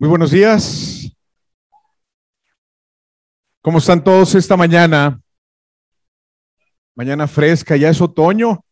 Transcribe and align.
Muy 0.00 0.08
buenos 0.08 0.30
días. 0.30 1.14
¿Cómo 3.60 3.76
están 3.76 4.02
todos 4.02 4.34
esta 4.34 4.56
mañana? 4.56 5.20
Mañana 6.94 7.28
fresca, 7.28 7.76
ya 7.76 7.90
es 7.90 8.00
otoño, 8.00 8.64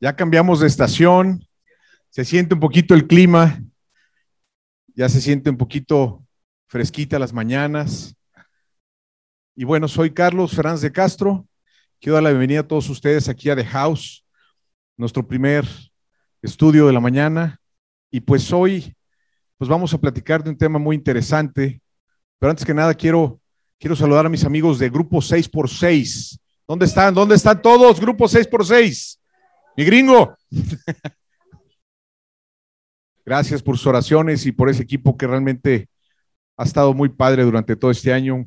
ya 0.00 0.16
cambiamos 0.16 0.58
de 0.58 0.66
estación, 0.66 1.46
se 2.10 2.24
siente 2.24 2.54
un 2.54 2.58
poquito 2.58 2.94
el 2.94 3.06
clima, 3.06 3.62
ya 4.96 5.08
se 5.08 5.20
siente 5.20 5.50
un 5.50 5.56
poquito 5.56 6.26
fresquita 6.66 7.20
las 7.20 7.32
mañanas. 7.32 8.16
Y 9.54 9.62
bueno, 9.62 9.86
soy 9.86 10.12
Carlos 10.12 10.52
Fernández 10.52 10.80
de 10.80 10.90
Castro. 10.90 11.46
Quiero 12.00 12.14
dar 12.14 12.24
la 12.24 12.30
bienvenida 12.30 12.58
a 12.58 12.66
todos 12.66 12.90
ustedes 12.90 13.28
aquí 13.28 13.50
a 13.50 13.54
The 13.54 13.66
House, 13.66 14.26
nuestro 14.96 15.24
primer 15.28 15.64
estudio 16.42 16.88
de 16.88 16.92
la 16.92 16.98
mañana. 16.98 17.60
Y 18.10 18.18
pues 18.18 18.52
hoy 18.52 18.96
pues 19.64 19.70
vamos 19.70 19.94
a 19.94 19.98
platicar 19.98 20.44
de 20.44 20.50
un 20.50 20.58
tema 20.58 20.78
muy 20.78 20.94
interesante. 20.94 21.80
Pero 22.38 22.50
antes 22.50 22.66
que 22.66 22.74
nada, 22.74 22.92
quiero, 22.92 23.40
quiero 23.80 23.96
saludar 23.96 24.26
a 24.26 24.28
mis 24.28 24.44
amigos 24.44 24.78
de 24.78 24.90
Grupo 24.90 25.22
6x6. 25.22 26.38
¿Dónde 26.68 26.84
están? 26.84 27.14
¿Dónde 27.14 27.34
están 27.34 27.62
todos? 27.62 27.98
Grupo 27.98 28.26
6x6. 28.26 29.18
Mi 29.74 29.84
gringo. 29.86 30.36
Gracias 33.24 33.62
por 33.62 33.78
sus 33.78 33.86
oraciones 33.86 34.44
y 34.44 34.52
por 34.52 34.68
ese 34.68 34.82
equipo 34.82 35.16
que 35.16 35.26
realmente 35.26 35.88
ha 36.58 36.64
estado 36.64 36.92
muy 36.92 37.08
padre 37.08 37.42
durante 37.42 37.74
todo 37.74 37.90
este 37.90 38.12
año. 38.12 38.46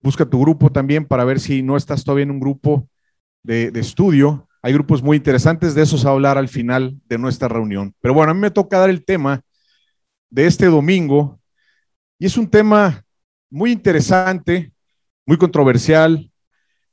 Busca 0.00 0.24
tu 0.24 0.40
grupo 0.40 0.72
también 0.72 1.04
para 1.04 1.26
ver 1.26 1.38
si 1.38 1.62
no 1.62 1.76
estás 1.76 2.02
todavía 2.02 2.22
en 2.22 2.30
un 2.30 2.40
grupo 2.40 2.88
de, 3.42 3.70
de 3.70 3.80
estudio. 3.80 4.48
Hay 4.62 4.72
grupos 4.72 5.02
muy 5.02 5.18
interesantes, 5.18 5.74
de 5.74 5.82
esos 5.82 6.06
a 6.06 6.12
hablar 6.12 6.38
al 6.38 6.48
final 6.48 6.98
de 7.04 7.18
nuestra 7.18 7.48
reunión. 7.48 7.94
Pero 8.00 8.14
bueno, 8.14 8.30
a 8.30 8.34
mí 8.34 8.40
me 8.40 8.50
toca 8.50 8.78
dar 8.78 8.88
el 8.88 9.04
tema 9.04 9.42
de 10.36 10.46
este 10.46 10.66
domingo. 10.66 11.40
Y 12.18 12.26
es 12.26 12.36
un 12.36 12.46
tema 12.46 13.02
muy 13.48 13.72
interesante, 13.72 14.70
muy 15.24 15.38
controversial, 15.38 16.30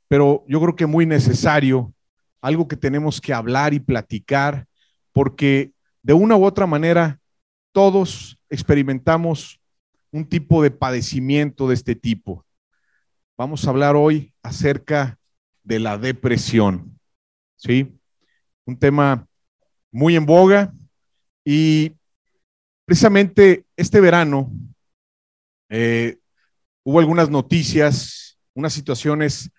pero 0.08 0.46
yo 0.48 0.58
creo 0.62 0.74
que 0.74 0.86
muy 0.86 1.04
necesario, 1.04 1.92
algo 2.40 2.66
que 2.66 2.76
tenemos 2.76 3.20
que 3.20 3.34
hablar 3.34 3.74
y 3.74 3.80
platicar, 3.80 4.66
porque 5.12 5.72
de 6.02 6.14
una 6.14 6.36
u 6.36 6.44
otra 6.46 6.66
manera 6.66 7.20
todos 7.72 8.38
experimentamos 8.48 9.60
un 10.10 10.24
tipo 10.24 10.62
de 10.62 10.70
padecimiento 10.70 11.68
de 11.68 11.74
este 11.74 11.94
tipo. 11.94 12.46
Vamos 13.36 13.66
a 13.66 13.70
hablar 13.70 13.94
hoy 13.94 14.32
acerca 14.42 15.18
de 15.62 15.80
la 15.80 15.98
depresión, 15.98 16.98
¿sí? 17.56 17.94
Un 18.64 18.78
tema 18.78 19.26
muy 19.92 20.16
en 20.16 20.24
boga 20.24 20.72
y 21.44 21.92
Precisamente 22.84 23.64
este 23.76 24.00
verano 24.00 24.52
eh, 25.70 26.18
hubo 26.82 27.00
algunas 27.00 27.30
noticias, 27.30 28.38
unas 28.52 28.74
situaciones 28.74 29.50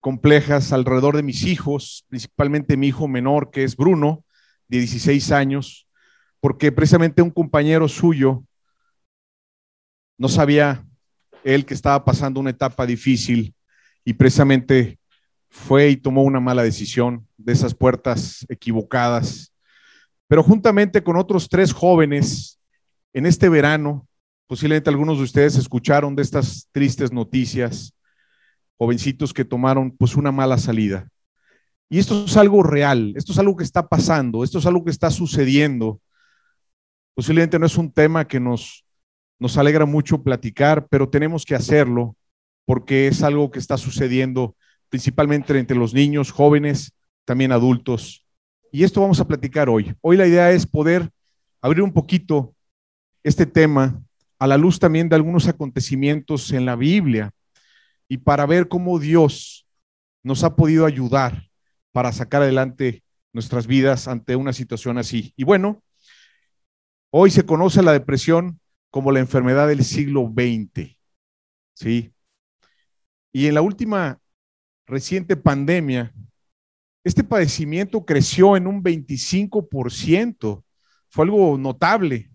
complejas 0.00 0.72
alrededor 0.72 1.16
de 1.16 1.22
mis 1.22 1.44
hijos, 1.44 2.04
principalmente 2.08 2.76
mi 2.76 2.88
hijo 2.88 3.06
menor, 3.06 3.50
que 3.50 3.62
es 3.62 3.76
Bruno, 3.76 4.24
de 4.66 4.78
16 4.78 5.30
años, 5.30 5.86
porque 6.40 6.72
precisamente 6.72 7.22
un 7.22 7.30
compañero 7.30 7.86
suyo 7.86 8.44
no 10.18 10.28
sabía 10.28 10.84
él 11.44 11.64
que 11.64 11.74
estaba 11.74 12.04
pasando 12.04 12.40
una 12.40 12.50
etapa 12.50 12.84
difícil 12.84 13.54
y 14.04 14.14
precisamente 14.14 14.98
fue 15.48 15.90
y 15.90 15.96
tomó 15.96 16.22
una 16.22 16.40
mala 16.40 16.62
decisión 16.62 17.26
de 17.36 17.52
esas 17.52 17.74
puertas 17.74 18.44
equivocadas 18.48 19.49
pero 20.30 20.44
juntamente 20.44 21.02
con 21.02 21.16
otros 21.16 21.48
tres 21.48 21.72
jóvenes, 21.72 22.60
en 23.12 23.26
este 23.26 23.48
verano, 23.48 24.06
posiblemente 24.46 24.88
algunos 24.88 25.18
de 25.18 25.24
ustedes 25.24 25.56
escucharon 25.56 26.14
de 26.14 26.22
estas 26.22 26.68
tristes 26.70 27.10
noticias, 27.10 27.92
jovencitos 28.78 29.34
que 29.34 29.44
tomaron 29.44 29.90
pues 29.90 30.14
una 30.14 30.30
mala 30.30 30.56
salida. 30.56 31.08
Y 31.88 31.98
esto 31.98 32.26
es 32.26 32.36
algo 32.36 32.62
real, 32.62 33.12
esto 33.16 33.32
es 33.32 33.40
algo 33.40 33.56
que 33.56 33.64
está 33.64 33.88
pasando, 33.88 34.44
esto 34.44 34.60
es 34.60 34.66
algo 34.66 34.84
que 34.84 34.92
está 34.92 35.10
sucediendo. 35.10 36.00
Posiblemente 37.12 37.58
no 37.58 37.66
es 37.66 37.76
un 37.76 37.90
tema 37.90 38.28
que 38.28 38.38
nos, 38.38 38.84
nos 39.40 39.58
alegra 39.58 39.84
mucho 39.84 40.22
platicar, 40.22 40.86
pero 40.88 41.08
tenemos 41.08 41.44
que 41.44 41.56
hacerlo 41.56 42.14
porque 42.66 43.08
es 43.08 43.24
algo 43.24 43.50
que 43.50 43.58
está 43.58 43.76
sucediendo 43.76 44.54
principalmente 44.90 45.58
entre 45.58 45.76
los 45.76 45.92
niños, 45.92 46.30
jóvenes, 46.30 46.92
también 47.24 47.50
adultos. 47.50 48.24
Y 48.72 48.84
esto 48.84 49.00
vamos 49.00 49.18
a 49.18 49.26
platicar 49.26 49.68
hoy. 49.68 49.94
Hoy 50.00 50.16
la 50.16 50.26
idea 50.26 50.52
es 50.52 50.66
poder 50.66 51.10
abrir 51.60 51.82
un 51.82 51.92
poquito 51.92 52.54
este 53.24 53.44
tema 53.44 54.00
a 54.38 54.46
la 54.46 54.56
luz 54.56 54.78
también 54.78 55.08
de 55.08 55.16
algunos 55.16 55.48
acontecimientos 55.48 56.52
en 56.52 56.64
la 56.64 56.76
Biblia 56.76 57.32
y 58.08 58.18
para 58.18 58.46
ver 58.46 58.68
cómo 58.68 58.98
Dios 58.98 59.66
nos 60.22 60.44
ha 60.44 60.54
podido 60.54 60.86
ayudar 60.86 61.50
para 61.92 62.12
sacar 62.12 62.42
adelante 62.42 63.02
nuestras 63.32 63.66
vidas 63.66 64.06
ante 64.06 64.36
una 64.36 64.52
situación 64.52 64.98
así. 64.98 65.34
Y 65.36 65.44
bueno, 65.44 65.82
hoy 67.10 67.30
se 67.30 67.44
conoce 67.44 67.82
la 67.82 67.92
depresión 67.92 68.60
como 68.90 69.10
la 69.10 69.20
enfermedad 69.20 69.66
del 69.66 69.84
siglo 69.84 70.32
XX. 70.32 70.96
¿Sí? 71.74 72.12
Y 73.32 73.46
en 73.46 73.54
la 73.54 73.62
última 73.62 74.20
reciente 74.86 75.36
pandemia, 75.36 76.12
este 77.04 77.24
padecimiento 77.24 78.04
creció 78.04 78.56
en 78.56 78.66
un 78.66 78.82
25%. 78.82 80.64
Fue 81.08 81.24
algo 81.24 81.56
notable, 81.58 82.30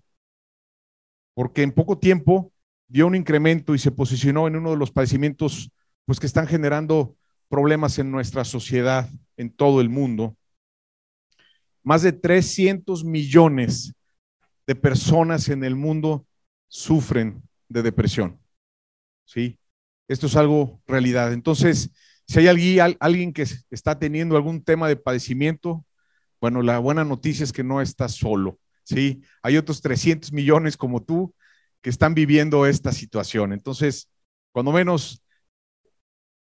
porque 1.34 1.62
en 1.62 1.72
poco 1.72 1.98
tiempo 1.98 2.52
dio 2.88 3.08
un 3.08 3.16
incremento 3.16 3.76
y 3.76 3.80
se 3.80 3.92
posicionó 3.92 4.48
en 4.48 4.56
uno 4.56 4.72
de 4.72 4.78
los 4.78 4.92
padecimientos 4.92 5.72
pues, 6.06 6.20
que 6.20 6.28
están 6.28 6.48
generando 6.48 7.16
problemas 7.50 8.00
en 8.00 8.12
nuestra 8.12 8.44
sociedad, 8.44 9.10
en 9.38 9.50
todo 9.52 9.82
el 9.82 9.90
mundo. 9.90 10.36
Más 11.84 12.02
de 12.02 12.12
300 12.12 13.04
millones 13.04 13.94
de 14.66 14.76
personas 14.76 15.50
en 15.50 15.64
el 15.64 15.76
mundo 15.76 16.26
sufren 16.68 17.44
de 17.70 17.84
depresión. 17.84 18.40
¿Sí? 19.26 19.60
Esto 20.08 20.28
es 20.28 20.36
algo 20.36 20.82
realidad. 20.88 21.34
Entonces, 21.34 21.92
si 22.28 22.40
hay 22.40 22.48
alguien, 23.00 23.34
que 23.34 23.46
está 23.70 24.00
teniendo 24.00 24.36
algún 24.36 24.64
tema 24.64 24.88
de 24.88 24.96
padecimiento, 24.96 25.86
bueno, 26.42 26.62
la 26.62 26.80
buena 26.80 27.04
noticia 27.04 27.44
es 27.44 27.54
que 27.54 27.64
no 27.64 27.82
está 27.82 28.10
solo, 28.10 28.60
¿sí? 28.84 29.22
Hay 29.42 29.58
otros 29.58 29.82
300 29.82 30.32
millones 30.32 30.78
como 30.78 31.04
tú 31.04 31.34
que 31.82 31.90
están 31.90 32.14
viviendo 32.14 32.66
esta 32.66 32.92
situación. 32.92 33.54
Entonces, 33.54 34.10
cuando 34.52 34.72
menos, 34.72 35.24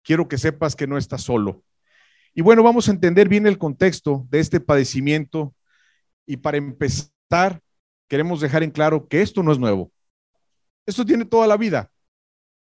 quiero 0.03 0.27
que 0.27 0.37
sepas 0.37 0.75
que 0.75 0.87
no 0.87 0.97
estás 0.97 1.21
solo. 1.21 1.63
Y 2.33 2.41
bueno, 2.41 2.63
vamos 2.63 2.87
a 2.87 2.91
entender 2.91 3.29
bien 3.29 3.47
el 3.47 3.57
contexto 3.57 4.25
de 4.29 4.39
este 4.39 4.59
padecimiento 4.59 5.55
y 6.25 6.37
para 6.37 6.57
empezar, 6.57 7.61
queremos 8.07 8.41
dejar 8.41 8.63
en 8.63 8.71
claro 8.71 9.07
que 9.07 9.21
esto 9.21 9.43
no 9.43 9.51
es 9.51 9.59
nuevo. 9.59 9.91
Esto 10.85 11.05
tiene 11.05 11.25
toda 11.25 11.47
la 11.47 11.57
vida. 11.57 11.91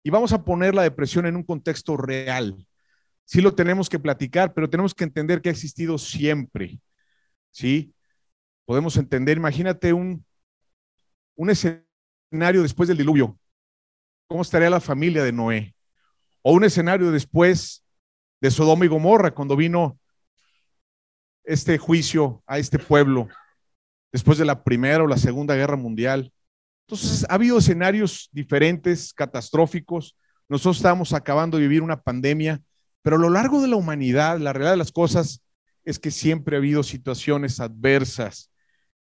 Y 0.04 0.10
vamos 0.10 0.34
a 0.34 0.44
poner 0.44 0.76
la 0.76 0.84
depresión 0.84 1.26
en 1.26 1.36
un 1.36 1.44
contexto 1.44 1.98
real 1.98 2.56
sí 3.30 3.42
lo 3.42 3.54
tenemos 3.54 3.90
que 3.90 4.00
platicar, 4.00 4.56
pero 4.56 4.68
tenemos 4.68 4.96
que 4.96 5.04
entender 5.04 5.40
que 5.40 5.50
ha 5.50 5.52
existido 5.52 6.00
siempre. 6.00 6.80
¿Sí? 7.52 7.94
Podemos 8.66 8.98
entender, 8.98 9.38
imagínate 9.38 9.94
un, 9.94 10.26
un 11.36 11.50
escenario 11.52 12.64
después 12.64 12.90
del 12.90 12.98
diluvio. 12.98 13.38
¿Cómo 14.28 14.42
estaría 14.42 14.72
la 14.72 14.80
familia 14.80 15.24
de 15.24 15.32
Noé? 15.32 15.76
O 16.42 16.54
un 16.54 16.64
escenario 16.64 17.12
después 17.12 17.86
de 18.42 18.50
Sodoma 18.50 18.86
y 18.86 18.88
Gomorra, 18.88 19.30
cuando 19.30 19.56
vino 19.56 20.00
este 21.44 21.78
juicio 21.78 22.42
a 22.48 22.58
este 22.58 22.80
pueblo, 22.80 23.28
después 24.12 24.40
de 24.40 24.46
la 24.46 24.64
Primera 24.64 25.04
o 25.04 25.08
la 25.08 25.18
Segunda 25.18 25.56
Guerra 25.56 25.76
Mundial. 25.76 26.34
Entonces, 26.88 27.28
ha 27.30 27.36
habido 27.36 27.60
escenarios 27.60 28.28
diferentes, 28.32 29.14
catastróficos. 29.14 30.18
Nosotros 30.48 30.78
estamos 30.78 31.14
acabando 31.14 31.58
de 31.58 31.64
vivir 31.68 31.84
una 31.84 32.02
pandemia 32.02 32.60
pero 33.02 33.16
a 33.16 33.20
lo 33.20 33.30
largo 33.30 33.62
de 33.62 33.68
la 33.68 33.76
humanidad, 33.76 34.40
la 34.40 34.54
realidad 34.54 34.72
de 34.72 34.78
las 34.78 34.92
cosas 34.92 35.42
es 35.84 36.00
que 36.00 36.12
siempre 36.12 36.56
ha 36.56 36.60
habido 36.60 36.84
situaciones 36.84 37.60
adversas. 37.60 38.52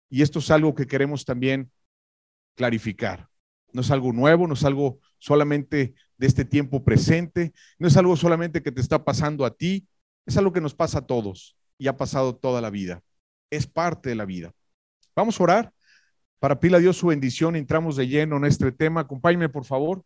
Y 0.09 0.23
esto 0.23 0.39
es 0.39 0.51
algo 0.51 0.75
que 0.75 0.87
queremos 0.87 1.25
también 1.25 1.71
clarificar. 2.57 3.29
No 3.73 3.83
es 3.83 3.91
algo 3.91 4.13
nuevo, 4.13 4.47
no 4.47 4.55
es 4.55 4.65
algo 4.65 4.99
solamente 5.19 5.95
de 6.17 6.27
este 6.27 6.45
tiempo 6.45 6.85
presente, 6.85 7.53
no 7.79 7.89
es 7.89 7.97
algo 7.97 8.17
solamente 8.17 8.63
que 8.63 8.73
te 8.73 8.81
está 8.81 9.05
pasando 9.05 9.45
a 9.45 9.57
ti, 9.57 9.89
es 10.27 10.37
algo 10.37 10.53
que 10.53 10.61
nos 10.61 10.75
pasa 10.75 10.99
a 10.99 11.07
todos 11.07 11.57
y 11.79 11.89
ha 11.89 11.97
pasado 11.97 12.37
toda 12.37 12.61
la 12.61 12.71
vida. 12.71 13.03
Es 13.51 13.67
parte 13.67 14.11
de 14.11 14.15
la 14.15 14.25
vida. 14.25 14.53
Vamos 15.15 15.41
a 15.41 15.43
orar 15.43 15.73
para 16.39 16.59
pedirle 16.59 16.79
a 16.79 16.81
Dios 16.81 16.97
su 16.97 17.09
bendición. 17.09 17.57
Entramos 17.57 17.97
de 17.97 18.09
lleno 18.09 18.37
en 18.37 18.45
este 18.45 18.73
tema. 18.73 19.03
Acompáñeme, 19.03 19.49
por 19.49 19.65
favor. 19.65 20.05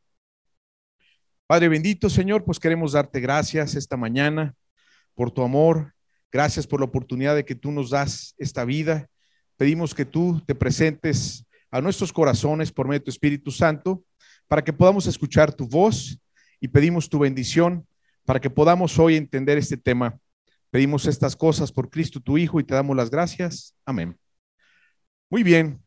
Padre 1.47 1.69
bendito, 1.69 2.09
Señor, 2.09 2.43
pues 2.45 2.59
queremos 2.59 2.93
darte 2.93 3.21
gracias 3.21 3.75
esta 3.75 3.99
mañana 3.99 4.55
por 5.15 5.31
tu 5.31 5.43
amor. 5.43 5.95
Gracias 6.33 6.67
por 6.67 6.81
la 6.81 6.87
oportunidad 6.87 7.35
de 7.35 7.45
que 7.45 7.55
tú 7.55 7.71
nos 7.71 7.91
das 7.91 8.35
esta 8.39 8.65
vida. 8.65 9.09
Pedimos 9.59 9.95
que 9.95 10.07
tú 10.07 10.43
te 10.47 10.55
presentes 10.55 11.47
a 11.71 11.83
nuestros 11.83 12.15
corazones 12.15 12.73
por 12.73 12.89
medio 12.89 13.01
de 13.01 13.05
tu 13.05 13.11
Espíritu 13.11 13.51
Santo, 13.51 14.03
para 14.49 14.65
que 14.65 14.73
podamos 14.73 15.07
escuchar 15.07 15.53
tu 15.53 15.69
voz 15.69 16.19
y 16.61 16.69
pedimos 16.69 17.11
tu 17.11 17.19
bendición 17.19 17.87
para 18.25 18.41
que 18.41 18.49
podamos 18.49 18.99
hoy 18.99 19.17
entender 19.17 19.59
este 19.59 19.77
tema. 19.77 20.19
Pedimos 20.71 21.05
estas 21.07 21.37
cosas 21.37 21.71
por 21.71 21.91
Cristo 21.91 22.21
tu 22.21 22.39
Hijo 22.39 22.59
y 22.59 22.65
te 22.65 22.75
damos 22.75 22.97
las 22.97 23.11
gracias. 23.11 23.77
Amén. 23.85 24.19
Muy 25.29 25.43
bien. 25.43 25.79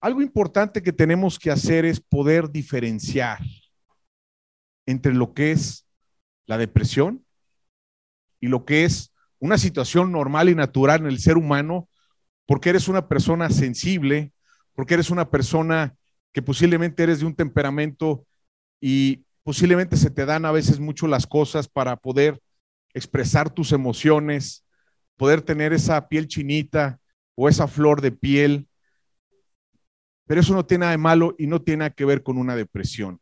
Algo 0.00 0.20
importante 0.20 0.82
que 0.82 0.92
tenemos 0.92 1.38
que 1.38 1.52
hacer 1.52 1.84
es 1.84 2.00
poder 2.00 2.50
diferenciar 2.50 3.38
entre 4.88 5.12
lo 5.12 5.34
que 5.34 5.52
es 5.52 5.86
la 6.46 6.56
depresión 6.56 7.22
y 8.40 8.48
lo 8.48 8.64
que 8.64 8.84
es 8.84 9.12
una 9.38 9.58
situación 9.58 10.12
normal 10.12 10.48
y 10.48 10.54
natural 10.54 11.02
en 11.02 11.08
el 11.08 11.18
ser 11.18 11.36
humano, 11.36 11.90
porque 12.46 12.70
eres 12.70 12.88
una 12.88 13.06
persona 13.06 13.50
sensible, 13.50 14.32
porque 14.72 14.94
eres 14.94 15.10
una 15.10 15.30
persona 15.30 15.94
que 16.32 16.40
posiblemente 16.40 17.02
eres 17.02 17.20
de 17.20 17.26
un 17.26 17.34
temperamento 17.34 18.26
y 18.80 19.26
posiblemente 19.42 19.98
se 19.98 20.10
te 20.10 20.24
dan 20.24 20.46
a 20.46 20.52
veces 20.52 20.80
mucho 20.80 21.06
las 21.06 21.26
cosas 21.26 21.68
para 21.68 21.96
poder 21.96 22.40
expresar 22.94 23.50
tus 23.50 23.72
emociones, 23.72 24.64
poder 25.18 25.42
tener 25.42 25.74
esa 25.74 26.08
piel 26.08 26.28
chinita 26.28 26.98
o 27.34 27.50
esa 27.50 27.68
flor 27.68 28.00
de 28.00 28.12
piel. 28.12 28.68
Pero 30.26 30.40
eso 30.40 30.54
no 30.54 30.64
tiene 30.64 30.80
nada 30.82 30.92
de 30.92 30.98
malo 30.98 31.34
y 31.36 31.46
no 31.46 31.60
tiene 31.60 31.80
nada 31.80 31.90
que 31.90 32.06
ver 32.06 32.22
con 32.22 32.38
una 32.38 32.56
depresión. 32.56 33.20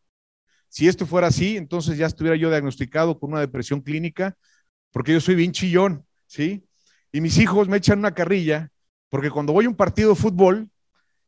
Si 0.69 0.89
esto 0.89 1.07
fuera 1.07 1.29
así, 1.29 1.57
entonces 1.57 1.99
ya 1.99 2.07
estuviera 2.07 2.37
yo 2.37 2.51
diagnosticado 2.51 3.19
con 3.19 3.33
una 3.33 3.41
depresión 3.41 3.81
clínica, 3.81 4.37
porque 4.91 5.13
yo 5.13 5.21
soy 5.21 5.35
bien 5.35 5.53
chillón, 5.53 6.05
¿sí? 6.27 6.65
Y 7.13 7.21
mis 7.21 7.39
hijos 7.39 7.69
me 7.69 7.77
echan 7.77 7.99
una 7.99 8.15
carrilla, 8.15 8.71
porque 9.09 9.31
cuando 9.31 9.53
voy 9.53 9.67
a 9.67 9.69
un 9.69 9.77
partido 9.77 10.11
de 10.11 10.17
fútbol, 10.17 10.69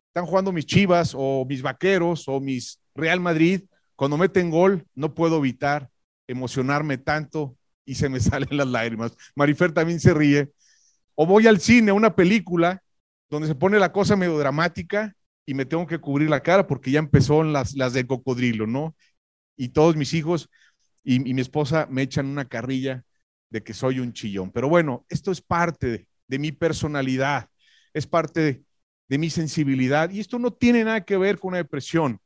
están 0.07 0.25
jugando 0.25 0.51
mis 0.51 0.65
Chivas 0.65 1.13
o 1.15 1.45
mis 1.45 1.61
Vaqueros 1.61 2.27
o 2.27 2.39
mis 2.39 2.79
Real 2.95 3.19
Madrid, 3.19 3.61
cuando 3.95 4.17
meten 4.17 4.49
gol 4.49 4.85
no 4.95 5.13
puedo 5.13 5.37
evitar 5.37 5.89
emocionarme 6.27 6.97
tanto 6.97 7.57
y 7.85 7.95
se 7.95 8.09
me 8.09 8.19
salen 8.19 8.57
las 8.57 8.67
lágrimas. 8.67 9.15
Marifer 9.35 9.71
también 9.71 9.99
se 9.99 10.13
ríe. 10.13 10.51
O 11.15 11.25
voy 11.25 11.47
al 11.47 11.59
cine 11.59 11.91
a 11.91 11.93
una 11.93 12.15
película 12.15 12.81
donde 13.29 13.47
se 13.47 13.55
pone 13.55 13.79
la 13.79 13.91
cosa 13.91 14.15
medio 14.15 14.37
dramática 14.37 15.15
y 15.45 15.53
me 15.53 15.65
tengo 15.65 15.85
que 15.85 15.99
cubrir 15.99 16.29
la 16.29 16.41
cara 16.41 16.67
porque 16.67 16.91
ya 16.91 16.99
empezó 16.99 17.43
las, 17.43 17.75
las 17.75 17.93
de 17.93 18.07
cocodrilo, 18.07 18.67
¿no? 18.67 18.95
Y 19.59 19.69
todos 19.69 19.97
mis 19.97 20.13
hijos 20.13 20.49
y, 21.03 21.19
mi 21.19 21.41
esposa 21.41 21.85
me 21.89 22.01
echan 22.01 22.27
una 22.27 22.47
carrilla 22.47 23.03
de 23.49 23.61
que 23.61 23.73
soy 23.73 23.99
un 23.99 24.13
chillón. 24.13 24.51
Pero 24.51 24.69
bueno, 24.69 25.05
esto 25.09 25.33
es 25.33 25.41
parte 25.41 26.07
de, 26.27 26.39
mi 26.39 26.53
personalidad, 26.53 27.49
es 27.93 28.07
parte 28.07 28.39
de, 28.39 28.63
de 29.09 29.17
mi 29.17 29.29
sensibilidad. 29.29 30.11
Y 30.11 30.21
esto 30.21 30.39
no 30.39 30.53
tiene 30.53 30.85
nada 30.85 31.03
que 31.03 31.17
ver 31.17 31.39
con 31.39 31.49
una 31.49 31.57
depresión. 31.57 32.21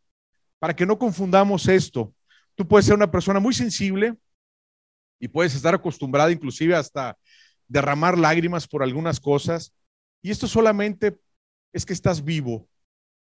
Para 0.59 0.75
que 0.75 0.85
no 0.85 0.99
confundamos 0.99 1.67
esto, 1.67 2.13
tú 2.53 2.67
puedes 2.67 2.85
ser 2.85 2.93
una 2.93 3.09
persona 3.09 3.39
muy 3.39 3.55
sensible 3.55 4.15
y 5.19 5.27
puedes 5.27 5.55
estar 5.55 5.73
acostumbrada 5.73 6.31
inclusive 6.31 6.75
hasta 6.75 7.17
derramar 7.67 8.15
lágrimas 8.15 8.67
por 8.67 8.83
algunas 8.83 9.19
cosas. 9.19 9.73
Y 10.21 10.29
esto 10.29 10.47
solamente 10.47 11.17
es 11.71 11.83
que 11.83 11.93
estás 11.93 12.23
vivo, 12.23 12.69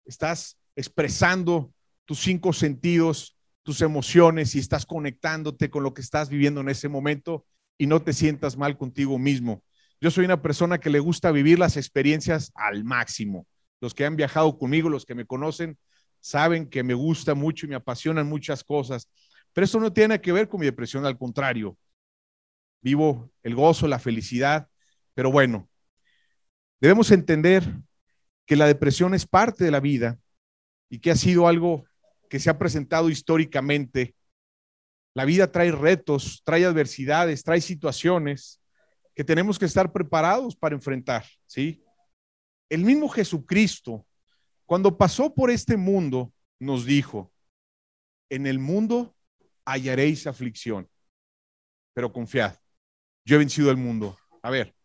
estás 0.06 0.58
expresando 0.78 1.74
tus 2.06 2.20
cinco 2.20 2.54
sentidos, 2.54 3.37
tus 3.68 3.82
emociones 3.82 4.56
y 4.56 4.60
estás 4.60 4.86
conectándote 4.86 5.70
con 5.70 5.84
lo 5.84 5.94
que 5.94 6.00
estás 6.00 6.30
viviendo 6.30 6.62
en 6.62 6.70
ese 6.70 6.88
momento 6.88 7.46
y 7.78 7.86
no 7.86 8.02
te 8.02 8.14
sientas 8.14 8.56
mal 8.56 8.78
contigo 8.78 9.20
mismo. 9.20 9.62
Yo 10.00 10.10
soy 10.10 10.24
una 10.24 10.42
persona 10.42 10.78
que 10.78 10.90
le 10.90 11.00
gusta 11.00 11.34
vivir 11.34 11.60
las 11.60 11.76
experiencias 11.76 12.54
al 12.56 12.86
máximo. 12.86 13.46
Los 13.82 13.94
que 13.94 14.06
han 14.06 14.16
viajado 14.16 14.58
conmigo, 14.58 14.88
los 14.88 15.06
que 15.06 15.16
me 15.16 15.26
conocen, 15.26 15.78
saben 16.22 16.70
que 16.70 16.82
me 16.82 16.94
gusta 16.94 17.36
mucho 17.36 17.66
y 17.66 17.70
me 17.70 17.76
apasionan 17.76 18.26
muchas 18.30 18.64
cosas. 18.64 19.10
Pero 19.52 19.66
eso 19.66 19.82
no 19.82 19.92
tiene 19.92 20.22
que 20.22 20.32
ver 20.32 20.48
con 20.48 20.62
mi 20.62 20.66
depresión, 20.66 21.06
al 21.06 21.18
contrario. 21.18 21.78
Vivo 22.82 23.30
el 23.44 23.54
gozo, 23.54 23.86
la 23.90 24.00
felicidad. 24.00 24.70
Pero 25.14 25.30
bueno, 25.30 25.68
debemos 26.80 27.12
entender 27.12 27.66
que 28.46 28.56
la 28.56 28.66
depresión 28.66 29.14
es 29.14 29.26
parte 29.26 29.66
de 29.66 29.72
la 29.72 29.82
vida 29.82 30.18
y 30.90 31.00
que 31.00 31.12
ha 31.12 31.18
sido 31.18 31.50
algo 31.50 31.84
que 32.30 32.40
se 32.40 32.50
ha 32.50 32.58
presentado 32.58 33.10
históricamente. 33.10 34.16
La 35.14 35.26
vida 35.26 35.52
trae 35.52 35.72
retos, 35.72 36.42
trae 36.44 36.66
adversidades, 36.66 37.44
trae 37.44 37.62
situaciones 37.62 38.62
que 39.16 39.24
tenemos 39.24 39.58
que 39.58 39.66
estar 39.66 39.92
preparados 39.92 40.56
para 40.56 40.76
enfrentar, 40.76 41.26
¿sí? 41.48 41.84
El 42.70 42.84
mismo 42.84 43.10
Jesucristo, 43.10 44.06
cuando 44.66 44.98
pasó 44.98 45.34
por 45.34 45.50
este 45.50 45.78
mundo, 45.78 46.34
nos 46.60 46.86
dijo, 46.86 47.32
en 48.30 48.46
el 48.46 48.60
mundo 48.60 49.16
hallaréis 49.66 50.28
aflicción, 50.28 50.90
pero 51.94 52.12
confiad, 52.12 52.58
yo 53.26 53.36
he 53.36 53.40
vencido 53.40 53.72
el 53.72 53.78
mundo. 53.78 54.18
A 54.42 54.50
ver, 54.50 54.76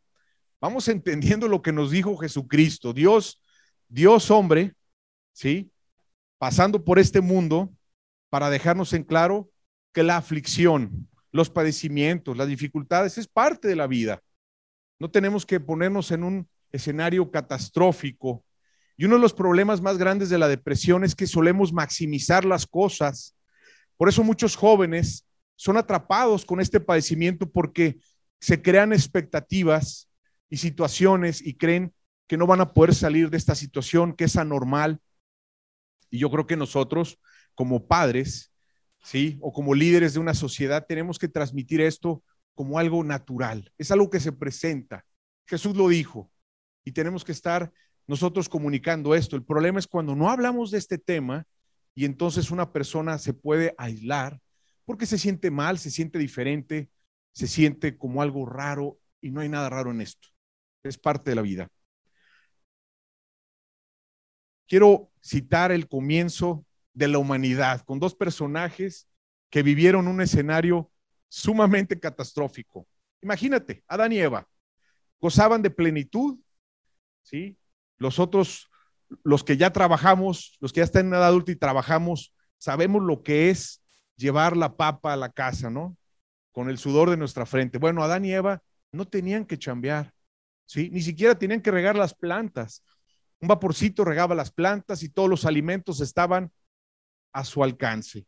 vamos 0.60 0.88
entendiendo 0.88 1.48
lo 1.48 1.60
que 1.60 1.72
nos 1.72 1.90
dijo 1.90 2.16
Jesucristo, 2.16 2.92
Dios, 2.92 3.42
Dios 3.88 4.30
hombre, 4.30 4.74
¿sí? 5.32 5.71
Pasando 6.42 6.84
por 6.84 6.98
este 6.98 7.20
mundo 7.20 7.72
para 8.28 8.50
dejarnos 8.50 8.92
en 8.94 9.04
claro 9.04 9.48
que 9.92 10.02
la 10.02 10.16
aflicción, 10.16 11.08
los 11.30 11.48
padecimientos, 11.48 12.36
las 12.36 12.48
dificultades, 12.48 13.16
es 13.16 13.28
parte 13.28 13.68
de 13.68 13.76
la 13.76 13.86
vida. 13.86 14.20
No 14.98 15.08
tenemos 15.08 15.46
que 15.46 15.60
ponernos 15.60 16.10
en 16.10 16.24
un 16.24 16.48
escenario 16.72 17.30
catastrófico. 17.30 18.44
Y 18.96 19.04
uno 19.04 19.14
de 19.14 19.20
los 19.20 19.32
problemas 19.32 19.80
más 19.80 19.98
grandes 19.98 20.30
de 20.30 20.38
la 20.38 20.48
depresión 20.48 21.04
es 21.04 21.14
que 21.14 21.28
solemos 21.28 21.72
maximizar 21.72 22.44
las 22.44 22.66
cosas. 22.66 23.36
Por 23.96 24.08
eso 24.08 24.24
muchos 24.24 24.56
jóvenes 24.56 25.24
son 25.54 25.76
atrapados 25.76 26.44
con 26.44 26.60
este 26.60 26.80
padecimiento 26.80 27.48
porque 27.48 28.00
se 28.40 28.60
crean 28.60 28.92
expectativas 28.92 30.08
y 30.50 30.56
situaciones 30.56 31.40
y 31.40 31.54
creen 31.54 31.94
que 32.26 32.36
no 32.36 32.48
van 32.48 32.62
a 32.62 32.74
poder 32.74 32.96
salir 32.96 33.30
de 33.30 33.36
esta 33.36 33.54
situación, 33.54 34.12
que 34.12 34.24
es 34.24 34.34
anormal. 34.34 34.98
Y 36.12 36.18
yo 36.18 36.30
creo 36.30 36.46
que 36.46 36.56
nosotros, 36.56 37.18
como 37.54 37.86
padres, 37.86 38.52
¿sí? 39.02 39.38
O 39.40 39.50
como 39.50 39.74
líderes 39.74 40.12
de 40.12 40.20
una 40.20 40.34
sociedad 40.34 40.84
tenemos 40.86 41.18
que 41.18 41.26
transmitir 41.26 41.80
esto 41.80 42.22
como 42.54 42.78
algo 42.78 43.02
natural. 43.02 43.72
Es 43.78 43.90
algo 43.90 44.10
que 44.10 44.20
se 44.20 44.30
presenta. 44.30 45.06
Jesús 45.46 45.74
lo 45.74 45.88
dijo 45.88 46.30
y 46.84 46.92
tenemos 46.92 47.24
que 47.24 47.32
estar 47.32 47.72
nosotros 48.06 48.50
comunicando 48.50 49.14
esto. 49.14 49.36
El 49.36 49.44
problema 49.44 49.78
es 49.78 49.86
cuando 49.86 50.14
no 50.14 50.28
hablamos 50.28 50.70
de 50.70 50.78
este 50.78 50.98
tema 50.98 51.46
y 51.94 52.04
entonces 52.04 52.50
una 52.50 52.72
persona 52.72 53.16
se 53.16 53.32
puede 53.32 53.74
aislar 53.78 54.38
porque 54.84 55.06
se 55.06 55.16
siente 55.16 55.50
mal, 55.50 55.78
se 55.78 55.90
siente 55.90 56.18
diferente, 56.18 56.90
se 57.32 57.46
siente 57.46 57.96
como 57.96 58.20
algo 58.20 58.44
raro 58.44 58.98
y 59.22 59.30
no 59.30 59.40
hay 59.40 59.48
nada 59.48 59.70
raro 59.70 59.90
en 59.92 60.02
esto. 60.02 60.28
Es 60.82 60.98
parte 60.98 61.30
de 61.30 61.36
la 61.36 61.42
vida. 61.42 61.68
Quiero 64.72 65.10
citar 65.20 65.70
el 65.70 65.86
comienzo 65.86 66.64
de 66.94 67.06
la 67.06 67.18
humanidad, 67.18 67.82
con 67.82 68.00
dos 68.00 68.14
personajes 68.14 69.06
que 69.50 69.62
vivieron 69.62 70.08
un 70.08 70.22
escenario 70.22 70.90
sumamente 71.28 72.00
catastrófico. 72.00 72.88
Imagínate, 73.20 73.84
Adán 73.86 74.12
y 74.12 74.18
Eva 74.20 74.48
gozaban 75.20 75.60
de 75.60 75.68
plenitud, 75.68 76.38
¿sí? 77.20 77.58
Los 77.98 78.18
otros, 78.18 78.70
los 79.22 79.44
que 79.44 79.58
ya 79.58 79.74
trabajamos, 79.74 80.56
los 80.58 80.72
que 80.72 80.80
ya 80.80 80.84
están 80.84 81.08
en 81.08 81.12
edad 81.12 81.26
adulta 81.26 81.52
y 81.52 81.56
trabajamos, 81.56 82.34
sabemos 82.56 83.02
lo 83.02 83.22
que 83.22 83.50
es 83.50 83.82
llevar 84.16 84.56
la 84.56 84.74
papa 84.78 85.12
a 85.12 85.18
la 85.18 85.32
casa, 85.32 85.68
¿no? 85.68 85.98
Con 86.50 86.70
el 86.70 86.78
sudor 86.78 87.10
de 87.10 87.18
nuestra 87.18 87.44
frente. 87.44 87.76
Bueno, 87.76 88.02
Adán 88.02 88.24
y 88.24 88.32
Eva 88.32 88.62
no 88.90 89.06
tenían 89.06 89.44
que 89.44 89.58
chambear, 89.58 90.14
¿sí? 90.64 90.88
Ni 90.90 91.02
siquiera 91.02 91.38
tenían 91.38 91.60
que 91.60 91.70
regar 91.70 91.94
las 91.94 92.14
plantas. 92.14 92.82
Un 93.42 93.48
vaporcito 93.48 94.04
regaba 94.04 94.36
las 94.36 94.52
plantas 94.52 95.02
y 95.02 95.08
todos 95.08 95.28
los 95.28 95.44
alimentos 95.44 96.00
estaban 96.00 96.52
a 97.32 97.44
su 97.44 97.64
alcance. 97.64 98.24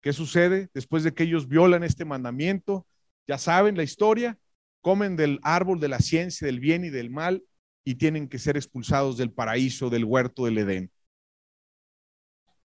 ¿Qué 0.00 0.12
sucede 0.12 0.68
después 0.74 1.04
de 1.04 1.14
que 1.14 1.22
ellos 1.22 1.46
violan 1.46 1.84
este 1.84 2.04
mandamiento? 2.04 2.84
Ya 3.28 3.38
saben 3.38 3.76
la 3.76 3.84
historia, 3.84 4.36
comen 4.80 5.14
del 5.14 5.38
árbol 5.44 5.78
de 5.78 5.86
la 5.86 6.00
ciencia 6.00 6.44
del 6.44 6.58
bien 6.58 6.84
y 6.84 6.90
del 6.90 7.08
mal 7.08 7.44
y 7.84 7.94
tienen 7.94 8.28
que 8.28 8.40
ser 8.40 8.56
expulsados 8.56 9.16
del 9.16 9.30
paraíso, 9.30 9.90
del 9.90 10.04
huerto 10.04 10.44
del 10.44 10.58
Edén. 10.58 10.90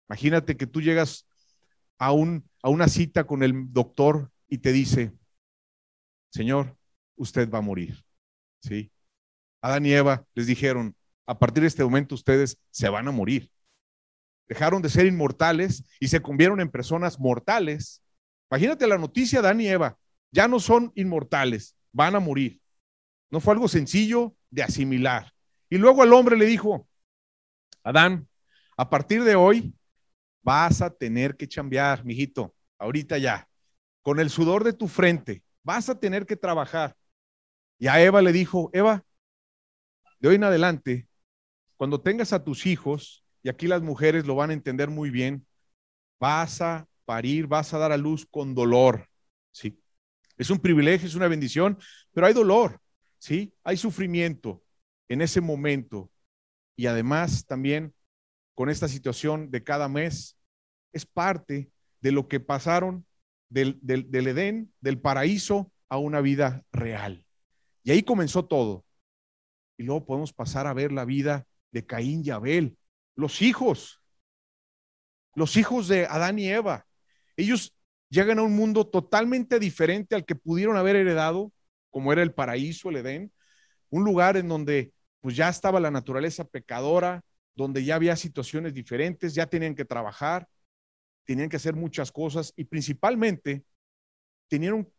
Imagínate 0.07 0.55
que 0.57 0.67
tú 0.67 0.81
llegas 0.81 1.27
a, 1.97 2.09
a 2.09 2.69
una 2.69 2.87
cita 2.87 3.23
con 3.23 3.41
el 3.41 3.73
doctor 3.73 4.31
y 4.47 4.59
te 4.59 4.71
dice, 4.71 5.13
Señor, 6.29 6.77
usted 7.15 7.49
va 7.49 7.57
a 7.57 7.61
morir. 7.61 8.05
¿Sí? 8.61 8.91
Adán 9.61 9.83
y 9.87 9.93
Eva 9.93 10.27
les 10.35 10.45
dijeron, 10.45 10.95
a 11.25 11.37
partir 11.37 11.61
de 11.61 11.67
este 11.67 11.83
momento 11.83 12.15
ustedes 12.15 12.57
se 12.71 12.89
van 12.89 13.07
a 13.07 13.11
morir 13.11 13.51
dejaron 14.47 14.81
de 14.81 14.89
ser 14.89 15.05
inmortales 15.05 15.83
y 15.99 16.07
se 16.07 16.21
convierten 16.21 16.59
en 16.59 16.71
personas 16.71 17.19
mortales. 17.19 18.03
Imagínate 18.49 18.87
la 18.87 18.97
noticia, 18.97 19.41
Dan 19.41 19.61
y 19.61 19.67
Eva, 19.67 19.97
ya 20.31 20.47
no 20.47 20.59
son 20.59 20.91
inmortales, 20.95 21.75
van 21.91 22.15
a 22.15 22.19
morir. 22.19 22.61
No 23.29 23.39
fue 23.39 23.53
algo 23.53 23.67
sencillo 23.67 24.35
de 24.49 24.63
asimilar. 24.63 25.33
Y 25.69 25.77
luego 25.77 26.03
el 26.03 26.13
hombre 26.13 26.37
le 26.37 26.45
dijo, 26.45 26.87
Adán, 27.83 28.27
a 28.77 28.89
partir 28.89 29.23
de 29.23 29.35
hoy 29.35 29.73
vas 30.43 30.81
a 30.81 30.91
tener 30.91 31.35
que 31.35 31.47
chambear, 31.47 32.05
mijito, 32.05 32.53
ahorita 32.77 33.17
ya, 33.17 33.47
con 34.03 34.19
el 34.19 34.29
sudor 34.29 34.63
de 34.63 34.73
tu 34.73 34.87
frente, 34.87 35.43
vas 35.63 35.89
a 35.89 35.99
tener 35.99 36.25
que 36.25 36.35
trabajar. 36.35 36.95
Y 37.79 37.87
a 37.87 37.99
Eva 38.01 38.21
le 38.21 38.31
dijo, 38.31 38.69
Eva, 38.73 39.03
de 40.19 40.29
hoy 40.29 40.35
en 40.35 40.43
adelante, 40.43 41.07
cuando 41.77 42.01
tengas 42.01 42.33
a 42.33 42.43
tus 42.43 42.65
hijos, 42.65 43.25
y 43.43 43.49
aquí 43.49 43.67
las 43.67 43.81
mujeres 43.81 44.25
lo 44.25 44.35
van 44.35 44.49
a 44.49 44.53
entender 44.53 44.89
muy 44.89 45.09
bien, 45.09 45.45
vas 46.19 46.61
a 46.61 46.87
parir, 47.05 47.47
vas 47.47 47.73
a 47.73 47.77
dar 47.77 47.91
a 47.91 47.97
luz 47.97 48.25
con 48.25 48.55
dolor, 48.55 49.07
¿sí? 49.51 49.79
Es 50.37 50.49
un 50.49 50.59
privilegio, 50.59 51.07
es 51.07 51.15
una 51.15 51.27
bendición, 51.27 51.77
pero 52.13 52.27
hay 52.27 52.33
dolor, 52.33 52.79
¿sí? 53.17 53.53
Hay 53.63 53.77
sufrimiento 53.77 54.63
en 55.07 55.21
ese 55.21 55.41
momento. 55.41 56.11
Y 56.75 56.87
además 56.87 57.45
también 57.45 57.93
con 58.53 58.69
esta 58.69 58.87
situación 58.87 59.51
de 59.51 59.63
cada 59.63 59.87
mes, 59.87 60.37
es 60.93 61.05
parte 61.05 61.69
de 62.01 62.11
lo 62.11 62.27
que 62.27 62.39
pasaron 62.39 63.05
del, 63.49 63.77
del 63.81 64.27
Edén, 64.27 64.73
del 64.79 64.99
paraíso, 64.99 65.71
a 65.89 65.97
una 65.97 66.21
vida 66.21 66.63
real. 66.71 67.23
Y 67.83 67.91
ahí 67.91 68.01
comenzó 68.01 68.45
todo. 68.45 68.85
Y 69.77 69.83
luego 69.83 70.05
podemos 70.05 70.33
pasar 70.33 70.67
a 70.67 70.73
ver 70.73 70.91
la 70.91 71.05
vida 71.05 71.45
de 71.75 71.85
Caín 71.85 72.21
y 72.23 72.29
Abel, 72.29 72.77
los 73.17 73.41
hijos, 73.41 74.01
los 75.33 75.57
hijos 75.57 75.89
de 75.89 76.05
Adán 76.05 76.39
y 76.39 76.47
Eva. 76.47 76.87
Ellos 77.35 77.75
llegan 78.07 78.39
a 78.39 78.43
un 78.43 78.55
mundo 78.55 78.87
totalmente 78.87 79.59
diferente 79.59 80.15
al 80.15 80.23
que 80.23 80.35
pudieron 80.35 80.77
haber 80.77 80.95
heredado, 80.95 81.51
como 81.89 82.13
era 82.13 82.23
el 82.23 82.33
paraíso, 82.33 82.89
el 82.89 82.95
Edén, 82.95 83.33
un 83.89 84.05
lugar 84.05 84.37
en 84.37 84.47
donde 84.47 84.93
pues 85.19 85.35
ya 85.35 85.49
estaba 85.49 85.81
la 85.81 85.91
naturaleza 85.91 86.45
pecadora, 86.45 87.25
donde 87.55 87.83
ya 87.83 87.95
había 87.95 88.15
situaciones 88.15 88.73
diferentes, 88.73 89.35
ya 89.35 89.45
tenían 89.45 89.75
que 89.75 89.83
trabajar, 89.83 90.47
tenían 91.25 91.49
que 91.49 91.57
hacer 91.57 91.75
muchas 91.75 92.09
cosas 92.09 92.53
y 92.55 92.63
principalmente 92.63 93.65
tenieron, 94.47 94.89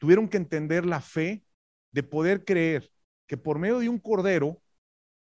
tuvieron 0.00 0.28
que 0.28 0.38
entender 0.38 0.84
la 0.84 1.00
fe 1.00 1.44
de 1.92 2.02
poder 2.02 2.44
creer 2.44 2.90
que 3.28 3.36
por 3.36 3.60
medio 3.60 3.78
de 3.78 3.88
un 3.88 4.00
cordero, 4.00 4.63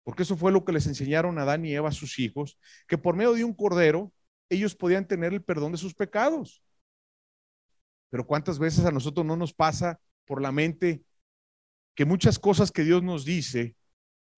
porque 0.06 0.22
eso 0.22 0.38
fue 0.38 0.52
lo 0.52 0.64
que 0.64 0.72
les 0.72 0.86
enseñaron 0.86 1.40
a 1.40 1.42
Adán 1.42 1.66
y 1.66 1.74
Eva 1.74 1.92
sus 1.92 2.20
hijos, 2.20 2.60
que 2.88 2.98
por 2.98 3.16
medio 3.16 3.34
de 3.34 3.44
un 3.44 3.56
cordero 3.56 4.14
ellos 4.50 4.76
podían 4.76 5.08
tener 5.08 5.34
el 5.34 5.44
perdón 5.44 5.72
de 5.72 5.80
sus 5.80 5.96
pecados. 5.96 6.64
Pero 8.12 8.28
cuántas 8.28 8.60
veces 8.60 8.86
a 8.86 8.92
nosotros 8.92 9.26
no 9.26 9.36
nos 9.36 9.52
pasa 9.52 10.00
por 10.26 10.44
la 10.44 10.52
mente 10.52 11.04
que 11.96 12.06
muchas 12.06 12.38
cosas 12.38 12.72
que 12.72 12.84
Dios 12.84 13.02
nos 13.02 13.26
dice 13.26 13.76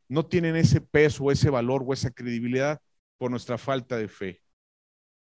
no 0.07 0.25
tienen 0.25 0.55
ese 0.55 0.79
peso, 0.79 1.31
ese 1.31 1.49
valor 1.49 1.83
o 1.85 1.91
esa 1.91 2.11
credibilidad 2.11 2.81
por 3.17 3.29
nuestra 3.29 3.57
falta 3.57 3.97
de 3.97 4.07
fe. 4.07 4.41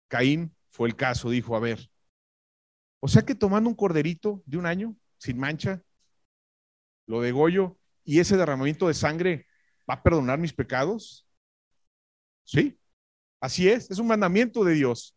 Caín 0.07 0.55
fue 0.69 0.87
el 0.87 0.95
caso, 0.95 1.29
dijo, 1.29 1.57
a 1.57 1.59
ver, 1.59 1.89
o 3.01 3.09
sea 3.09 3.23
que 3.23 3.35
tomando 3.35 3.69
un 3.69 3.75
corderito 3.75 4.41
de 4.45 4.57
un 4.57 4.65
año, 4.65 4.95
sin 5.17 5.37
mancha, 5.37 5.83
lo 7.05 7.19
degollo 7.19 7.77
y 8.05 8.19
ese 8.21 8.37
derramamiento 8.37 8.87
de 8.87 8.93
sangre 8.93 9.47
va 9.91 9.95
a 9.95 10.03
perdonar 10.03 10.39
mis 10.39 10.53
pecados. 10.53 11.27
Sí, 12.45 12.79
así 13.41 13.67
es, 13.67 13.91
es 13.91 13.99
un 13.99 14.07
mandamiento 14.07 14.63
de 14.63 14.73
Dios. 14.73 15.15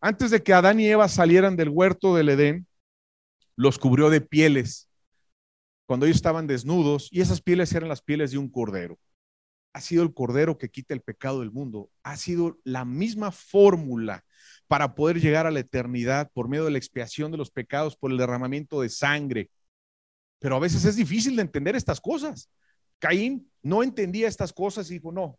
Antes 0.00 0.30
de 0.30 0.42
que 0.42 0.52
Adán 0.52 0.78
y 0.78 0.86
Eva 0.86 1.08
salieran 1.08 1.56
del 1.56 1.70
huerto 1.70 2.14
del 2.14 2.28
Edén, 2.28 2.66
los 3.56 3.78
cubrió 3.78 4.10
de 4.10 4.20
pieles 4.20 4.90
cuando 5.86 6.04
ellos 6.04 6.16
estaban 6.16 6.46
desnudos 6.46 7.08
y 7.10 7.22
esas 7.22 7.40
pieles 7.40 7.72
eran 7.72 7.88
las 7.88 8.02
pieles 8.02 8.32
de 8.32 8.38
un 8.38 8.50
cordero. 8.50 8.98
Ha 9.72 9.80
sido 9.80 10.02
el 10.02 10.12
cordero 10.12 10.58
que 10.58 10.68
quita 10.68 10.92
el 10.92 11.00
pecado 11.00 11.40
del 11.40 11.52
mundo. 11.52 11.90
Ha 12.02 12.16
sido 12.16 12.58
la 12.64 12.84
misma 12.84 13.32
fórmula 13.32 14.24
para 14.68 14.94
poder 14.94 15.20
llegar 15.20 15.46
a 15.46 15.50
la 15.50 15.60
eternidad 15.60 16.30
por 16.34 16.48
medio 16.48 16.64
de 16.66 16.70
la 16.70 16.78
expiación 16.78 17.30
de 17.30 17.38
los 17.38 17.50
pecados, 17.50 17.96
por 17.96 18.10
el 18.10 18.18
derramamiento 18.18 18.82
de 18.82 18.88
sangre. 18.90 19.50
Pero 20.38 20.56
a 20.56 20.60
veces 20.60 20.84
es 20.84 20.96
difícil 20.96 21.36
de 21.36 21.42
entender 21.42 21.76
estas 21.76 22.00
cosas. 22.00 22.50
Caín 22.98 23.50
no 23.62 23.82
entendía 23.82 24.28
estas 24.28 24.52
cosas 24.52 24.90
y 24.90 24.94
dijo, 24.94 25.12
no, 25.12 25.38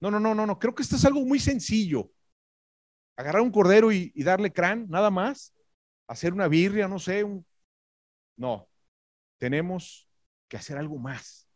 no, 0.00 0.10
no, 0.10 0.18
no, 0.18 0.34
no, 0.34 0.46
no, 0.46 0.58
creo 0.58 0.74
que 0.74 0.82
esto 0.82 0.96
es 0.96 1.04
algo 1.04 1.24
muy 1.24 1.38
sencillo. 1.38 2.10
Agarrar 3.16 3.42
un 3.42 3.50
cordero 3.50 3.92
y, 3.92 4.12
darle 4.22 4.52
crán, 4.52 4.86
nada 4.88 5.10
más. 5.10 5.54
Hacer 6.06 6.32
una 6.32 6.48
birria, 6.48 6.88
no 6.88 6.98
sé, 6.98 7.22
un... 7.22 7.46
No, 8.36 8.68
tenemos 9.38 10.08
que 10.48 10.56
hacer 10.56 10.78
algo 10.78 10.98
más. 10.98 11.48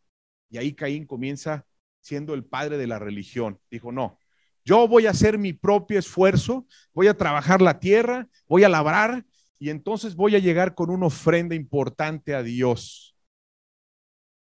Y 0.49 0.57
ahí 0.57 0.73
Caín 0.73 1.05
comienza 1.05 1.65
siendo 2.01 2.35
el 2.35 2.45
padre 2.45 2.77
de 2.77 2.85
la 2.85 2.99
religión. 2.99 3.59
Dijo, 3.71 3.91
no, 3.91 4.19
yo 4.63 4.87
voy 4.87 5.07
a 5.07 5.11
hacer 5.11 5.37
mi 5.39 5.53
propio 5.53 5.97
esfuerzo, 5.97 6.67
voy 6.93 7.07
a 7.07 7.17
trabajar 7.17 7.61
la 7.61 7.79
tierra, 7.79 8.29
voy 8.47 8.63
a 8.63 8.69
labrar 8.69 9.25
y 9.59 9.69
entonces 9.69 10.15
voy 10.15 10.35
a 10.35 10.39
llegar 10.39 10.75
con 10.75 10.91
una 10.91 11.07
ofrenda 11.07 11.55
importante 11.55 12.35
a 12.35 12.43
Dios. 12.43 13.14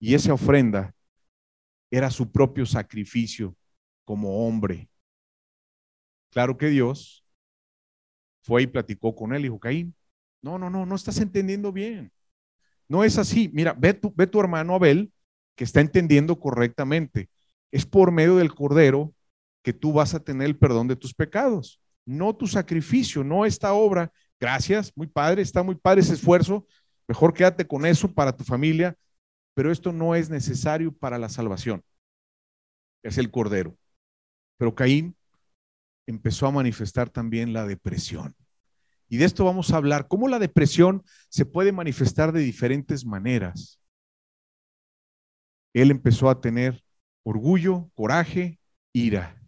Y 0.01 0.15
esa 0.15 0.33
ofrenda 0.33 0.93
era 1.91 2.09
su 2.09 2.31
propio 2.31 2.65
sacrificio 2.65 3.55
como 4.03 4.47
hombre. 4.47 4.89
Claro 6.31 6.57
que 6.57 6.67
Dios 6.67 7.23
fue 8.41 8.63
y 8.63 8.67
platicó 8.67 9.15
con 9.15 9.33
él, 9.33 9.43
dijo, 9.43 9.59
Caín, 9.59 9.95
no, 10.41 10.57
no, 10.57 10.71
no, 10.71 10.87
no 10.87 10.95
estás 10.95 11.19
entendiendo 11.19 11.71
bien. 11.71 12.11
No 12.89 13.03
es 13.03 13.19
así. 13.19 13.51
Mira, 13.53 13.73
ve 13.73 13.93
tu, 13.93 14.11
ve 14.15 14.25
tu 14.25 14.39
hermano 14.39 14.73
Abel 14.73 15.13
que 15.55 15.65
está 15.65 15.81
entendiendo 15.81 16.39
correctamente. 16.39 17.29
Es 17.71 17.85
por 17.85 18.11
medio 18.11 18.37
del 18.37 18.55
Cordero 18.55 19.13
que 19.61 19.71
tú 19.71 19.93
vas 19.93 20.15
a 20.15 20.19
tener 20.19 20.47
el 20.47 20.57
perdón 20.57 20.87
de 20.87 20.95
tus 20.95 21.13
pecados, 21.13 21.79
no 22.05 22.35
tu 22.35 22.47
sacrificio, 22.47 23.23
no 23.23 23.45
esta 23.45 23.73
obra. 23.73 24.11
Gracias, 24.39 24.91
muy 24.95 25.05
padre, 25.05 25.43
está 25.43 25.61
muy 25.61 25.75
padre 25.75 26.01
ese 26.01 26.15
esfuerzo. 26.15 26.65
Mejor 27.07 27.33
quédate 27.33 27.67
con 27.67 27.85
eso 27.85 28.11
para 28.11 28.35
tu 28.35 28.43
familia, 28.43 28.97
pero 29.53 29.71
esto 29.71 29.91
no 29.91 30.15
es 30.15 30.29
necesario 30.29 30.91
para 30.91 31.17
la 31.17 31.29
salvación. 31.29 31.83
Es 33.03 33.17
el 33.17 33.31
Cordero. 33.31 33.77
Pero 34.57 34.75
Caín 34.75 35.15
empezó 36.05 36.47
a 36.47 36.51
manifestar 36.51 37.09
también 37.09 37.53
la 37.53 37.65
depresión. 37.65 38.35
Y 39.09 39.17
de 39.17 39.25
esto 39.25 39.43
vamos 39.43 39.71
a 39.71 39.77
hablar, 39.77 40.07
cómo 40.07 40.27
la 40.27 40.39
depresión 40.39 41.03
se 41.29 41.45
puede 41.45 41.71
manifestar 41.71 42.31
de 42.31 42.39
diferentes 42.39 43.05
maneras. 43.05 43.81
Él 45.73 45.91
empezó 45.91 46.29
a 46.29 46.39
tener 46.39 46.83
orgullo, 47.23 47.89
coraje, 47.93 48.59
ira. 48.93 49.41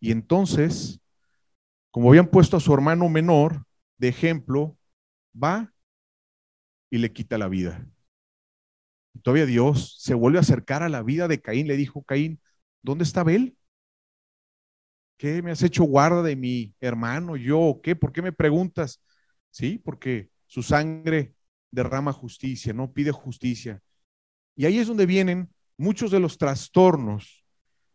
Y 0.00 0.12
entonces, 0.12 1.00
como 1.90 2.08
habían 2.10 2.28
puesto 2.28 2.56
a 2.56 2.60
su 2.60 2.72
hermano 2.72 3.08
menor 3.08 3.64
de 3.98 4.08
ejemplo, 4.08 4.76
va 5.32 5.72
y 6.90 6.98
le 6.98 7.12
quita 7.12 7.38
la 7.38 7.48
vida. 7.48 7.86
Todavía 9.22 9.46
Dios 9.46 9.96
se 10.00 10.14
vuelve 10.14 10.38
a 10.38 10.42
acercar 10.42 10.82
a 10.82 10.88
la 10.88 11.02
vida 11.02 11.28
de 11.28 11.40
Caín, 11.40 11.66
le 11.66 11.76
dijo, 11.76 12.02
Caín, 12.02 12.40
¿dónde 12.82 13.04
está 13.04 13.20
Abel? 13.20 13.56
¿Qué 15.16 15.42
me 15.42 15.50
has 15.50 15.62
hecho 15.62 15.84
guarda 15.84 16.22
de 16.22 16.36
mi 16.36 16.74
hermano? 16.80 17.36
¿Yo 17.36 17.80
qué? 17.82 17.96
¿Por 17.96 18.12
qué 18.12 18.22
me 18.22 18.32
preguntas? 18.32 19.02
Sí, 19.50 19.78
porque 19.78 20.30
su 20.46 20.62
sangre 20.62 21.34
derrama 21.70 22.12
justicia, 22.12 22.72
no 22.72 22.92
pide 22.92 23.10
justicia. 23.10 23.82
Y 24.54 24.66
ahí 24.66 24.78
es 24.78 24.86
donde 24.86 25.06
vienen 25.06 25.50
muchos 25.76 26.10
de 26.10 26.20
los 26.20 26.38
trastornos. 26.38 27.44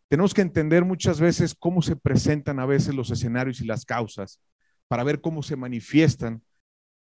Tenemos 0.09 0.33
que 0.33 0.41
entender 0.41 0.85
muchas 0.85 1.19
veces 1.19 1.55
cómo 1.55 1.81
se 1.81 1.95
presentan 1.95 2.59
a 2.59 2.65
veces 2.65 2.93
los 2.93 3.09
escenarios 3.09 3.61
y 3.61 3.65
las 3.65 3.85
causas 3.85 4.39
para 4.87 5.03
ver 5.03 5.21
cómo 5.21 5.43
se 5.43 5.55
manifiestan 5.55 6.43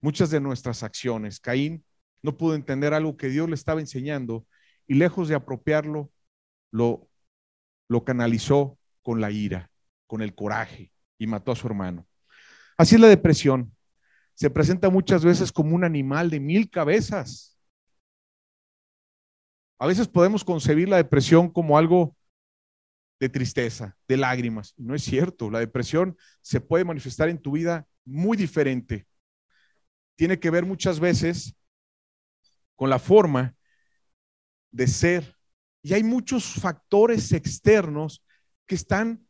muchas 0.01 0.31
de 0.31 0.41
nuestras 0.41 0.83
acciones. 0.83 1.39
Caín 1.41 1.85
no 2.23 2.37
pudo 2.37 2.55
entender 2.55 2.95
algo 2.95 3.17
que 3.17 3.29
Dios 3.29 3.49
le 3.49 3.55
estaba 3.55 3.81
enseñando 3.81 4.47
y 4.87 4.95
lejos 4.95 5.29
de 5.29 5.35
apropiarlo, 5.35 6.11
lo, 6.71 7.09
lo 7.89 8.05
canalizó 8.05 8.79
con 9.03 9.21
la 9.21 9.31
ira 9.31 9.71
con 10.09 10.23
el 10.23 10.35
coraje 10.35 10.91
y 11.19 11.29
mató 11.29 11.53
a 11.53 11.57
su 11.57 11.69
hermano. 11.69 12.09
Así 12.77 12.97
es 12.97 13.01
la 13.01 13.09
depresión. 13.09 13.73
Se 14.35 14.51
presenta 14.51 14.91
muchas 14.91 15.25
veces 15.25 15.53
como 15.53 15.77
un 15.77 15.85
animal 15.85 16.31
de 16.31 16.41
mil 16.41 16.69
cabezas. 16.71 17.57
A 19.79 19.87
veces 19.87 20.09
podemos 20.09 20.43
concebir 20.43 20.89
la 20.89 20.97
depresión 20.97 21.51
como 21.51 21.79
algo 21.79 22.17
de 23.21 23.29
tristeza, 23.29 23.97
de 24.09 24.17
lágrimas. 24.17 24.75
No 24.77 24.95
es 24.95 25.03
cierto. 25.03 25.51
La 25.51 25.61
depresión 25.61 26.17
se 26.41 26.61
puede 26.61 26.85
manifestar 26.85 27.29
en 27.29 27.41
tu 27.41 27.53
vida 27.53 27.87
muy 28.05 28.37
diferente. 28.37 29.07
Tiene 30.17 30.41
que 30.41 30.51
ver 30.51 30.65
muchas 30.65 30.99
veces 30.99 31.55
con 32.79 32.89
la 32.89 33.01
forma 33.01 33.57
de 34.71 34.87
ser. 34.87 35.35
Y 35.83 35.95
hay 35.95 36.05
muchos 36.05 36.45
factores 36.45 37.33
externos 37.33 38.25
que 38.67 38.77
están 38.77 39.27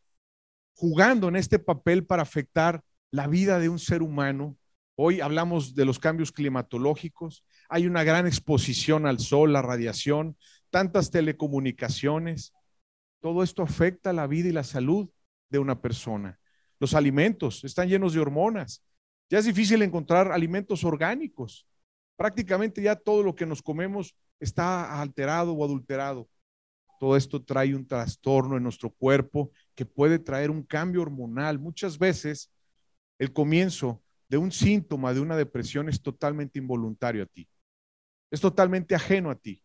jugando 0.75 1.28
en 1.28 1.37
este 1.37 1.59
papel 1.59 2.05
para 2.05 2.23
afectar 2.23 2.85
la 3.11 3.26
vida 3.26 3.59
de 3.59 3.71
un 3.71 3.78
ser 3.78 4.02
humano. 4.02 4.59
Hoy 4.97 5.23
hablamos 5.23 5.75
de 5.75 5.87
los 5.87 5.99
cambios 5.99 6.31
climatológicos, 6.31 7.43
hay 7.71 7.87
una 7.87 8.05
gran 8.05 8.26
exposición 8.26 9.07
al 9.07 9.19
sol, 9.19 9.55
la 9.55 9.62
radiación, 9.62 10.37
tantas 10.71 11.11
telecomunicaciones. 11.11 12.52
todo 13.21 13.43
esto 13.43 13.62
afecta 13.62 14.12
la 14.12 14.26
vida 14.26 14.49
y 14.50 14.52
la 14.52 14.62
salud 14.62 15.09
de 15.49 15.59
una 15.59 15.81
persona. 15.81 16.38
Los 16.78 16.93
alimentos 16.93 17.64
están 17.64 17.88
llenos 17.88 18.12
de 18.12 18.21
hormonas. 18.21 18.85
Ya 19.31 19.38
es 19.38 19.47
difícil 19.47 19.81
encontrar 19.81 20.33
alimentos 20.33 20.85
orgánicos. 20.85 21.67
Prácticamente 22.18 22.82
ya 22.82 22.96
todo 22.96 23.22
lo 23.22 23.37
que 23.37 23.46
nos 23.46 23.62
comemos 23.62 24.16
está 24.40 25.00
alterado 25.00 25.52
o 25.52 25.64
adulterado. 25.64 26.28
Todo 26.98 27.16
esto 27.16 27.40
trae 27.40 27.76
un 27.76 27.87
trastorno 27.87 28.56
en 28.56 28.64
nuestro 28.64 28.90
cuerpo 28.90 29.52
que 29.76 29.87
puede 29.87 30.18
traer 30.18 30.50
un 30.50 30.64
cambio 30.64 31.02
hormonal. 31.02 31.60
Muchas 31.60 31.96
veces 31.96 32.50
el 33.20 33.32
comienzo 33.32 34.02
de 34.28 34.37
un 34.37 34.50
síntoma 34.50 35.14
de 35.14 35.20
una 35.20 35.37
depresión 35.37 35.88
es 35.88 36.02
totalmente 36.02 36.58
involuntario 36.58 37.22
a 37.22 37.26
ti. 37.26 37.48
Es 38.32 38.40
totalmente 38.40 38.96
ajeno 38.96 39.30
a 39.30 39.37
ti. 39.37 39.62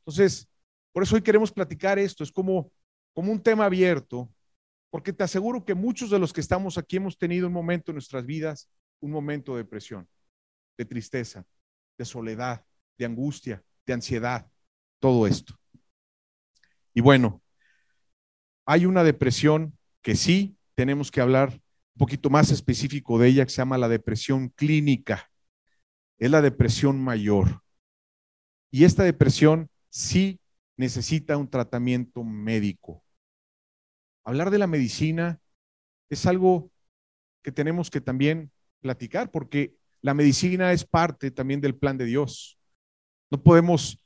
Entonces, 0.00 0.50
por 0.92 1.02
eso 1.02 1.16
hoy 1.16 1.22
queremos 1.22 1.50
platicar 1.50 1.98
esto. 1.98 2.22
Es 2.22 2.30
como, 2.30 2.70
como 3.14 3.32
un 3.32 3.42
tema 3.42 3.64
abierto, 3.64 4.30
porque 4.90 5.14
te 5.14 5.24
aseguro 5.24 5.64
que 5.64 5.74
muchos 5.74 6.10
de 6.10 6.18
los 6.18 6.34
que 6.34 6.42
estamos 6.42 6.76
aquí 6.76 6.96
hemos 6.96 7.16
tenido 7.16 7.46
un 7.46 7.54
momento 7.54 7.90
en 7.90 7.94
nuestras 7.94 8.26
vidas, 8.26 8.68
un 9.00 9.12
momento 9.12 9.52
de 9.52 9.62
depresión, 9.62 10.06
de 10.76 10.84
tristeza, 10.84 11.46
de 12.00 12.06
soledad, 12.06 12.64
de 12.96 13.04
angustia, 13.04 13.62
de 13.84 13.92
ansiedad, 13.92 14.50
todo 15.00 15.26
esto. 15.26 15.54
Y 16.94 17.02
bueno, 17.02 17.42
hay 18.64 18.86
una 18.86 19.04
depresión 19.04 19.76
que 20.00 20.16
sí 20.16 20.56
tenemos 20.74 21.10
que 21.10 21.20
hablar 21.20 21.50
un 21.52 21.98
poquito 21.98 22.30
más 22.30 22.50
específico 22.52 23.18
de 23.18 23.28
ella, 23.28 23.44
que 23.44 23.50
se 23.50 23.58
llama 23.58 23.76
la 23.76 23.88
depresión 23.88 24.48
clínica. 24.48 25.30
Es 26.16 26.30
la 26.30 26.40
depresión 26.40 26.98
mayor. 26.98 27.62
Y 28.70 28.84
esta 28.84 29.02
depresión 29.02 29.68
sí 29.90 30.40
necesita 30.78 31.36
un 31.36 31.50
tratamiento 31.50 32.24
médico. 32.24 33.04
Hablar 34.24 34.50
de 34.50 34.58
la 34.58 34.66
medicina 34.66 35.38
es 36.08 36.24
algo 36.24 36.70
que 37.42 37.52
tenemos 37.52 37.90
que 37.90 38.00
también 38.00 38.50
platicar, 38.80 39.30
porque 39.30 39.76
la 40.02 40.14
medicina 40.14 40.72
es 40.72 40.84
parte 40.84 41.30
también 41.30 41.60
del 41.60 41.74
plan 41.74 41.96
de 41.98 42.06
Dios. 42.06 42.58
No 43.30 43.42
podemos 43.42 44.02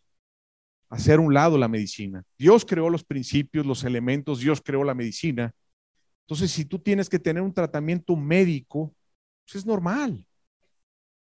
hacer 0.89 1.19
un 1.21 1.33
lado 1.33 1.57
la 1.59 1.69
medicina. 1.69 2.23
Dios 2.39 2.65
creó 2.65 2.91
los 2.91 3.05
principios, 3.05 3.67
los 3.67 3.85
elementos, 3.85 4.41
Dios 4.41 4.61
creó 4.63 4.85
la 4.85 4.95
medicina. 4.95 5.53
Entonces, 6.27 6.51
si 6.51 6.65
tú 6.65 6.79
tienes 6.79 7.09
que 7.09 7.19
tener 7.19 7.43
un 7.43 7.53
tratamiento 7.53 8.17
médico, 8.17 8.95
pues 9.45 9.57
es 9.57 9.67
normal. 9.67 10.25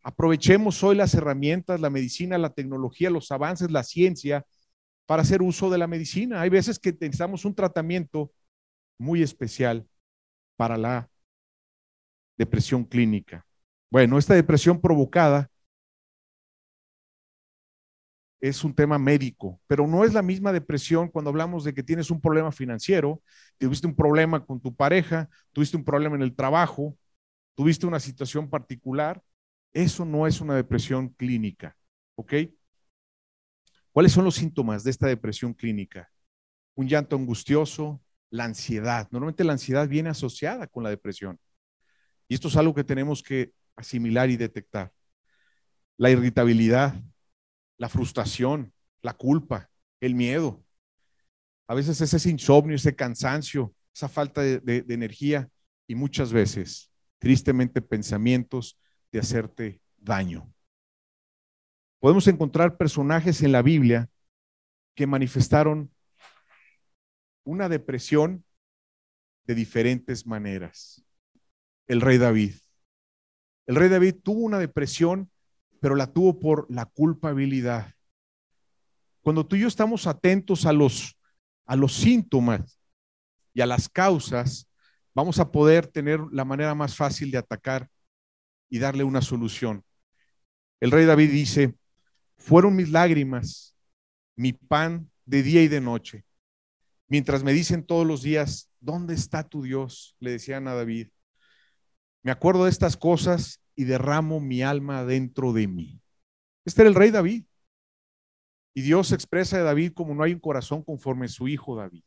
Aprovechemos 0.01 0.83
hoy 0.83 0.95
las 0.95 1.13
herramientas, 1.13 1.81
la 1.81 1.89
medicina, 1.89 2.37
la 2.37 2.53
tecnología, 2.53 3.09
los 3.09 3.31
avances, 3.31 3.71
la 3.71 3.83
ciencia, 3.83 4.45
para 5.05 5.23
hacer 5.23 5.41
uso 5.41 5.69
de 5.69 5.77
la 5.77 5.87
medicina. 5.87 6.41
Hay 6.41 6.49
veces 6.49 6.77
que 6.77 6.91
necesitamos 6.91 7.45
un 7.45 7.55
tratamiento 7.55 8.31
muy 8.99 9.23
especial 9.23 9.87
para 10.55 10.77
la 10.77 11.09
depresión 12.37 12.83
clínica. 12.83 13.46
Bueno, 13.89 14.17
esta 14.17 14.33
depresión 14.33 14.79
provocada 14.81 15.49
es 18.39 18.63
un 18.63 18.73
tema 18.73 18.99
médico, 18.99 19.59
pero 19.67 19.87
no 19.87 20.03
es 20.03 20.13
la 20.13 20.21
misma 20.21 20.53
depresión 20.53 21.09
cuando 21.09 21.29
hablamos 21.29 21.63
de 21.63 21.73
que 21.73 21.83
tienes 21.83 22.11
un 22.11 22.21
problema 22.21 22.51
financiero, 22.51 23.21
tuviste 23.57 23.87
un 23.87 23.95
problema 23.95 24.45
con 24.45 24.61
tu 24.61 24.75
pareja, 24.75 25.27
tuviste 25.53 25.75
un 25.77 25.83
problema 25.83 26.15
en 26.15 26.21
el 26.21 26.35
trabajo, 26.35 26.95
tuviste 27.55 27.87
una 27.87 27.99
situación 27.99 28.49
particular. 28.49 29.23
Eso 29.73 30.05
no 30.05 30.27
es 30.27 30.41
una 30.41 30.55
depresión 30.55 31.09
clínica, 31.09 31.75
¿ok? 32.15 32.33
¿Cuáles 33.91 34.11
son 34.11 34.25
los 34.25 34.35
síntomas 34.35 34.83
de 34.83 34.91
esta 34.91 35.07
depresión 35.07 35.53
clínica? 35.53 36.11
Un 36.75 36.87
llanto 36.87 37.15
angustioso, 37.15 38.01
la 38.29 38.45
ansiedad. 38.45 39.07
Normalmente 39.11 39.43
la 39.43 39.53
ansiedad 39.53 39.87
viene 39.87 40.09
asociada 40.09 40.67
con 40.67 40.83
la 40.83 40.89
depresión. 40.89 41.39
Y 42.27 42.35
esto 42.35 42.49
es 42.49 42.57
algo 42.57 42.75
que 42.75 42.83
tenemos 42.83 43.23
que 43.23 43.53
asimilar 43.77 44.29
y 44.29 44.35
detectar. 44.35 44.91
La 45.95 46.09
irritabilidad, 46.09 47.01
la 47.77 47.87
frustración, 47.87 48.73
la 49.01 49.13
culpa, 49.13 49.69
el 50.01 50.13
miedo. 50.13 50.61
A 51.67 51.73
veces 51.73 52.01
es 52.01 52.13
ese 52.13 52.29
insomnio, 52.29 52.75
ese 52.75 52.95
cansancio, 52.95 53.73
esa 53.93 54.09
falta 54.09 54.41
de, 54.41 54.59
de 54.59 54.93
energía 54.93 55.49
y 55.87 55.95
muchas 55.95 56.33
veces, 56.33 56.91
tristemente, 57.19 57.81
pensamientos 57.81 58.77
de 59.11 59.19
hacerte 59.19 59.81
daño. 59.95 60.51
Podemos 61.99 62.27
encontrar 62.27 62.77
personajes 62.77 63.41
en 63.41 63.53
la 63.53 63.61
Biblia 63.61 64.09
que 64.93 65.07
manifestaron 65.07 65.91
una 67.43 67.69
depresión 67.69 68.43
de 69.45 69.55
diferentes 69.55 70.27
maneras. 70.27 71.03
El 71.87 72.01
rey 72.01 72.17
David. 72.17 72.55
El 73.67 73.75
rey 73.75 73.89
David 73.89 74.15
tuvo 74.23 74.39
una 74.39 74.57
depresión 74.57 75.29
pero 75.79 75.95
la 75.95 76.07
tuvo 76.07 76.39
por 76.39 76.65
la 76.69 76.85
culpabilidad. 76.85 77.93
Cuando 79.21 79.45
tú 79.45 79.55
y 79.55 79.61
yo 79.61 79.67
estamos 79.67 80.07
atentos 80.07 80.65
a 80.65 80.73
los, 80.73 81.17
a 81.65 81.75
los 81.75 81.93
síntomas 81.93 82.79
y 83.53 83.61
a 83.61 83.65
las 83.65 83.89
causas, 83.89 84.67
vamos 85.13 85.39
a 85.39 85.51
poder 85.51 85.87
tener 85.87 86.19
la 86.31 86.45
manera 86.45 86.75
más 86.75 86.95
fácil 86.95 87.31
de 87.31 87.37
atacar 87.37 87.89
y 88.69 88.79
darle 88.79 89.03
una 89.03 89.21
solución. 89.21 89.83
El 90.79 90.91
rey 90.91 91.05
David 91.05 91.31
dice, 91.31 91.75
fueron 92.37 92.75
mis 92.75 92.89
lágrimas, 92.89 93.75
mi 94.35 94.53
pan 94.53 95.09
de 95.25 95.43
día 95.43 95.63
y 95.63 95.67
de 95.67 95.81
noche. 95.81 96.25
Mientras 97.07 97.43
me 97.43 97.53
dicen 97.53 97.85
todos 97.85 98.05
los 98.05 98.21
días, 98.21 98.69
¿dónde 98.79 99.13
está 99.15 99.47
tu 99.47 99.63
Dios? 99.63 100.15
Le 100.19 100.31
decían 100.31 100.67
a 100.67 100.73
David. 100.73 101.09
Me 102.27 102.33
acuerdo 102.33 102.65
de 102.65 102.71
estas 102.71 102.97
cosas 102.97 103.61
y 103.73 103.85
derramo 103.85 104.41
mi 104.41 104.61
alma 104.61 105.05
dentro 105.05 105.53
de 105.53 105.65
mí. 105.65 106.01
Este 106.65 106.81
era 106.81 106.89
el 106.89 106.95
rey 106.95 107.09
David. 107.09 107.45
Y 108.75 108.81
Dios 108.81 109.13
expresa 109.13 109.57
de 109.57 109.63
David 109.63 109.93
como 109.93 110.13
no 110.13 110.23
hay 110.23 110.33
un 110.33 110.41
corazón 110.41 110.83
conforme 110.83 111.27
a 111.27 111.29
su 111.29 111.47
hijo 111.47 111.77
David. 111.77 112.03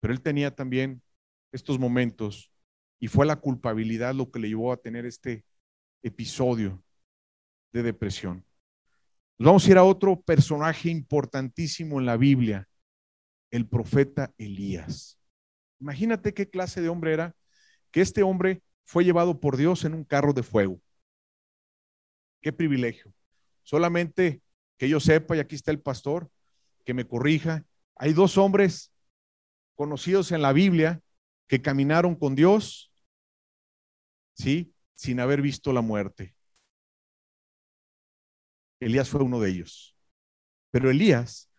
Pero 0.00 0.12
él 0.12 0.20
tenía 0.20 0.54
también 0.54 1.00
estos 1.52 1.78
momentos 1.78 2.52
y 3.00 3.08
fue 3.08 3.24
la 3.24 3.36
culpabilidad 3.36 4.14
lo 4.14 4.30
que 4.30 4.40
le 4.40 4.48
llevó 4.48 4.74
a 4.74 4.76
tener 4.76 5.06
este 5.06 5.46
episodio 6.02 6.84
de 7.72 7.82
depresión. 7.82 8.44
Vamos 9.38 9.66
a 9.66 9.70
ir 9.70 9.78
a 9.78 9.84
otro 9.84 10.20
personaje 10.20 10.90
importantísimo 10.90 11.98
en 11.98 12.04
la 12.04 12.18
Biblia, 12.18 12.68
el 13.50 13.66
profeta 13.66 14.34
Elías. 14.36 15.18
Imagínate 15.80 16.34
qué 16.34 16.50
clase 16.50 16.82
de 16.82 16.90
hombre 16.90 17.14
era, 17.14 17.34
que 17.90 18.02
este 18.02 18.22
hombre 18.22 18.60
fue 18.84 19.04
llevado 19.04 19.40
por 19.40 19.56
Dios 19.56 19.84
en 19.84 19.94
un 19.94 20.04
carro 20.04 20.32
de 20.32 20.42
fuego. 20.42 20.80
Qué 22.40 22.52
privilegio. 22.52 23.12
Solamente 23.62 24.42
que 24.76 24.88
yo 24.88 25.00
sepa, 25.00 25.36
y 25.36 25.40
aquí 25.40 25.54
está 25.54 25.70
el 25.70 25.80
pastor, 25.80 26.30
que 26.84 26.94
me 26.94 27.06
corrija, 27.06 27.64
hay 27.96 28.12
dos 28.12 28.36
hombres 28.36 28.92
conocidos 29.74 30.32
en 30.32 30.42
la 30.42 30.52
Biblia 30.52 31.00
que 31.46 31.62
caminaron 31.62 32.14
con 32.14 32.34
Dios, 32.34 32.92
¿sí? 34.34 34.74
Sin 34.94 35.20
haber 35.20 35.42
visto 35.42 35.72
la 35.72 35.80
muerte. 35.80 36.34
Elías 38.80 39.08
fue 39.08 39.22
uno 39.22 39.40
de 39.40 39.50
ellos. 39.50 39.96
Pero 40.70 40.90
Elías, 40.90 41.50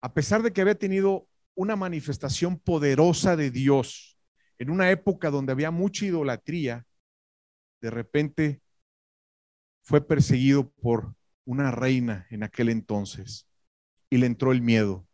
a 0.00 0.12
pesar 0.12 0.42
de 0.42 0.52
que 0.52 0.60
había 0.60 0.78
tenido 0.78 1.28
una 1.54 1.76
manifestación 1.76 2.58
poderosa 2.58 3.36
de 3.36 3.50
Dios, 3.50 4.15
en 4.58 4.70
una 4.70 4.90
época 4.90 5.30
donde 5.30 5.52
había 5.52 5.70
mucha 5.70 6.06
idolatría, 6.06 6.86
de 7.80 7.90
repente 7.90 8.60
fue 9.82 10.06
perseguido 10.06 10.70
por 10.70 11.14
una 11.44 11.70
reina 11.70 12.26
en 12.30 12.42
aquel 12.42 12.68
entonces 12.68 13.48
y 14.10 14.18
le 14.18 14.26
entró 14.26 14.52
el 14.52 14.62
miedo. 14.62 15.06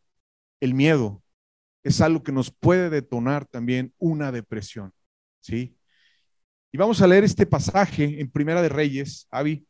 El 0.61 0.74
miedo 0.74 1.22
es 1.83 2.00
algo 2.00 2.22
que 2.22 2.33
nos 2.33 2.50
puede 2.50 2.88
detonar 2.88 3.46
también 3.46 3.92
una 3.98 4.33
depresión, 4.33 4.92
¿sí? 5.40 5.76
Y 6.70 6.78
vamos 6.78 7.02
a 7.02 7.07
leer 7.07 7.24
este 7.24 7.44
pasaje 7.44 8.20
en 8.20 8.31
Primera 8.31 8.62
de 8.62 8.68
Reyes, 8.68 9.26
Avi 9.31 9.66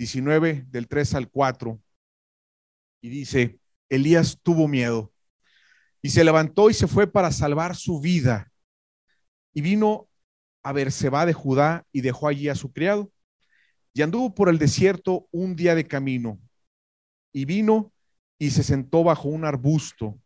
19 0.00 0.64
del 0.68 0.88
3 0.88 1.14
al 1.16 1.28
4 1.28 1.78
y 3.02 3.10
dice, 3.10 3.60
Elías 3.90 4.40
tuvo 4.42 4.66
miedo 4.66 5.09
y 6.02 6.10
se 6.10 6.24
levantó 6.24 6.70
y 6.70 6.74
se 6.74 6.86
fue 6.86 7.06
para 7.06 7.30
salvar 7.32 7.76
su 7.76 8.00
vida. 8.00 8.50
Y 9.52 9.60
vino 9.60 10.08
a 10.62 10.72
Berseba 10.72 11.26
de 11.26 11.32
Judá 11.32 11.86
y 11.92 12.00
dejó 12.00 12.28
allí 12.28 12.48
a 12.48 12.54
su 12.54 12.72
criado. 12.72 13.10
Y 13.92 14.02
anduvo 14.02 14.34
por 14.34 14.48
el 14.48 14.58
desierto 14.58 15.28
un 15.30 15.56
día 15.56 15.74
de 15.74 15.86
camino. 15.86 16.40
Y 17.32 17.44
vino 17.44 17.92
y 18.38 18.50
se 18.50 18.62
sentó 18.62 19.04
bajo 19.04 19.28
un 19.28 19.44
arbusto. 19.44 20.18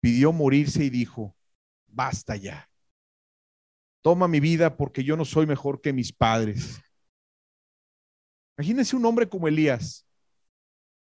Pidió 0.00 0.32
morirse 0.32 0.84
y 0.84 0.90
dijo, 0.90 1.34
basta 1.86 2.36
ya. 2.36 2.68
Toma 4.02 4.28
mi 4.28 4.40
vida 4.40 4.76
porque 4.76 5.02
yo 5.02 5.16
no 5.16 5.24
soy 5.24 5.46
mejor 5.46 5.80
que 5.80 5.92
mis 5.92 6.12
padres. 6.12 6.80
Imagínense 8.58 8.96
un 8.96 9.04
hombre 9.04 9.28
como 9.28 9.48
Elías, 9.48 10.06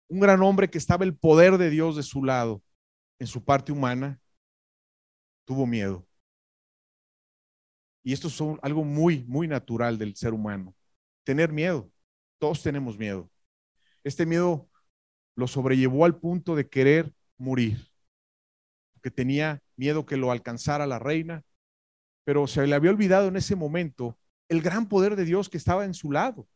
un 0.08 0.20
gran 0.20 0.42
hombre 0.42 0.70
que 0.70 0.78
estaba 0.78 1.04
el 1.04 1.16
poder 1.16 1.58
de 1.58 1.70
Dios 1.70 1.96
de 1.96 2.02
su 2.02 2.22
lado 2.22 2.62
en 3.18 3.26
su 3.26 3.44
parte 3.44 3.72
humana, 3.72 4.20
tuvo 5.44 5.66
miedo. 5.66 6.06
Y 8.02 8.12
esto 8.12 8.28
es 8.28 8.40
algo 8.62 8.84
muy, 8.84 9.24
muy 9.24 9.48
natural 9.48 9.98
del 9.98 10.14
ser 10.14 10.32
humano. 10.32 10.74
Tener 11.24 11.52
miedo. 11.52 11.90
Todos 12.38 12.62
tenemos 12.62 12.96
miedo. 12.98 13.30
Este 14.04 14.26
miedo 14.26 14.68
lo 15.34 15.48
sobrellevó 15.48 16.04
al 16.04 16.18
punto 16.18 16.54
de 16.54 16.68
querer 16.68 17.12
morir, 17.36 17.90
porque 18.94 19.10
tenía 19.10 19.62
miedo 19.76 20.06
que 20.06 20.16
lo 20.16 20.30
alcanzara 20.30 20.86
la 20.86 20.98
reina, 20.98 21.44
pero 22.24 22.46
se 22.46 22.66
le 22.66 22.74
había 22.74 22.90
olvidado 22.90 23.28
en 23.28 23.36
ese 23.36 23.56
momento 23.56 24.18
el 24.48 24.62
gran 24.62 24.88
poder 24.88 25.16
de 25.16 25.24
Dios 25.24 25.48
que 25.48 25.58
estaba 25.58 25.84
en 25.84 25.94
su 25.94 26.12
lado. 26.12 26.48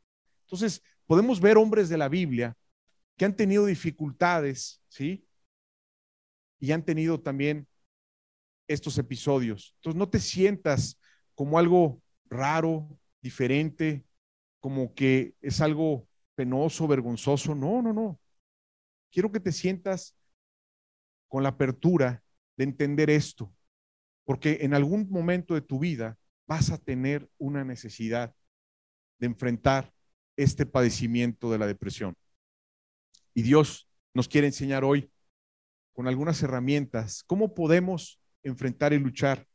Entonces, 0.42 0.82
podemos 1.06 1.40
ver 1.40 1.58
hombres 1.58 1.88
de 1.88 1.98
la 1.98 2.08
Biblia 2.08 2.56
que 3.16 3.24
han 3.24 3.36
tenido 3.36 3.66
dificultades, 3.66 4.82
¿sí? 4.88 5.26
Y 6.60 6.72
han 6.72 6.84
tenido 6.84 7.20
también 7.20 7.66
estos 8.68 8.98
episodios. 8.98 9.74
Entonces, 9.76 9.98
no 9.98 10.08
te 10.08 10.20
sientas 10.20 11.00
como 11.34 11.58
algo 11.58 12.00
raro, 12.26 12.88
diferente, 13.20 14.04
como 14.60 14.94
que 14.94 15.34
es 15.40 15.60
algo 15.60 16.06
penoso, 16.34 16.86
vergonzoso. 16.86 17.54
No, 17.54 17.82
no, 17.82 17.92
no. 17.92 18.20
Quiero 19.10 19.32
que 19.32 19.40
te 19.40 19.52
sientas 19.52 20.16
con 21.28 21.42
la 21.42 21.50
apertura 21.50 22.22
de 22.56 22.64
entender 22.64 23.10
esto, 23.10 23.52
porque 24.24 24.58
en 24.60 24.74
algún 24.74 25.08
momento 25.10 25.54
de 25.54 25.62
tu 25.62 25.78
vida 25.78 26.18
vas 26.46 26.70
a 26.70 26.78
tener 26.78 27.28
una 27.38 27.64
necesidad 27.64 28.34
de 29.18 29.26
enfrentar 29.26 29.92
este 30.36 30.66
padecimiento 30.66 31.50
de 31.50 31.58
la 31.58 31.66
depresión. 31.66 32.16
Y 33.34 33.42
Dios 33.42 33.88
nos 34.14 34.28
quiere 34.28 34.48
enseñar 34.48 34.84
hoy 34.84 35.10
con 35.92 36.08
algunas 36.08 36.42
herramientas 36.42 37.22
cómo 37.26 37.54
podemos 37.54 38.20
enfrentar 38.42 38.92
y 38.92 38.98
luchar 38.98 39.46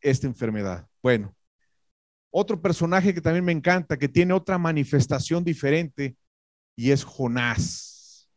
esta 0.00 0.26
enfermedad. 0.26 0.88
Bueno, 1.02 1.34
otro 2.30 2.60
personaje 2.60 3.12
que 3.12 3.20
también 3.20 3.44
me 3.44 3.52
encanta, 3.52 3.98
que 3.98 4.08
tiene 4.08 4.32
otra 4.32 4.58
manifestación 4.58 5.44
diferente, 5.44 6.16
y 6.76 6.92
es 6.92 7.04
Jonás. 7.04 8.30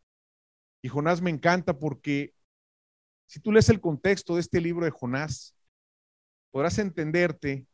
Y 0.82 0.90
Jonás 0.90 1.22
me 1.22 1.30
encanta 1.30 1.78
porque 1.78 2.34
si 3.26 3.40
tú 3.40 3.52
lees 3.52 3.70
el 3.70 3.80
contexto 3.80 4.36
de 4.36 4.42
este 4.42 4.60
libro 4.60 4.84
de 4.84 4.92
Jonás, 4.92 5.56
podrás 6.52 6.78
entenderte 6.78 7.66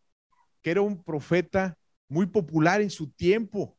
que 0.62 0.72
era 0.72 0.82
un 0.82 1.04
profeta 1.04 1.78
muy 2.08 2.28
popular 2.28 2.82
en 2.82 2.90
su 2.90 3.10
tiempo. 3.12 3.78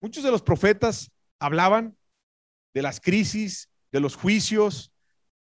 Muchos 0.00 0.22
de 0.22 0.30
los 0.30 0.42
profetas 0.42 1.10
hablaban 1.38 1.96
de 2.74 2.82
las 2.82 3.00
crisis, 3.00 3.71
de 3.92 4.00
los 4.00 4.16
juicios, 4.16 4.92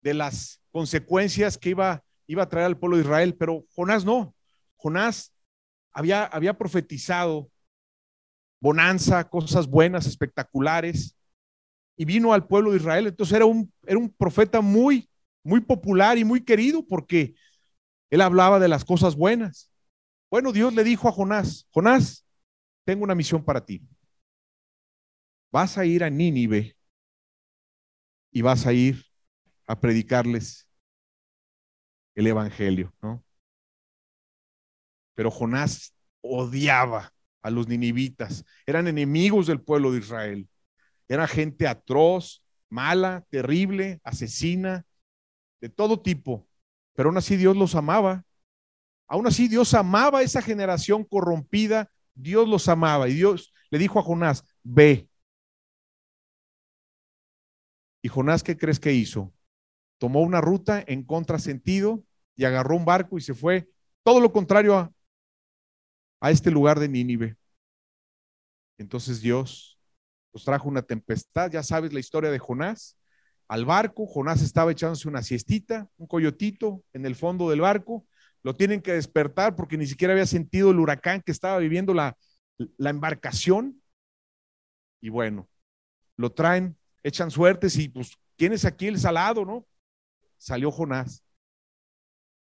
de 0.01 0.13
las 0.15 0.61
consecuencias 0.71 1.57
que 1.57 1.69
iba, 1.69 2.03
iba 2.27 2.43
a 2.43 2.49
traer 2.49 2.65
al 2.65 2.77
pueblo 2.77 2.97
de 2.97 3.03
Israel, 3.03 3.35
pero 3.37 3.65
Jonás 3.75 4.03
no. 4.03 4.35
Jonás 4.75 5.33
había, 5.93 6.25
había 6.25 6.57
profetizado 6.57 7.49
bonanza, 8.59 9.29
cosas 9.29 9.67
buenas, 9.67 10.07
espectaculares, 10.07 11.15
y 11.95 12.05
vino 12.05 12.33
al 12.33 12.47
pueblo 12.47 12.71
de 12.71 12.77
Israel. 12.77 13.07
Entonces 13.07 13.35
era 13.35 13.45
un, 13.45 13.71
era 13.85 13.97
un 13.97 14.09
profeta 14.09 14.61
muy, 14.61 15.07
muy 15.43 15.61
popular 15.61 16.17
y 16.17 16.23
muy 16.23 16.41
querido 16.41 16.85
porque 16.85 17.35
él 18.09 18.21
hablaba 18.21 18.59
de 18.59 18.67
las 18.67 18.83
cosas 18.83 19.15
buenas. 19.15 19.71
Bueno, 20.29 20.51
Dios 20.51 20.73
le 20.73 20.83
dijo 20.83 21.07
a 21.07 21.11
Jonás, 21.11 21.67
Jonás, 21.71 22.25
tengo 22.85 23.03
una 23.03 23.15
misión 23.15 23.43
para 23.43 23.63
ti. 23.63 23.83
Vas 25.51 25.77
a 25.77 25.85
ir 25.85 26.03
a 26.03 26.09
Nínive 26.09 26.75
y 28.31 28.41
vas 28.41 28.65
a 28.65 28.73
ir 28.73 29.05
a 29.67 29.79
predicarles 29.79 30.67
el 32.15 32.27
evangelio, 32.27 32.93
¿no? 33.01 33.23
Pero 35.13 35.31
Jonás 35.31 35.93
odiaba 36.21 37.13
a 37.41 37.49
los 37.49 37.67
ninivitas, 37.67 38.45
eran 38.65 38.87
enemigos 38.87 39.47
del 39.47 39.61
pueblo 39.61 39.91
de 39.91 39.99
Israel, 39.99 40.47
era 41.07 41.27
gente 41.27 41.67
atroz, 41.67 42.43
mala, 42.69 43.25
terrible, 43.29 43.99
asesina, 44.03 44.85
de 45.59 45.69
todo 45.69 46.01
tipo, 46.01 46.47
pero 46.93 47.09
aún 47.09 47.17
así 47.17 47.37
Dios 47.37 47.55
los 47.55 47.75
amaba. 47.75 48.23
Aún 49.07 49.27
así 49.27 49.47
Dios 49.47 49.73
amaba 49.73 50.19
a 50.19 50.23
esa 50.23 50.41
generación 50.41 51.03
corrompida, 51.03 51.91
Dios 52.13 52.47
los 52.47 52.67
amaba 52.67 53.09
y 53.09 53.13
Dios 53.13 53.53
le 53.69 53.79
dijo 53.79 53.99
a 53.99 54.03
Jonás, 54.03 54.45
ve. 54.63 55.09
Y 58.01 58.09
Jonás, 58.09 58.43
¿qué 58.43 58.57
crees 58.57 58.79
que 58.79 58.93
hizo? 58.93 59.33
Tomó 59.97 60.21
una 60.21 60.41
ruta 60.41 60.83
en 60.85 61.03
contrasentido 61.03 62.03
y 62.35 62.45
agarró 62.45 62.75
un 62.75 62.85
barco 62.85 63.17
y 63.17 63.21
se 63.21 63.33
fue 63.33 63.69
todo 64.03 64.19
lo 64.19 64.31
contrario 64.31 64.77
a, 64.77 64.91
a 66.19 66.31
este 66.31 66.49
lugar 66.51 66.79
de 66.79 66.89
Nínive. 66.89 67.37
Entonces 68.77 69.21
Dios 69.21 69.79
nos 70.33 70.43
trajo 70.43 70.67
una 70.67 70.81
tempestad, 70.81 71.51
ya 71.51 71.61
sabes 71.61 71.93
la 71.93 71.99
historia 71.99 72.31
de 72.31 72.39
Jonás, 72.39 72.97
al 73.47 73.65
barco, 73.65 74.07
Jonás 74.07 74.41
estaba 74.41 74.71
echándose 74.71 75.09
una 75.09 75.21
siestita, 75.23 75.89
un 75.97 76.07
coyotito 76.07 76.85
en 76.93 77.05
el 77.05 77.15
fondo 77.15 77.49
del 77.49 77.59
barco, 77.59 78.07
lo 78.43 78.55
tienen 78.55 78.81
que 78.81 78.93
despertar 78.93 79.55
porque 79.55 79.77
ni 79.77 79.85
siquiera 79.85 80.13
había 80.13 80.25
sentido 80.25 80.71
el 80.71 80.79
huracán 80.79 81.21
que 81.21 81.33
estaba 81.33 81.57
viviendo 81.57 81.93
la, 81.93 82.17
la 82.77 82.89
embarcación. 82.89 83.81
Y 85.01 85.09
bueno, 85.09 85.49
lo 86.15 86.31
traen, 86.31 86.77
echan 87.03 87.31
suertes 87.31 87.75
y 87.77 87.89
pues, 87.89 88.17
¿quién 88.37 88.53
es 88.53 88.65
aquí 88.65 88.87
el 88.87 88.99
salado, 88.99 89.45
no? 89.45 89.65
Salió 90.37 90.71
Jonás. 90.71 91.23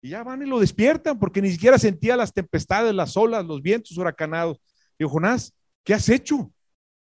Y 0.01 0.09
ya 0.09 0.23
van 0.23 0.41
y 0.41 0.45
lo 0.45 0.59
despiertan 0.59 1.17
porque 1.17 1.41
ni 1.41 1.51
siquiera 1.51 1.77
sentía 1.77 2.15
las 2.15 2.33
tempestades, 2.33 2.93
las 2.93 3.17
olas, 3.17 3.45
los 3.45 3.61
vientos 3.61 3.97
huracanados. 3.97 4.59
Dijo, 4.97 5.11
Jonás, 5.11 5.53
¿qué 5.83 5.93
has 5.93 6.07
hecho? 6.09 6.51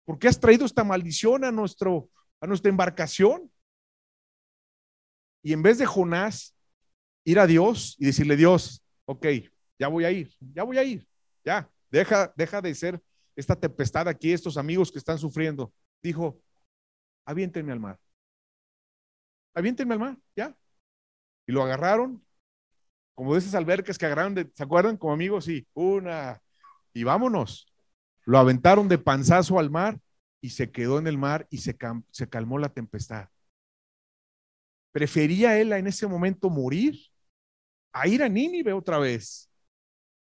¿Por 0.04 0.18
qué 0.18 0.28
has 0.28 0.38
traído 0.38 0.64
esta 0.64 0.84
maldición 0.84 1.44
a, 1.44 1.50
nuestro, 1.50 2.08
a 2.40 2.46
nuestra 2.46 2.70
embarcación? 2.70 3.50
Y 5.42 5.52
en 5.52 5.62
vez 5.62 5.78
de 5.78 5.86
Jonás 5.86 6.54
ir 7.24 7.38
a 7.38 7.46
Dios 7.46 7.96
y 7.98 8.06
decirle, 8.06 8.36
Dios, 8.36 8.82
ok, 9.04 9.26
ya 9.78 9.88
voy 9.88 10.04
a 10.04 10.10
ir, 10.10 10.32
ya 10.54 10.62
voy 10.62 10.78
a 10.78 10.84
ir, 10.84 11.06
ya, 11.44 11.70
deja, 11.90 12.32
deja 12.36 12.60
de 12.60 12.74
ser 12.74 13.02
esta 13.36 13.54
tempestad 13.54 14.08
aquí, 14.08 14.32
estos 14.32 14.56
amigos 14.56 14.90
que 14.90 14.98
están 14.98 15.18
sufriendo. 15.18 15.72
Dijo, 16.02 16.40
aviéntenme 17.28 17.72
al 17.72 17.80
mar. 17.80 18.00
Aviéntenme 19.54 19.92
al 19.92 20.00
mar, 20.00 20.16
ya. 20.34 20.56
Y 21.46 21.52
lo 21.52 21.62
agarraron 21.62 22.24
como 23.14 23.34
de 23.34 23.40
esas 23.40 23.54
albercas 23.54 23.98
que 23.98 24.06
agarraron, 24.06 24.34
de, 24.34 24.50
¿se 24.54 24.62
acuerdan? 24.62 24.96
Como 24.96 25.12
amigos, 25.12 25.44
sí, 25.44 25.66
una, 25.74 26.40
y 26.94 27.04
vámonos. 27.04 27.66
Lo 28.24 28.38
aventaron 28.38 28.88
de 28.88 28.96
panzazo 28.96 29.58
al 29.58 29.70
mar 29.70 30.00
y 30.40 30.50
se 30.50 30.70
quedó 30.70 30.98
en 30.98 31.06
el 31.06 31.18
mar 31.18 31.46
y 31.50 31.58
se, 31.58 31.76
se 32.10 32.28
calmó 32.28 32.58
la 32.58 32.70
tempestad. 32.70 33.28
Prefería 34.92 35.58
él 35.58 35.72
en 35.72 35.86
ese 35.86 36.06
momento 36.06 36.48
morir 36.48 36.98
a 37.92 38.08
ir 38.08 38.22
a 38.22 38.28
Nínive 38.28 38.72
otra 38.72 38.98
vez. 38.98 39.50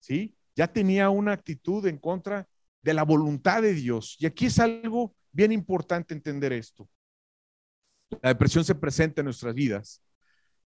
¿Sí? 0.00 0.34
Ya 0.56 0.66
tenía 0.66 1.11
una 1.11 1.32
actitud 1.32 1.87
en 1.87 1.98
contra 1.98 2.48
de 2.82 2.94
la 2.94 3.04
voluntad 3.04 3.62
de 3.62 3.74
Dios. 3.74 4.16
Y 4.18 4.26
aquí 4.26 4.46
es 4.46 4.58
algo 4.58 5.14
bien 5.32 5.52
importante 5.52 6.14
entender 6.14 6.52
esto. 6.52 6.88
La 8.22 8.30
depresión 8.30 8.64
se 8.64 8.74
presenta 8.74 9.20
en 9.20 9.26
nuestras 9.26 9.54
vidas 9.54 10.02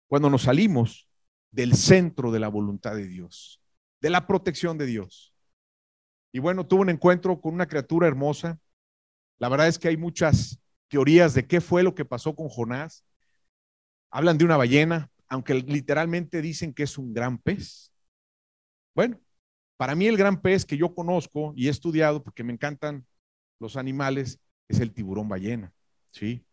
cuando 0.07 0.31
nos 0.31 0.43
salimos 0.43 1.09
del 1.51 1.75
centro 1.75 2.31
de 2.31 2.41
la 2.41 2.49
voluntad 2.49 2.95
de 2.95 3.07
Dios, 3.07 3.61
de 4.01 4.11
la 4.11 4.27
protección 4.27 4.79
de 4.79 4.87
Dios. 4.87 5.35
Y 6.33 6.39
bueno, 6.39 6.67
tuvo 6.67 6.83
un 6.83 6.91
encuentro 6.91 7.41
con 7.41 7.55
una 7.55 7.67
criatura 7.67 8.09
hermosa. 8.09 8.59
La 9.39 9.49
verdad 9.49 9.69
es 9.69 9.79
que 9.79 9.89
hay 9.89 9.97
muchas 9.97 10.59
teorías 10.89 11.35
de 11.35 11.47
qué 11.47 11.61
fue 11.61 11.83
lo 11.83 11.95
que 11.95 12.05
pasó 12.05 12.35
con 12.35 12.49
Jonás. 12.49 13.05
Hablan 14.11 14.39
de 14.39 14.45
una 14.45 14.57
ballena, 14.57 15.11
aunque 15.29 15.55
literalmente 15.55 16.41
dicen 16.41 16.73
que 16.73 16.85
es 16.85 16.97
un 16.97 17.13
gran 17.13 17.39
pez. 17.39 17.93
Bueno, 18.95 19.21
para 19.77 19.95
mí 19.95 20.07
el 20.07 20.17
gran 20.17 20.41
pez 20.41 20.65
que 20.65 20.77
yo 20.77 20.95
conozco 20.95 21.53
y 21.57 21.67
he 21.67 21.71
estudiado 21.71 22.23
porque 22.23 22.45
me 22.45 22.53
encantan 22.53 23.07
los 23.59 23.77
animales 23.77 24.39
es 24.73 24.81
el 24.81 24.93
tiburón 24.93 25.29
ballena, 25.29 25.73
¿sí? 26.11 26.45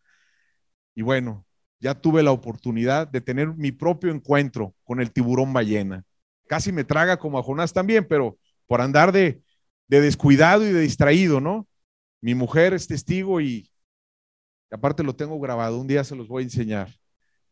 Y 0.96 1.02
bueno, 1.02 1.46
ya 1.80 1.96
tuve 1.96 2.24
la 2.24 2.32
oportunidad 2.32 3.08
de 3.08 3.22
tener 3.22 3.48
mi 3.56 3.72
propio 3.72 4.12
encuentro 4.12 4.76
con 4.84 5.00
el 5.00 5.12
tiburón 5.12 5.54
ballena. 5.54 6.04
Casi 6.48 6.72
me 6.72 6.84
traga 6.84 7.18
como 7.18 7.40
a 7.40 7.44
Jonás 7.44 7.74
también, 7.74 8.06
pero 8.08 8.38
por 8.68 8.82
andar 8.82 9.12
de, 9.12 9.42
descuidado 9.88 10.68
y 10.68 10.72
de 10.72 10.82
distraído, 10.82 11.40
¿no? 11.40 11.68
Mi 12.22 12.36
mujer 12.36 12.74
es 12.74 12.88
testigo 12.88 13.40
y, 13.40 13.70
aparte 14.70 15.04
lo 15.04 15.16
tengo 15.16 15.40
grabado, 15.40 15.80
un 15.80 15.88
día 15.88 16.04
se 16.04 16.16
los 16.16 16.28
voy 16.28 16.44
a 16.44 16.46
enseñar. 16.46 16.90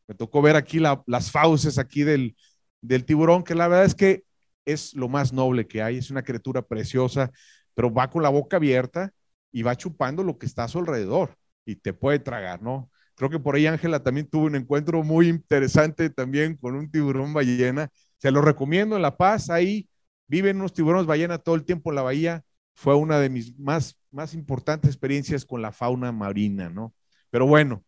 Me 0.08 0.16
tocó 0.16 0.42
ver 0.42 0.56
aquí 0.56 0.80
las 0.80 1.32
fauces 1.32 1.78
aquí 1.78 2.04
del, 2.04 2.36
del 2.82 3.06
tiburón, 3.06 3.44
que 3.44 3.56
la 3.56 3.68
verdad 3.68 3.86
es 3.86 3.96
que 3.96 4.24
es 4.66 4.94
lo 4.94 5.08
más 5.08 5.32
noble 5.32 5.68
que 5.68 5.82
hay, 5.82 5.98
es 5.98 6.12
una 6.12 6.24
criatura 6.24 6.62
preciosa, 6.62 7.32
pero 7.74 7.94
va 7.94 8.10
con 8.10 8.24
la 8.24 8.30
boca 8.30 8.58
abierta 8.58 9.14
y 9.58 9.64
va 9.64 9.76
chupando 9.76 10.24
lo 10.24 10.38
que 10.38 10.46
está 10.46 10.66
a 10.66 10.68
su 10.68 10.78
alrededor 10.78 11.36
y 11.66 11.78
te 11.78 11.92
puede 11.92 12.20
tragar, 12.20 12.62
¿no? 12.62 12.92
Creo 13.16 13.32
que 13.32 13.40
por 13.40 13.56
ahí 13.56 13.66
Ángela 13.66 14.04
también 14.04 14.30
tuvo 14.30 14.46
un 14.46 14.56
encuentro 14.56 15.02
muy 15.02 15.30
interesante 15.30 16.12
también 16.12 16.56
con 16.56 16.76
un 16.76 16.92
tiburón 16.92 17.34
ballena. 17.34 17.90
Se 18.20 18.30
lo 18.30 18.42
recomiendo 18.42 18.96
en 18.96 19.02
La 19.02 19.18
Paz, 19.18 19.50
ahí 19.50 19.90
viven 20.28 20.58
unos 20.58 20.74
tiburones 20.74 21.08
ballena 21.08 21.40
todo 21.40 21.56
el 21.56 21.66
tiempo 21.66 21.90
en 21.90 21.96
la 21.96 22.04
bahía. 22.04 22.44
Fue 22.76 22.94
una 22.94 23.20
de 23.20 23.32
mis 23.32 23.58
más, 23.58 24.00
más 24.12 24.36
importantes 24.36 24.92
experiencias 24.92 25.44
con 25.44 25.64
la 25.64 25.72
fauna 25.72 26.12
marina, 26.12 26.70
¿no? 26.70 26.94
Pero 27.32 27.48
bueno, 27.48 27.84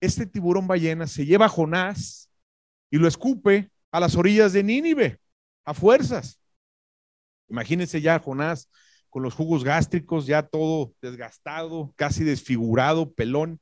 este 0.00 0.24
tiburón 0.24 0.68
ballena 0.68 1.08
se 1.08 1.26
lleva 1.26 1.46
a 1.46 1.48
Jonás 1.48 2.30
y 2.92 2.98
lo 2.98 3.08
escupe 3.08 3.72
a 3.90 3.98
las 3.98 4.14
orillas 4.14 4.52
de 4.52 4.62
Nínive, 4.62 5.18
a 5.64 5.74
fuerzas. 5.74 6.38
Imagínense 7.48 8.00
ya 8.00 8.20
Jonás 8.20 8.68
con 9.14 9.22
los 9.22 9.34
jugos 9.34 9.62
gástricos, 9.62 10.26
ya 10.26 10.42
todo 10.42 10.92
desgastado, 11.00 11.94
casi 11.94 12.24
desfigurado, 12.24 13.14
pelón, 13.14 13.60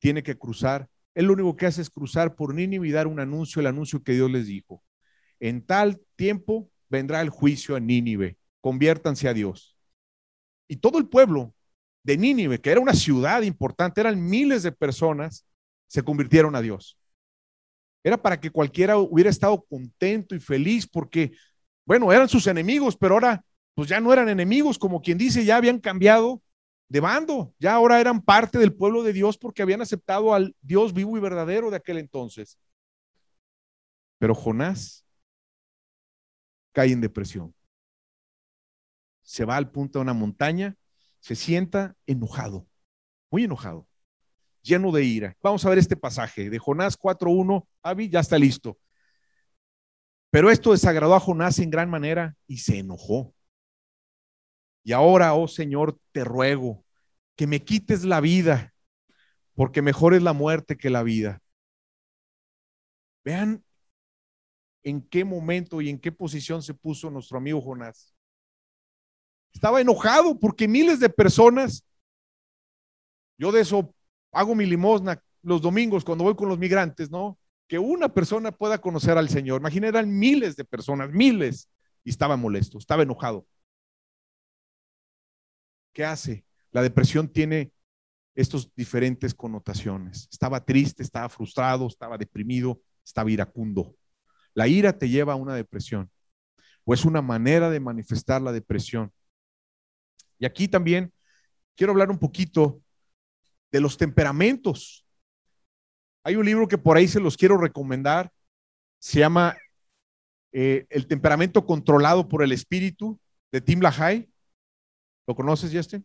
tiene 0.00 0.24
que 0.24 0.36
cruzar. 0.36 0.88
Él 1.14 1.26
lo 1.26 1.34
único 1.34 1.54
que 1.54 1.66
hace 1.66 1.80
es 1.80 1.88
cruzar 1.88 2.34
por 2.34 2.52
Nínive 2.52 2.88
y 2.88 2.90
dar 2.90 3.06
un 3.06 3.20
anuncio, 3.20 3.60
el 3.60 3.68
anuncio 3.68 4.02
que 4.02 4.10
Dios 4.10 4.28
les 4.28 4.48
dijo. 4.48 4.82
En 5.38 5.64
tal 5.64 6.00
tiempo 6.16 6.68
vendrá 6.88 7.20
el 7.20 7.30
juicio 7.30 7.76
a 7.76 7.80
Nínive, 7.80 8.38
conviértanse 8.60 9.28
a 9.28 9.34
Dios. 9.34 9.78
Y 10.66 10.78
todo 10.78 10.98
el 10.98 11.06
pueblo 11.06 11.54
de 12.02 12.16
Nínive, 12.16 12.60
que 12.60 12.72
era 12.72 12.80
una 12.80 12.94
ciudad 12.94 13.42
importante, 13.42 14.00
eran 14.00 14.20
miles 14.20 14.64
de 14.64 14.72
personas, 14.72 15.46
se 15.86 16.02
convirtieron 16.02 16.56
a 16.56 16.60
Dios. 16.60 16.98
Era 18.02 18.20
para 18.20 18.40
que 18.40 18.50
cualquiera 18.50 18.98
hubiera 18.98 19.30
estado 19.30 19.64
contento 19.64 20.34
y 20.34 20.40
feliz 20.40 20.88
porque, 20.88 21.30
bueno, 21.84 22.12
eran 22.12 22.28
sus 22.28 22.48
enemigos, 22.48 22.96
pero 22.96 23.14
ahora 23.14 23.44
pues 23.74 23.88
ya 23.88 24.00
no 24.00 24.12
eran 24.12 24.28
enemigos, 24.28 24.78
como 24.78 25.00
quien 25.00 25.18
dice, 25.18 25.44
ya 25.44 25.56
habían 25.56 25.78
cambiado 25.78 26.42
de 26.88 27.00
bando, 27.00 27.54
ya 27.58 27.74
ahora 27.74 28.00
eran 28.00 28.20
parte 28.20 28.58
del 28.58 28.74
pueblo 28.74 29.02
de 29.02 29.12
Dios 29.12 29.38
porque 29.38 29.62
habían 29.62 29.80
aceptado 29.80 30.34
al 30.34 30.56
Dios 30.60 30.92
vivo 30.92 31.16
y 31.16 31.20
verdadero 31.20 31.70
de 31.70 31.76
aquel 31.76 31.98
entonces. 31.98 32.58
Pero 34.18 34.34
Jonás 34.34 35.06
cae 36.72 36.92
en 36.92 37.00
depresión. 37.00 37.54
Se 39.22 39.44
va 39.44 39.56
al 39.56 39.70
punto 39.70 39.98
de 39.98 40.02
una 40.02 40.14
montaña, 40.14 40.76
se 41.20 41.36
sienta 41.36 41.94
enojado, 42.06 42.66
muy 43.30 43.44
enojado, 43.44 43.86
lleno 44.62 44.90
de 44.90 45.04
ira. 45.04 45.36
Vamos 45.42 45.64
a 45.64 45.70
ver 45.70 45.78
este 45.78 45.96
pasaje 45.96 46.50
de 46.50 46.58
Jonás 46.58 46.98
4.1. 46.98 47.66
Avi, 47.82 48.08
ya 48.08 48.20
está 48.20 48.36
listo. 48.36 48.78
Pero 50.30 50.50
esto 50.50 50.72
desagradó 50.72 51.14
a 51.14 51.20
Jonás 51.20 51.58
en 51.58 51.70
gran 51.70 51.88
manera 51.88 52.36
y 52.46 52.58
se 52.58 52.78
enojó. 52.78 53.34
Y 54.82 54.92
ahora, 54.92 55.34
oh 55.34 55.48
Señor, 55.48 55.98
te 56.12 56.24
ruego 56.24 56.84
que 57.36 57.46
me 57.46 57.62
quites 57.64 58.04
la 58.04 58.20
vida, 58.20 58.74
porque 59.54 59.82
mejor 59.82 60.14
es 60.14 60.22
la 60.22 60.32
muerte 60.32 60.76
que 60.76 60.90
la 60.90 61.02
vida. 61.02 61.40
Vean 63.24 63.64
en 64.82 65.02
qué 65.02 65.24
momento 65.24 65.80
y 65.80 65.90
en 65.90 65.98
qué 65.98 66.10
posición 66.12 66.62
se 66.62 66.74
puso 66.74 67.10
nuestro 67.10 67.38
amigo 67.38 67.60
Jonás. 67.60 68.14
Estaba 69.52 69.80
enojado 69.80 70.38
porque 70.38 70.68
miles 70.68 71.00
de 71.00 71.10
personas, 71.10 71.84
yo 73.36 73.52
de 73.52 73.60
eso 73.62 73.94
hago 74.32 74.54
mi 74.54 74.64
limosna 74.64 75.22
los 75.42 75.60
domingos 75.62 76.04
cuando 76.04 76.24
voy 76.24 76.34
con 76.34 76.48
los 76.48 76.58
migrantes, 76.58 77.10
¿no? 77.10 77.38
Que 77.66 77.78
una 77.78 78.12
persona 78.12 78.52
pueda 78.52 78.80
conocer 78.80 79.16
al 79.16 79.28
Señor. 79.28 79.60
Imagina, 79.60 79.88
eran 79.88 80.10
miles 80.10 80.56
de 80.56 80.64
personas, 80.64 81.10
miles, 81.10 81.68
y 82.04 82.10
estaba 82.10 82.36
molesto, 82.36 82.78
estaba 82.78 83.02
enojado. 83.02 83.46
¿Qué 86.00 86.06
hace? 86.06 86.46
La 86.72 86.80
depresión 86.80 87.28
tiene 87.28 87.74
estas 88.34 88.74
diferentes 88.74 89.34
connotaciones. 89.34 90.30
Estaba 90.32 90.64
triste, 90.64 91.02
estaba 91.02 91.28
frustrado, 91.28 91.86
estaba 91.86 92.16
deprimido, 92.16 92.80
estaba 93.04 93.30
iracundo. 93.30 93.94
La 94.54 94.66
ira 94.66 94.96
te 94.96 95.10
lleva 95.10 95.34
a 95.34 95.36
una 95.36 95.54
depresión 95.54 96.10
o 96.84 96.94
es 96.94 97.04
una 97.04 97.20
manera 97.20 97.68
de 97.68 97.80
manifestar 97.80 98.40
la 98.40 98.50
depresión. 98.50 99.12
Y 100.38 100.46
aquí 100.46 100.68
también 100.68 101.12
quiero 101.76 101.90
hablar 101.90 102.10
un 102.10 102.18
poquito 102.18 102.80
de 103.70 103.80
los 103.80 103.98
temperamentos. 103.98 105.04
Hay 106.24 106.36
un 106.36 106.46
libro 106.46 106.66
que 106.66 106.78
por 106.78 106.96
ahí 106.96 107.08
se 107.08 107.20
los 107.20 107.36
quiero 107.36 107.58
recomendar. 107.58 108.32
Se 108.98 109.18
llama 109.18 109.54
eh, 110.50 110.86
El 110.88 111.06
temperamento 111.06 111.66
controlado 111.66 112.26
por 112.26 112.42
el 112.42 112.52
espíritu 112.52 113.20
de 113.52 113.60
Tim 113.60 113.80
LaHaye. 113.80 114.29
¿Lo 115.30 115.36
conoces, 115.36 115.70
Justin? 115.72 116.04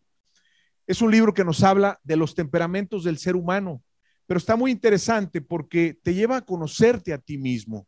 Es 0.85 1.01
un 1.01 1.09
libro 1.09 1.33
que 1.33 1.43
nos 1.43 1.63
habla 1.63 1.99
de 2.03 2.15
los 2.15 2.35
temperamentos 2.35 3.03
del 3.03 3.17
ser 3.17 3.35
humano, 3.35 3.81
pero 4.27 4.37
está 4.37 4.55
muy 4.55 4.69
interesante 4.69 5.41
porque 5.41 5.97
te 6.03 6.13
lleva 6.13 6.37
a 6.37 6.45
conocerte 6.45 7.11
a 7.11 7.17
ti 7.17 7.39
mismo. 7.39 7.87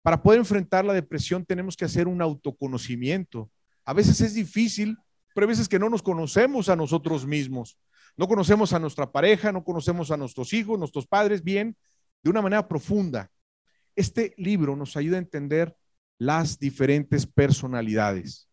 Para 0.00 0.22
poder 0.22 0.38
enfrentar 0.38 0.84
la 0.84 0.92
depresión 0.92 1.44
tenemos 1.44 1.76
que 1.76 1.86
hacer 1.86 2.06
un 2.06 2.22
autoconocimiento. 2.22 3.50
A 3.84 3.92
veces 3.92 4.20
es 4.20 4.32
difícil, 4.34 4.96
pero 5.34 5.44
hay 5.44 5.48
veces 5.48 5.68
que 5.68 5.80
no 5.80 5.90
nos 5.90 6.02
conocemos 6.02 6.68
a 6.68 6.76
nosotros 6.76 7.26
mismos. 7.26 7.76
No 8.16 8.28
conocemos 8.28 8.72
a 8.72 8.78
nuestra 8.78 9.10
pareja, 9.10 9.50
no 9.50 9.64
conocemos 9.64 10.12
a 10.12 10.16
nuestros 10.16 10.52
hijos, 10.52 10.78
nuestros 10.78 11.08
padres 11.08 11.42
bien, 11.42 11.76
de 12.22 12.30
una 12.30 12.42
manera 12.42 12.68
profunda. 12.68 13.28
Este 13.96 14.34
libro 14.36 14.76
nos 14.76 14.96
ayuda 14.96 15.16
a 15.16 15.18
entender 15.18 15.76
las 16.16 16.60
diferentes 16.60 17.26
personalidades. 17.26 18.48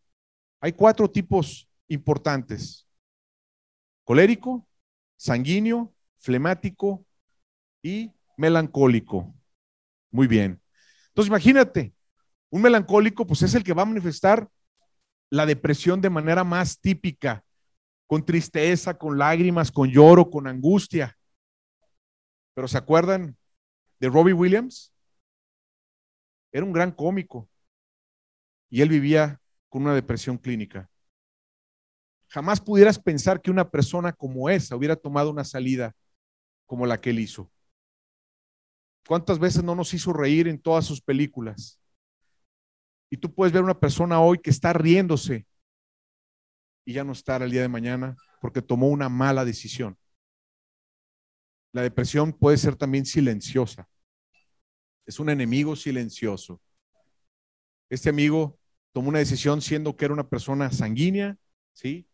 Hay 0.59 0.73
cuatro 0.73 1.07
tipos 1.07 1.69
importantes. 1.87 2.87
Colérico, 4.03 4.67
sanguíneo, 5.17 5.93
flemático 6.19 7.05
y 7.81 8.11
melancólico. 8.37 9.33
Muy 10.11 10.27
bien. 10.27 10.61
Entonces 11.09 11.29
imagínate, 11.29 11.93
un 12.49 12.61
melancólico 12.61 13.25
pues 13.25 13.41
es 13.41 13.55
el 13.55 13.63
que 13.63 13.73
va 13.73 13.83
a 13.83 13.85
manifestar 13.85 14.49
la 15.29 15.45
depresión 15.45 16.01
de 16.01 16.09
manera 16.09 16.43
más 16.43 16.79
típica, 16.79 17.43
con 18.07 18.23
tristeza, 18.23 18.97
con 18.97 19.17
lágrimas, 19.17 19.71
con 19.71 19.89
lloro, 19.89 20.29
con 20.29 20.47
angustia. 20.47 21.17
Pero 22.53 22.67
¿se 22.67 22.77
acuerdan 22.77 23.35
de 23.99 24.09
Robbie 24.09 24.33
Williams? 24.33 24.93
Era 26.51 26.65
un 26.65 26.71
gran 26.71 26.91
cómico 26.91 27.49
y 28.69 28.81
él 28.81 28.89
vivía 28.89 29.41
con 29.69 29.83
una 29.83 29.93
depresión 29.93 30.37
clínica. 30.37 30.89
Jamás 32.29 32.59
pudieras 32.59 32.99
pensar 32.99 33.41
que 33.41 33.51
una 33.51 33.69
persona 33.69 34.11
como 34.11 34.49
esa 34.49 34.75
hubiera 34.75 34.95
tomado 34.95 35.29
una 35.29 35.43
salida 35.43 35.95
como 36.65 36.85
la 36.85 36.99
que 36.99 37.11
él 37.11 37.19
hizo. 37.19 37.51
¿Cuántas 39.07 39.37
veces 39.37 39.63
no 39.63 39.75
nos 39.75 39.93
hizo 39.93 40.11
reír 40.13 40.47
en 40.47 40.59
todas 40.59 40.85
sus 40.85 41.01
películas? 41.01 41.79
Y 43.09 43.17
tú 43.17 43.33
puedes 43.33 43.53
ver 43.53 43.63
una 43.63 43.79
persona 43.79 44.19
hoy 44.19 44.39
que 44.39 44.49
está 44.49 44.73
riéndose 44.73 45.45
y 46.85 46.93
ya 46.93 47.03
no 47.03 47.11
estar 47.11 47.41
el 47.41 47.51
día 47.51 47.61
de 47.61 47.67
mañana 47.67 48.15
porque 48.41 48.61
tomó 48.61 48.89
una 48.89 49.09
mala 49.09 49.45
decisión. 49.45 49.97
La 51.71 51.81
depresión 51.81 52.33
puede 52.33 52.57
ser 52.57 52.75
también 52.75 53.05
silenciosa. 53.05 53.87
Es 55.05 55.19
un 55.19 55.29
enemigo 55.29 55.75
silencioso. 55.75 56.61
Este 57.89 58.09
amigo 58.09 58.57
tomó 58.91 59.09
una 59.09 59.19
decisión 59.19 59.61
siendo 59.61 59.95
que 59.95 60.05
era 60.05 60.13
una 60.13 60.27
persona 60.27 60.71
sanguínea, 60.71 61.37
¿sí? 61.73 62.07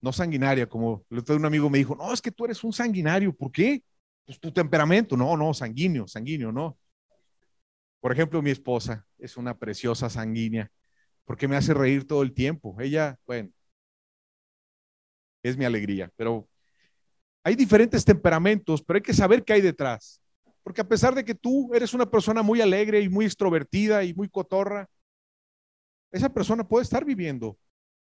No 0.00 0.12
sanguinaria, 0.12 0.68
como 0.68 1.04
un 1.10 1.44
amigo 1.44 1.68
me 1.68 1.78
dijo, 1.78 1.94
no, 1.94 2.12
es 2.12 2.20
que 2.22 2.30
tú 2.30 2.44
eres 2.44 2.64
un 2.64 2.72
sanguinario, 2.72 3.34
¿por 3.34 3.52
qué? 3.52 3.82
Pues 4.24 4.40
tu 4.40 4.52
temperamento, 4.52 5.16
no, 5.16 5.36
no, 5.36 5.52
sanguíneo, 5.52 6.06
sanguíneo, 6.06 6.52
no. 6.52 6.78
Por 8.00 8.12
ejemplo, 8.12 8.40
mi 8.40 8.50
esposa 8.50 9.06
es 9.18 9.36
una 9.36 9.56
preciosa 9.58 10.08
sanguínea, 10.08 10.70
porque 11.24 11.46
me 11.46 11.56
hace 11.56 11.74
reír 11.74 12.06
todo 12.06 12.22
el 12.22 12.32
tiempo. 12.32 12.76
Ella, 12.80 13.18
bueno, 13.26 13.50
es 15.42 15.56
mi 15.56 15.64
alegría, 15.64 16.10
pero 16.16 16.48
hay 17.44 17.54
diferentes 17.54 18.04
temperamentos, 18.04 18.82
pero 18.82 18.98
hay 18.98 19.02
que 19.02 19.14
saber 19.14 19.44
qué 19.44 19.54
hay 19.54 19.60
detrás. 19.60 20.20
Porque 20.62 20.82
a 20.82 20.88
pesar 20.88 21.14
de 21.14 21.24
que 21.24 21.34
tú 21.34 21.74
eres 21.74 21.94
una 21.94 22.10
persona 22.10 22.42
muy 22.42 22.60
alegre 22.60 23.00
y 23.00 23.08
muy 23.08 23.24
extrovertida 23.24 24.04
y 24.04 24.14
muy 24.14 24.28
cotorra, 24.28 24.88
esa 26.12 26.32
persona 26.32 26.66
puede 26.66 26.84
estar 26.84 27.04
viviendo 27.04 27.58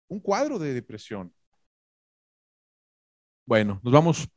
un 0.07 0.19
cuadro 0.19 0.59
de 0.59 0.73
depresión. 0.73 1.33
Bueno, 3.51 3.81
nos 3.83 3.91
vamos 3.91 4.29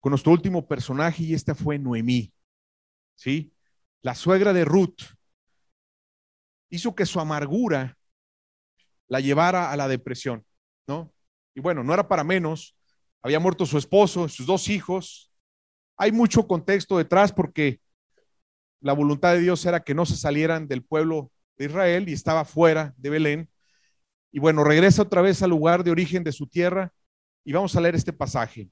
con 0.00 0.10
nuestro 0.10 0.32
último 0.32 0.68
personaje 0.68 1.22
y 1.22 1.32
esta 1.32 1.54
fue 1.54 1.78
Noemí, 1.78 2.30
¿sí? 3.14 3.54
La 4.02 4.14
suegra 4.14 4.52
de 4.52 4.66
Ruth 4.66 5.00
hizo 6.68 6.94
que 6.94 7.06
su 7.06 7.20
amargura 7.20 7.96
la 9.06 9.20
llevara 9.20 9.72
a 9.72 9.78
la 9.78 9.88
depresión, 9.88 10.44
¿no? 10.86 11.10
Y 11.54 11.60
bueno, 11.60 11.82
no 11.82 11.94
era 11.94 12.06
para 12.06 12.22
menos, 12.22 12.76
había 13.22 13.40
muerto 13.40 13.64
su 13.64 13.78
esposo, 13.78 14.28
sus 14.28 14.44
dos 14.44 14.68
hijos. 14.68 15.32
Hay 15.96 16.12
mucho 16.12 16.46
contexto 16.46 16.98
detrás 16.98 17.32
porque 17.32 17.80
la 18.80 18.92
voluntad 18.92 19.32
de 19.32 19.40
Dios 19.40 19.64
era 19.64 19.80
que 19.80 19.94
no 19.94 20.04
se 20.04 20.18
salieran 20.18 20.68
del 20.68 20.84
pueblo 20.84 21.32
de 21.56 21.64
Israel 21.64 22.10
y 22.10 22.12
estaba 22.12 22.44
fuera 22.44 22.92
de 22.98 23.08
Belén. 23.08 23.50
Y 24.30 24.38
bueno, 24.38 24.64
regresa 24.64 25.00
otra 25.00 25.22
vez 25.22 25.42
al 25.42 25.48
lugar 25.48 25.82
de 25.82 25.92
origen 25.92 26.24
de 26.24 26.32
su 26.32 26.46
tierra 26.46 26.92
Y 27.44 27.52
vamos 27.52 27.74
a 27.76 27.80
leer 27.80 27.94
este 27.94 28.12
pasaje. 28.12 28.70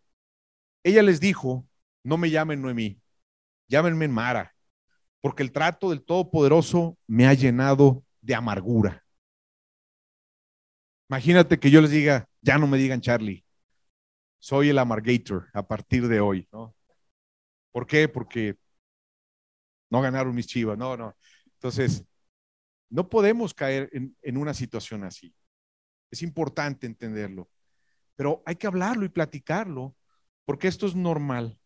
Ella 0.83 1.03
les 1.03 1.21
dijo, 1.21 1.67
no 2.05 2.17
me 2.17 2.31
llamen 2.31 2.63
Noemí, 2.63 3.01
llámenme 3.69 4.07
Mara, 4.09 4.55
porque 5.21 5.43
el 5.43 5.51
trato 5.51 5.91
del 5.91 6.05
Todopoderoso 6.05 6.97
me 7.07 7.27
ha 7.27 7.35
llenado 7.35 8.05
de 8.21 8.35
amargura. 8.35 9.05
Imagínate 11.09 11.59
que 11.59 11.71
yo 11.71 11.81
les 11.81 11.91
diga, 11.91 12.29
ya 12.41 12.59
no 12.59 12.67
me 12.67 12.79
digan 12.79 13.01
Charlie, 13.01 13.45
soy 14.39 14.69
el 14.69 14.79
amargator 14.79 15.49
a 15.53 15.67
partir 15.67 16.07
de 16.09 16.21
hoy, 16.21 16.49
¿no? 16.53 16.75
¿Por 17.73 17.87
qué? 17.87 18.09
Porque 18.09 18.57
no 19.91 20.01
ganaron 20.01 20.35
mis 20.35 20.47
chivas, 20.47 20.79
no, 20.79 20.97
no. 20.97 21.17
Entonces, 21.55 22.05
no 22.89 23.09
podemos 23.09 23.55
caer 23.55 23.89
en, 23.93 24.17
en 24.23 24.37
una 24.37 24.55
situación 24.55 25.05
así. 25.05 25.35
Es 26.11 26.23
importante 26.23 26.87
entenderlo, 26.87 27.51
pero 28.17 28.43
hay 28.45 28.57
que 28.57 28.67
hablarlo 28.67 29.05
y 29.05 29.11
platicarlo, 29.11 29.95
porque 30.45 30.69
esto 30.69 30.87
es 30.87 30.95
normal. 30.95 31.59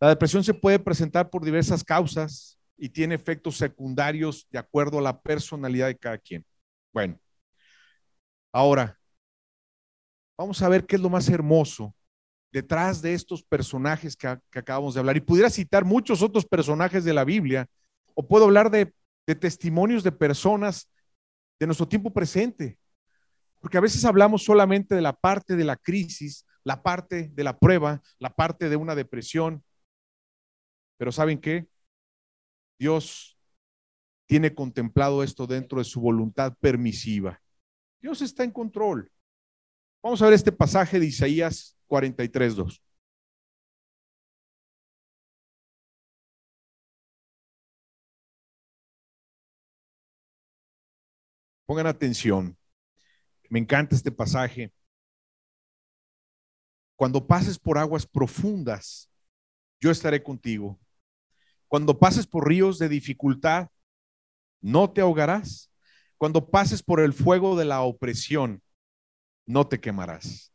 La 0.00 0.08
depresión 0.08 0.44
se 0.44 0.54
puede 0.54 0.78
presentar 0.78 1.30
por 1.30 1.44
diversas 1.44 1.82
causas 1.82 2.58
y 2.76 2.88
tiene 2.88 3.14
efectos 3.14 3.56
secundarios 3.56 4.46
de 4.50 4.58
acuerdo 4.58 4.98
a 4.98 5.02
la 5.02 5.20
personalidad 5.20 5.88
de 5.88 5.98
cada 5.98 6.18
quien. 6.18 6.44
Bueno, 6.92 7.18
ahora, 8.52 8.98
vamos 10.36 10.62
a 10.62 10.68
ver 10.68 10.86
qué 10.86 10.96
es 10.96 11.02
lo 11.02 11.10
más 11.10 11.28
hermoso 11.28 11.94
detrás 12.52 13.02
de 13.02 13.14
estos 13.14 13.42
personajes 13.42 14.16
que, 14.16 14.26
acabamos 14.26 14.94
de 14.94 15.00
hablar. 15.00 15.16
Y 15.16 15.20
pudiera 15.20 15.50
citar 15.50 15.84
muchos 15.84 16.22
otros 16.22 16.46
personajes 16.46 17.04
de 17.04 17.14
la 17.14 17.24
Biblia, 17.24 17.66
o 18.14 18.26
puedo 18.26 18.44
hablar 18.44 18.70
de, 18.70 18.92
de 19.26 19.34
testimonios 19.34 20.02
de 20.02 20.12
personas 20.12 20.88
de 21.58 21.66
nuestro 21.66 21.88
tiempo 21.88 22.12
presente. 22.12 22.78
Porque 23.60 23.78
a 23.78 23.82
veces 23.82 24.04
hablamos 24.04 24.44
solamente 24.44 24.94
de 24.94 25.02
la 25.02 25.12
parte 25.12 25.56
de 25.56 25.64
la 25.64 25.76
crisis, 25.76 26.46
la 26.64 26.82
parte 26.82 27.30
de 27.32 27.44
la 27.44 27.58
prueba, 27.58 28.02
la 28.18 28.34
parte 28.34 28.68
de 28.68 28.76
una 28.76 28.94
depresión. 28.94 29.64
Pero 30.96 31.12
¿saben 31.12 31.40
qué? 31.40 31.68
Dios 32.78 33.38
tiene 34.26 34.54
contemplado 34.54 35.22
esto 35.22 35.46
dentro 35.46 35.78
de 35.78 35.84
su 35.84 36.00
voluntad 36.00 36.54
permisiva. 36.60 37.40
Dios 38.00 38.22
está 38.22 38.44
en 38.44 38.52
control. 38.52 39.10
Vamos 40.02 40.22
a 40.22 40.26
ver 40.26 40.34
este 40.34 40.52
pasaje 40.52 41.00
de 41.00 41.06
Isaías 41.06 41.76
43, 41.86 42.56
2. 42.56 42.82
Pongan 51.66 51.86
atención. 51.86 52.56
Me 53.48 53.58
encanta 53.58 53.94
este 53.94 54.10
pasaje. 54.10 54.72
Cuando 56.96 57.26
pases 57.26 57.58
por 57.58 57.78
aguas 57.78 58.06
profundas, 58.06 59.10
yo 59.80 59.90
estaré 59.90 60.22
contigo. 60.22 60.78
Cuando 61.68 61.98
pases 61.98 62.26
por 62.26 62.48
ríos 62.48 62.78
de 62.78 62.88
dificultad, 62.88 63.68
no 64.60 64.90
te 64.90 65.00
ahogarás. 65.00 65.70
Cuando 66.16 66.50
pases 66.50 66.82
por 66.82 67.00
el 67.00 67.12
fuego 67.12 67.56
de 67.56 67.64
la 67.64 67.82
opresión, 67.82 68.62
no 69.46 69.66
te 69.68 69.80
quemarás 69.80 70.52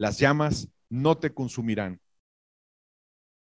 las 0.00 0.18
llamas 0.18 0.66
no 0.88 1.18
te 1.18 1.34
consumirán. 1.34 2.00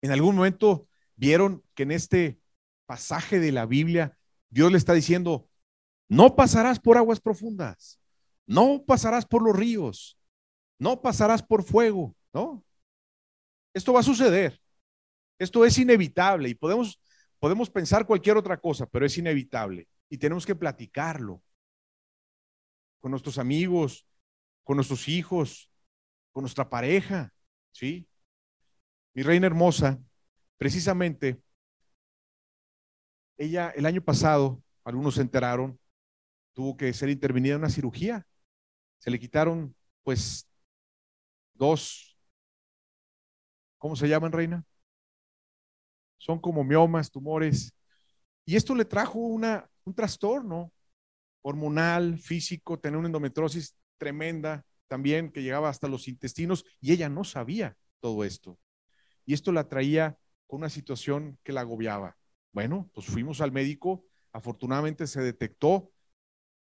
En 0.04 0.12
algún 0.12 0.36
momento 0.36 0.88
vieron 1.16 1.64
que 1.74 1.84
en 1.84 1.92
este 1.92 2.40
pasaje 2.86 3.40
de 3.40 3.52
la 3.52 3.66
Biblia 3.66 4.16
Dios 4.52 4.72
le 4.72 4.78
está 4.78 4.94
diciendo, 4.94 5.50
no 6.08 6.36
pasarás 6.36 6.80
por 6.80 6.98
aguas 6.98 7.20
profundas, 7.20 8.00
no 8.46 8.84
pasarás 8.86 9.26
por 9.26 9.42
los 9.44 9.56
ríos, 9.56 10.18
no 10.80 11.02
pasarás 11.02 11.42
por 11.42 11.64
fuego, 11.64 12.16
¿no? 12.34 12.64
Esto 13.74 13.94
va 13.94 14.00
a 14.02 14.04
suceder. 14.04 14.60
Esto 15.38 15.66
es 15.66 15.78
inevitable 15.78 16.50
y 16.50 16.56
podemos, 16.56 17.02
podemos 17.40 17.70
pensar 17.70 18.06
cualquier 18.06 18.38
otra 18.38 18.58
cosa, 18.58 18.86
pero 18.86 19.06
es 19.06 19.18
inevitable 19.18 19.88
y 20.10 20.18
tenemos 20.18 20.46
que 20.46 20.56
platicarlo 20.56 21.42
con 23.00 23.12
nuestros 23.12 23.38
amigos, 23.38 24.08
con 24.64 24.78
nuestros 24.78 25.08
hijos, 25.08 25.70
con 26.32 26.44
nuestra 26.44 26.70
pareja, 26.70 27.34
¿sí? 27.72 28.08
Mi 29.14 29.24
reina 29.24 29.48
hermosa, 29.48 30.00
precisamente, 30.58 31.42
ella 33.38 33.70
el 33.76 33.86
año 33.86 34.02
pasado, 34.02 34.62
algunos 34.84 35.16
se 35.16 35.22
enteraron, 35.22 35.80
tuvo 36.54 36.78
que 36.78 36.94
ser 36.94 37.10
intervenida 37.10 37.56
en 37.56 37.60
una 37.60 37.70
cirugía. 37.70 38.26
Se 39.00 39.12
le 39.12 39.20
quitaron, 39.20 39.76
pues, 40.04 40.48
dos, 41.54 42.18
¿cómo 43.78 43.96
se 43.96 44.08
llaman, 44.08 44.32
reina? 44.32 44.66
Son 46.18 46.40
como 46.40 46.64
miomas, 46.64 47.12
tumores. 47.12 47.74
Y 48.46 48.56
esto 48.56 48.76
le 48.76 48.86
trajo 48.86 49.20
una, 49.20 49.70
un 49.84 49.94
trastorno 49.94 50.72
hormonal, 51.42 52.18
físico, 52.18 52.80
tener 52.80 52.98
una 52.98 53.08
endometrosis 53.08 53.76
tremenda 53.98 54.66
también 54.88 55.32
que 55.32 55.44
llegaba 55.44 55.70
hasta 55.70 55.88
los 55.88 56.08
intestinos 56.08 56.66
y 56.82 56.92
ella 56.92 57.10
no 57.10 57.24
sabía 57.24 57.78
todo 58.00 58.24
esto. 58.24 58.60
Y 59.26 59.34
esto 59.34 59.52
la 59.52 59.68
traía 59.68 60.18
con 60.48 60.60
una 60.60 60.70
situación 60.70 61.38
que 61.44 61.54
la 61.54 61.62
agobiaba. 61.62 62.18
Bueno, 62.52 62.90
pues 62.94 63.08
fuimos 63.08 63.42
al 63.42 63.52
médico, 63.52 64.06
afortunadamente 64.32 65.08
se 65.08 65.22
detectó, 65.22 65.92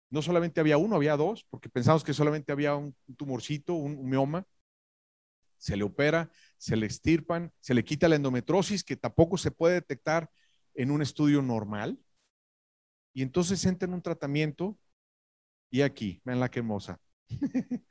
no 0.10 0.22
solamente 0.22 0.60
había 0.60 0.78
uno, 0.78 0.96
había 0.96 1.18
dos, 1.18 1.46
porque 1.50 1.70
pensamos 1.70 2.04
que 2.04 2.14
solamente 2.14 2.52
había 2.52 2.76
un 2.76 2.96
tumorcito, 3.18 3.74
un, 3.74 4.08
mioma. 4.08 4.46
Se 5.58 5.76
le 5.76 5.84
opera, 5.84 6.30
se 6.58 6.76
le 6.76 6.86
estirpan, 6.86 7.52
se 7.60 7.74
le 7.74 7.84
quita 7.84 8.08
la 8.08 8.16
endometrosis, 8.16 8.84
que 8.84 8.96
tampoco 8.96 9.38
se 9.38 9.52
puede 9.52 9.76
detectar 9.76 10.30
en 10.74 10.92
un 10.92 11.02
estudio 11.02 11.42
normal. 11.42 12.00
Y 13.14 13.22
entonces 13.22 13.66
entra 13.66 13.88
en 13.88 13.94
un 13.94 14.02
tratamiento 14.02 14.78
y 15.70 15.82
aquí, 15.82 16.22
vean 16.24 16.40
la 16.40 16.50
que 16.50 16.60
hermosa. 16.60 17.00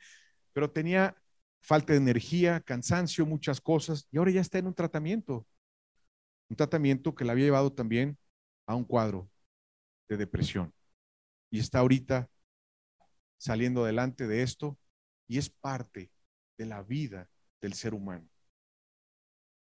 Pero 0.53 0.70
tenía 0.70 1.16
falta 1.61 1.92
de 1.92 1.98
energía, 1.98 2.61
cansancio, 2.61 3.27
muchas 3.27 3.61
cosas, 3.61 4.07
y 4.11 4.18
ahora 4.18 4.31
ya 4.31 4.40
está 4.40 4.59
en 4.59 4.66
un 4.66 4.74
tratamiento. 4.74 5.46
Un 6.48 6.57
tratamiento 6.57 7.14
que 7.14 7.24
le 7.24 7.33
había 7.33 7.46
llevado 7.46 7.72
también 7.72 8.18
a 8.66 8.74
un 8.74 8.85
cuadro 8.85 9.31
de 10.09 10.16
depresión. 10.18 10.72
Y 11.55 11.61
está 11.61 11.79
ahorita 11.79 12.29
saliendo 13.38 13.85
adelante 13.85 14.27
de 14.27 14.43
esto 14.43 14.77
y 15.29 15.38
es 15.38 15.51
parte 15.51 16.11
de 16.59 16.67
la 16.67 16.83
vida 16.83 17.31
del 17.61 17.75
ser 17.75 17.95
humano. 17.95 18.29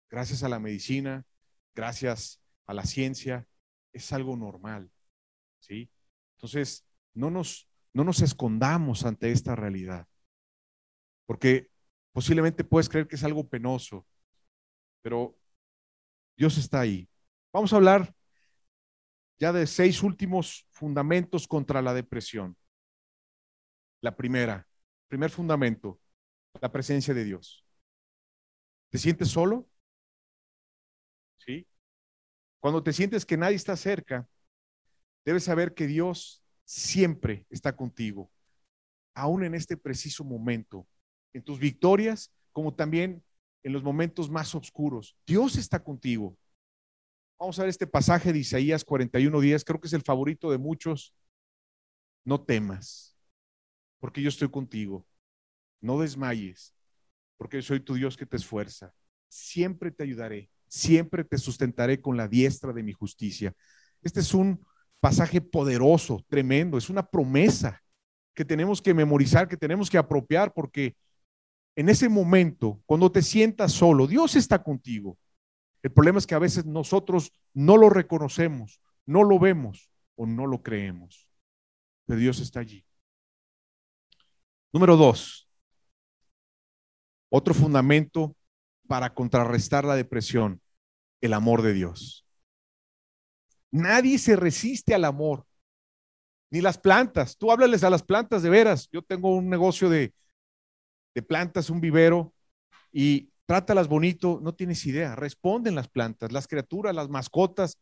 Gracias 0.09 0.43
a 0.43 0.49
la 0.49 0.59
medicina, 0.59 1.27
gracias 1.75 2.41
a 2.65 2.73
la 2.73 2.87
ciencia, 2.87 3.47
es 3.93 4.15
algo 4.15 4.35
normal. 4.35 4.91
¿Sí? 5.59 5.91
Entonces, 6.37 6.87
no 7.13 7.31
nos 7.31 7.69
no 7.93 8.03
nos 8.03 8.23
escondamos 8.23 9.05
ante 9.05 9.31
esta 9.31 9.55
realidad, 9.55 10.09
porque 11.27 11.69
posiblemente 12.13 12.65
puedes 12.65 12.89
creer 12.89 13.07
que 13.09 13.17
es 13.17 13.25
algo 13.25 13.47
penoso, 13.47 14.07
pero 15.03 15.39
Dios 16.35 16.57
está 16.57 16.81
ahí. 16.81 17.07
Vamos 17.53 17.75
a 17.75 17.77
hablar 17.77 18.15
ya 19.39 19.53
de 19.53 19.67
seis 19.67 20.03
últimos 20.03 20.67
fundamentos 20.71 21.47
contra 21.47 21.83
la 21.83 21.95
depresión. 21.95 22.57
La 24.01 24.17
primera, 24.17 24.67
primer 25.09 25.31
fundamento, 25.31 26.01
la 26.61 26.71
presencia 26.71 27.15
de 27.15 27.25
Dios. 27.25 27.65
¿Te 28.91 28.99
sientes 28.99 29.29
solo? 29.29 29.69
¿Sí? 31.39 31.67
Cuando 32.61 32.83
te 32.83 32.93
sientes 32.93 33.27
que 33.27 33.37
nadie 33.37 33.57
está 33.57 33.77
cerca, 33.77 34.29
debes 35.25 35.45
saber 35.45 35.75
que 35.75 35.87
Dios 35.87 36.43
siempre 36.65 37.47
está 37.51 37.77
contigo, 37.77 38.31
aún 39.15 39.45
en 39.45 39.55
este 39.55 39.77
preciso 39.77 40.25
momento, 40.25 40.87
en 41.33 41.43
tus 41.43 41.59
victorias, 41.59 42.33
como 42.53 42.75
también 42.75 43.23
en 43.63 43.73
los 43.73 43.83
momentos 43.83 44.31
más 44.31 44.55
oscuros. 44.55 45.17
Dios 45.27 45.57
está 45.57 45.83
contigo. 45.83 46.37
Vamos 47.39 47.59
a 47.59 47.63
ver 47.63 47.71
este 47.71 47.87
pasaje 47.87 48.33
de 48.33 48.39
Isaías 48.39 48.85
41 48.85 49.41
días, 49.41 49.65
creo 49.65 49.81
que 49.81 49.89
es 49.89 49.93
el 49.93 50.03
favorito 50.03 50.51
de 50.51 50.59
muchos. 50.59 51.15
No 52.25 52.41
temas, 52.41 53.17
porque 53.99 54.23
yo 54.23 54.29
estoy 54.29 54.49
contigo. 54.49 55.07
No 55.81 56.01
desmayes, 56.01 56.75
porque 57.37 57.61
soy 57.61 57.81
tu 57.81 57.95
Dios 57.95 58.17
que 58.17 58.25
te 58.25 58.37
esfuerza. 58.37 58.95
Siempre 59.29 59.91
te 59.91 60.05
ayudaré, 60.05 60.51
siempre 60.69 61.25
te 61.25 61.37
sustentaré 61.37 62.01
con 62.01 62.17
la 62.17 62.29
diestra 62.29 62.73
de 62.73 62.83
mi 62.83 62.93
justicia. 62.93 63.53
Este 64.01 64.21
es 64.21 64.33
un 64.33 64.65
pasaje 65.01 65.43
poderoso, 65.43 66.25
tremendo, 66.29 66.79
es 66.79 66.89
una 66.89 67.11
promesa 67.11 67.83
que 68.33 68.45
tenemos 68.45 68.81
que 68.81 68.95
memorizar, 68.95 69.49
que 69.49 69.57
tenemos 69.57 69.91
que 69.91 69.99
apropiar, 69.99 70.55
porque 70.55 70.97
en 71.77 71.89
ese 71.89 72.09
momento, 72.09 72.81
cuando 72.87 73.13
te 73.13 73.21
sientas 73.21 73.73
solo, 73.73 74.07
Dios 74.07 74.37
está 74.37 74.63
contigo. 74.63 75.19
El 75.85 75.93
problema 75.93 76.19
es 76.19 76.27
que 76.27 76.35
a 76.35 76.39
veces 76.39 76.65
nosotros 76.65 77.31
no 77.53 77.77
lo 77.77 77.91
reconocemos, 77.91 78.81
no 79.05 79.23
lo 79.23 79.39
vemos 79.39 79.93
o 80.17 80.25
no 80.25 80.47
lo 80.47 80.63
creemos, 80.63 81.29
pero 82.07 82.19
Dios 82.19 82.41
está 82.41 82.61
allí. 82.61 82.87
Número 84.73 84.97
dos, 84.97 85.43
Otro 87.29 87.53
fundamento 87.53 88.35
para 88.87 89.13
contrarrestar 89.13 89.85
la 89.85 89.97
depresión, 89.97 90.63
el 91.21 91.33
amor 91.33 91.63
de 91.63 91.75
Dios. 91.75 92.25
Nadie 93.73 94.19
se 94.19 94.37
resiste 94.37 94.95
al 94.95 95.05
amor, 95.05 95.45
ni 96.51 96.61
las 96.61 96.79
plantas. 96.79 97.37
Tú 97.37 97.51
háblales 97.51 97.83
a 97.83 97.91
las 97.91 98.05
plantas 98.05 98.43
de 98.43 98.51
veras. 98.51 98.89
Yo 98.93 99.03
tengo 99.03 99.35
un 99.35 99.51
negocio 99.51 99.91
de, 99.91 100.15
de 101.13 101.23
plantas, 101.23 101.71
un 101.71 101.81
vivero, 101.81 102.33
y 102.93 103.34
trátalas 103.47 103.89
bonito, 103.89 104.41
no 104.43 104.55
tienes 104.55 104.85
idea. 104.87 105.17
Responden 105.17 105.75
las 105.75 105.89
plantas, 105.89 106.33
las 106.33 106.47
criaturas, 106.47 106.95
las 106.95 107.09
mascotas, 107.09 107.79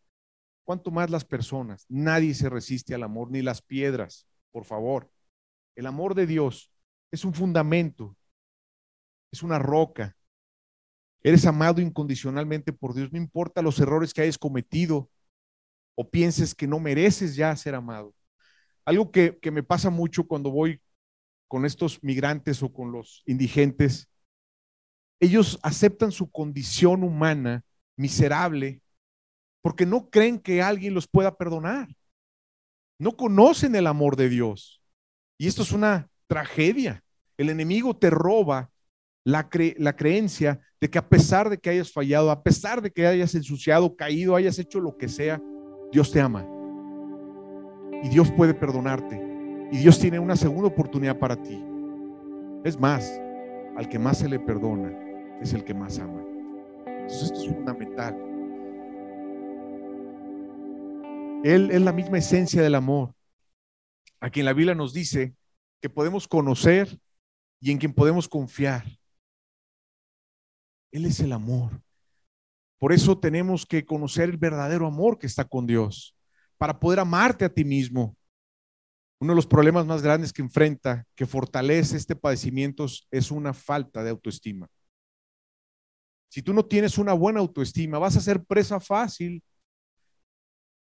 cuanto 0.65 0.91
más 0.91 1.11
las 1.11 1.25
personas. 1.25 1.87
Nadie 1.89 2.35
se 2.35 2.49
resiste 2.49 2.95
al 2.95 3.03
amor, 3.03 3.31
ni 3.31 3.43
las 3.43 3.63
piedras, 3.63 4.27
por 4.51 4.65
favor. 4.65 5.11
El 5.75 5.87
amor 5.87 6.15
de 6.15 6.27
Dios 6.27 6.71
es 7.11 7.25
un 7.25 7.35
fundamento, 7.35 8.17
es 9.31 9.43
una 9.43 9.59
roca. 9.59 10.17
Eres 11.23 11.47
amado 11.47 11.81
incondicionalmente 11.81 12.73
por 12.73 12.95
Dios, 12.95 13.13
no 13.13 13.19
importa 13.19 13.63
los 13.63 13.79
errores 13.79 14.13
que 14.13 14.23
hayas 14.23 14.39
cometido 14.39 15.09
o 15.95 16.11
pienses 16.11 16.55
que 16.55 16.67
no 16.67 16.81
mereces 16.81 17.37
ya 17.37 17.55
ser 17.55 17.75
amado. 17.75 18.15
Algo 18.85 19.13
que, 19.13 19.39
que 19.39 19.53
me 19.53 19.63
pasa 19.63 19.91
mucho 19.91 20.27
cuando 20.27 20.51
voy 20.51 20.81
con 21.47 21.65
estos 21.65 22.03
migrantes 22.03 22.63
o 22.63 22.73
con 22.73 22.91
los 22.91 23.23
indigentes, 23.27 24.09
ellos 25.23 25.61
aceptan 25.63 26.11
su 26.11 26.29
condición 26.33 27.05
humana 27.05 27.65
miserable 27.97 28.83
porque 29.63 29.87
no 29.87 30.11
creen 30.11 30.41
que 30.41 30.61
alguien 30.61 30.95
los 30.95 31.07
pueda 31.07 31.37
perdonar. 31.37 31.89
No 32.99 33.17
conocen 33.17 33.77
el 33.77 33.87
amor 33.87 34.17
de 34.17 34.29
Dios. 34.29 34.83
Y 35.39 35.47
esto 35.47 35.63
es 35.63 35.71
una 35.71 36.11
tragedia. 36.27 37.05
El 37.37 37.51
enemigo 37.51 37.97
te 37.97 38.11
roba 38.11 38.73
la, 39.23 39.49
creencia 39.49 40.61
de 40.81 40.91
que 40.91 40.99
a 40.99 41.09
pesar 41.09 41.49
de 41.49 41.59
que 41.59 41.71
hayas 41.71 41.93
fallado, 41.93 42.33
a 42.33 42.43
pesar 42.43 42.83
de 42.83 42.91
que 42.91 43.07
hayas 43.07 43.33
ensuciado, 43.37 43.95
caído, 43.95 44.35
hayas 44.35 44.59
hecho 44.59 44.81
lo 44.81 44.97
que 44.97 45.09
sea, 45.09 45.41
Dios 45.93 46.11
te 46.11 46.21
ama. 46.21 46.45
Y 48.03 48.09
Dios 48.09 48.33
puede 48.33 48.55
perdonarte. 48.55 49.23
Y 49.71 49.77
Dios 49.79 50.01
tiene 50.01 50.19
una 50.19 50.35
segunda 50.35 50.67
oportunidad 50.67 51.17
para 51.21 51.41
ti. 51.41 51.63
Es 52.65 52.77
más, 52.77 53.21
al 53.77 53.89
que 53.89 54.01
más 54.01 54.19
se 54.19 54.29
le 54.29 54.41
perdona 54.41 55.02
es 55.43 55.53
el 55.53 55.65
que 55.65 55.75
más 55.75 55.99
ama. 55.99 56.23
Entonces 56.87 57.23
esto 57.25 57.41
es 57.41 57.49
fundamental. 57.49 58.15
Él 61.45 61.71
es 61.73 61.83
la 61.83 61.93
misma 61.93 62.19
esencia 62.19 62.63
del 62.63 62.77
amor, 62.77 63.15
a 64.21 64.31
quien 64.31 64.47
la 64.47 64.53
Biblia 64.53 64.75
nos 64.75 64.93
dice 64.93 65.35
que 65.81 65.91
podemos 65.91 66.29
conocer 66.29 67.01
y 67.61 67.73
en 67.73 67.79
quien 67.79 67.93
podemos 67.93 68.29
confiar. 68.29 68.85
Él 70.93 71.07
es 71.07 71.19
el 71.19 71.33
amor. 71.33 71.83
Por 72.79 72.93
eso 72.93 73.19
tenemos 73.19 73.67
que 73.67 73.85
conocer 73.85 74.31
el 74.31 74.37
verdadero 74.37 74.87
amor 74.87 75.19
que 75.19 75.27
está 75.27 75.45
con 75.45 75.67
Dios, 75.67 76.17
para 76.59 76.79
poder 76.79 77.01
amarte 77.01 77.45
a 77.45 77.53
ti 77.53 77.65
mismo. 77.65 78.17
Uno 79.21 79.33
de 79.33 79.37
los 79.37 79.47
problemas 79.47 79.87
más 79.87 80.03
grandes 80.03 80.33
que 80.33 80.43
enfrenta, 80.43 81.05
que 81.17 81.27
fortalece 81.27 81.97
este 81.97 82.15
padecimiento, 82.15 82.87
es 83.11 83.31
una 83.33 83.53
falta 83.53 84.05
de 84.05 84.11
autoestima. 84.11 84.69
Si 86.33 86.41
tú 86.41 86.55
no 86.55 86.65
tienes 86.65 86.97
una 86.97 87.13
buena 87.13 87.41
autoestima, 87.41 87.99
vas 87.99 88.17
a 88.17 88.21
ser 88.23 88.43
presa 88.43 88.81
fácil. 88.81 89.45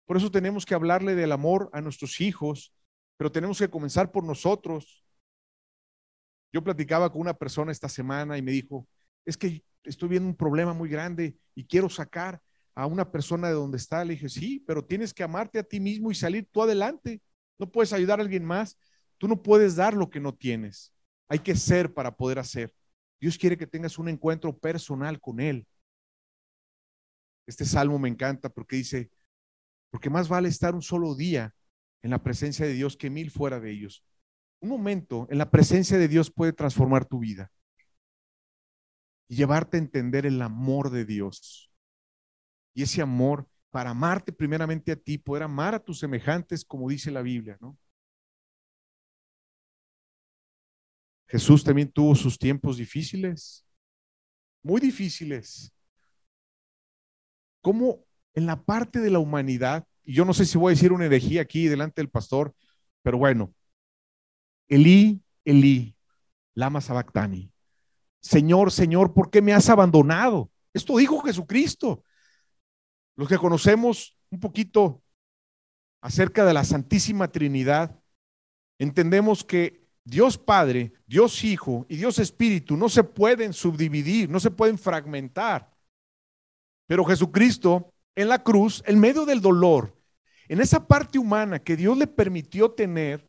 Por 0.07 0.17
eso 0.17 0.31
tenemos 0.31 0.65
que 0.65 0.77
hablarle 0.77 1.17
del 1.17 1.33
amor 1.33 1.69
a 1.73 1.81
nuestros 1.81 2.21
hijos, 2.21 2.73
pero 3.17 3.33
tenemos 3.33 3.59
que 3.59 3.69
comenzar 3.69 4.13
por 4.13 4.23
nosotros. 4.23 5.05
Yo 6.53 6.63
platicaba 6.63 7.11
con 7.11 7.23
una 7.23 7.35
persona 7.35 7.73
esta 7.73 7.89
semana 7.89 8.39
y 8.39 8.43
me 8.43 8.53
dijo, 8.53 8.87
es 9.25 9.37
que 9.37 9.65
estoy 9.83 10.11
viendo 10.11 10.29
un 10.29 10.37
problema 10.37 10.73
muy 10.73 10.89
grande 10.89 11.37
y 11.57 11.67
quiero 11.67 11.89
sacar 11.89 12.41
a 12.77 12.87
una 12.87 13.11
persona 13.11 13.49
de 13.49 13.55
donde 13.55 13.79
está. 13.79 14.05
Le 14.05 14.13
dije, 14.13 14.29
sí, 14.29 14.63
pero 14.65 14.85
tienes 14.85 15.13
que 15.13 15.25
amarte 15.25 15.59
a 15.59 15.65
ti 15.65 15.81
mismo 15.81 16.13
y 16.13 16.15
salir 16.15 16.47
tú 16.53 16.63
adelante. 16.63 17.23
No 17.59 17.69
puedes 17.69 17.93
ayudar 17.93 18.21
a 18.21 18.23
alguien 18.23 18.45
más. 18.45 18.79
Tú 19.19 19.27
no 19.27 19.43
puedes 19.43 19.75
dar 19.75 19.95
lo 19.95 20.11
que 20.11 20.21
no 20.21 20.33
tienes. 20.33 20.95
Hay 21.29 21.41
que 21.41 21.57
ser 21.57 21.93
para 21.93 22.17
poder 22.17 22.39
hacer. 22.39 22.73
Dios 23.21 23.37
quiere 23.37 23.57
que 23.57 23.67
tengas 23.67 23.99
un 23.99 24.09
encuentro 24.09 24.57
personal 24.57 25.21
con 25.21 25.41
Él. 25.41 25.67
Este 27.47 27.65
salmo 27.65 27.99
me 27.99 28.09
encanta 28.09 28.49
porque 28.49 28.77
dice, 28.77 29.11
porque 29.91 30.09
más 30.09 30.29
vale 30.29 30.49
estar 30.49 30.75
un 30.75 30.83
solo 30.83 31.15
día 31.15 31.55
en 32.03 32.11
la 32.11 32.23
presencia 32.23 32.65
de 32.65 32.73
Dios 32.73 32.97
que 32.97 33.11
mil 33.11 33.31
fuera 33.31 33.61
de 33.61 33.71
ellos. 33.71 34.05
Un 34.61 34.71
momento 34.71 35.27
en 35.31 35.39
la 35.39 35.51
presencia 35.51 35.99
de 35.99 36.09
Dios 36.09 36.31
puede 36.31 36.53
transformar 36.53 37.05
tu 37.05 37.19
vida 37.19 37.51
y 39.29 39.37
llevarte 39.37 39.77
a 39.77 39.81
entender 39.81 40.27
el 40.27 40.41
amor 40.43 40.91
de 40.91 41.05
Dios. 41.05 41.73
Y 42.75 42.83
ese 42.83 43.03
amor 43.03 43.49
para 43.71 43.91
amarte 43.91 44.33
primeramente 44.33 44.93
a 44.93 44.97
ti, 44.97 45.19
poder 45.19 45.45
amar 45.45 45.75
a 45.75 45.83
tus 45.83 45.99
semejantes, 45.99 46.65
como 46.65 46.89
dice 46.89 47.11
la 47.11 47.23
Biblia, 47.23 47.57
¿no? 47.61 47.79
Jesús 51.31 51.63
también 51.63 51.93
tuvo 51.93 52.17
sus 52.17 52.37
tiempos 52.37 52.77
difíciles, 52.77 53.65
muy 54.65 54.81
difíciles. 54.81 55.73
Como 57.63 58.05
en 58.35 58.47
la 58.47 58.61
parte 58.61 58.99
de 58.99 59.11
la 59.11 59.21
humanidad, 59.21 59.87
y 60.03 60.15
yo 60.15 60.25
no 60.25 60.35
sé 60.35 60.45
si 60.45 60.59
voy 60.59 60.73
a 60.73 60.75
decir 60.75 60.93
una 60.93 61.07
herejía 61.07 61.43
aquí 61.43 61.69
delante 61.69 62.01
del 62.01 62.11
pastor, 62.11 62.53
pero 63.03 63.17
bueno, 63.17 63.55
Elí, 64.67 65.23
Elí, 65.45 65.97
lama 66.55 66.81
sabactani. 66.81 67.53
Señor, 68.21 68.73
Señor, 68.73 69.15
¿por 69.15 69.31
qué 69.31 69.41
me 69.41 69.53
has 69.53 69.69
abandonado? 69.69 70.51
Esto 70.75 70.97
dijo 70.97 71.21
Jesucristo. 71.21 72.03
Los 73.15 73.29
que 73.29 73.39
conocemos 73.39 74.19
un 74.31 74.41
poquito 74.41 75.01
acerca 76.01 76.45
de 76.45 76.55
la 76.55 76.65
Santísima 76.65 77.31
Trinidad, 77.31 78.01
entendemos 78.79 79.45
que 79.45 79.80
Dios 80.05 80.39
Padre, 80.39 80.93
Dios 81.07 81.45
Hijo 81.45 81.87
y 81.89 81.97
Dios 81.97 82.19
Espíritu 82.19 82.77
no 82.77 82.89
se 82.89 83.05
pueden 83.05 83.53
subdividir, 83.53 84.29
no 84.29 84.41
se 84.41 84.51
pueden 84.51 84.79
fragmentar. 84.79 85.71
Pero 86.87 87.05
Jesucristo 87.05 87.93
en 88.17 88.29
la 88.29 88.43
cruz, 88.43 88.83
en 88.87 88.99
medio 88.99 89.25
del 89.25 89.41
dolor, 89.41 89.97
en 90.49 90.61
esa 90.61 90.87
parte 90.87 91.19
humana 91.19 91.59
que 91.59 91.77
Dios 91.77 91.97
le 91.97 92.07
permitió 92.07 92.71
tener, 92.71 93.29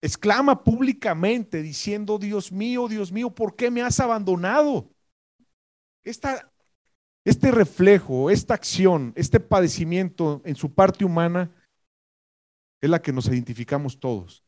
exclama 0.00 0.62
públicamente 0.62 1.62
diciendo, 1.62 2.18
Dios 2.18 2.50
mío, 2.52 2.88
Dios 2.88 3.12
mío, 3.12 3.30
¿por 3.30 3.56
qué 3.56 3.70
me 3.70 3.82
has 3.82 4.00
abandonado? 4.00 4.90
Esta, 6.04 6.50
este 7.24 7.50
reflejo, 7.50 8.30
esta 8.30 8.54
acción, 8.54 9.12
este 9.16 9.40
padecimiento 9.40 10.40
en 10.44 10.56
su 10.56 10.72
parte 10.72 11.04
humana 11.04 11.50
es 12.80 12.88
la 12.88 13.02
que 13.02 13.12
nos 13.12 13.26
identificamos 13.26 13.98
todos. 13.98 14.45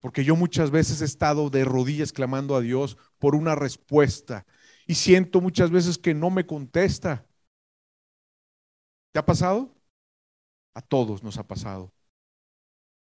Porque 0.00 0.24
yo 0.24 0.36
muchas 0.36 0.70
veces 0.70 1.00
he 1.00 1.04
estado 1.04 1.50
de 1.50 1.64
rodillas 1.64 2.12
clamando 2.12 2.54
a 2.54 2.60
Dios 2.60 2.96
por 3.18 3.34
una 3.34 3.54
respuesta 3.54 4.46
y 4.86 4.94
siento 4.94 5.40
muchas 5.40 5.70
veces 5.70 5.98
que 5.98 6.14
no 6.14 6.30
me 6.30 6.46
contesta. 6.46 7.26
¿Te 9.12 9.18
ha 9.18 9.26
pasado? 9.26 9.74
A 10.74 10.80
todos 10.80 11.22
nos 11.22 11.36
ha 11.38 11.46
pasado. 11.46 11.92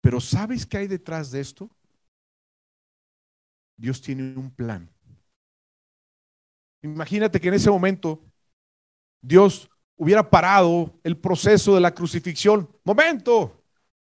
Pero 0.00 0.20
¿sabes 0.20 0.64
qué 0.64 0.78
hay 0.78 0.86
detrás 0.86 1.30
de 1.30 1.40
esto? 1.40 1.70
Dios 3.76 4.00
tiene 4.00 4.36
un 4.36 4.50
plan. 4.50 4.90
Imagínate 6.82 7.40
que 7.40 7.48
en 7.48 7.54
ese 7.54 7.70
momento 7.70 8.24
Dios 9.20 9.68
hubiera 9.96 10.28
parado 10.28 10.98
el 11.02 11.18
proceso 11.18 11.74
de 11.74 11.80
la 11.80 11.94
crucifixión. 11.94 12.68
Momento, 12.84 13.64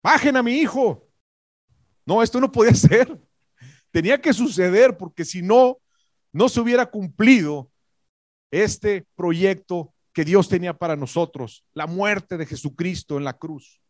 bajen 0.01 0.37
a 0.37 0.43
mi 0.43 0.53
hijo. 0.53 1.02
No, 2.05 2.21
esto 2.21 2.39
no 2.39 2.51
podía 2.51 2.73
ser. 2.75 3.19
Tenía 3.91 4.19
que 4.19 4.33
suceder 4.33 4.97
porque 4.97 5.25
si 5.25 5.41
no, 5.41 5.77
no 6.31 6.49
se 6.49 6.59
hubiera 6.59 6.85
cumplido 6.85 7.71
este 8.51 9.05
proyecto 9.15 9.93
que 10.13 10.25
Dios 10.25 10.47
tenía 10.47 10.77
para 10.77 10.95
nosotros, 10.95 11.65
la 11.73 11.87
muerte 11.87 12.37
de 12.37 12.45
Jesucristo 12.45 13.17
en 13.17 13.23
la 13.23 13.33
cruz 13.33 13.83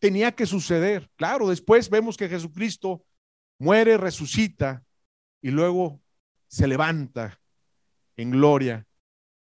tenía 0.00 0.32
que 0.32 0.46
suceder. 0.46 1.08
Claro, 1.14 1.48
después 1.48 1.88
vemos 1.88 2.16
que 2.16 2.28
Jesucristo 2.28 3.04
muere, 3.58 3.96
resucita 3.96 4.82
y 5.40 5.50
luego 5.50 6.00
se 6.48 6.66
levanta 6.66 7.38
en 8.16 8.30
gloria 8.30 8.86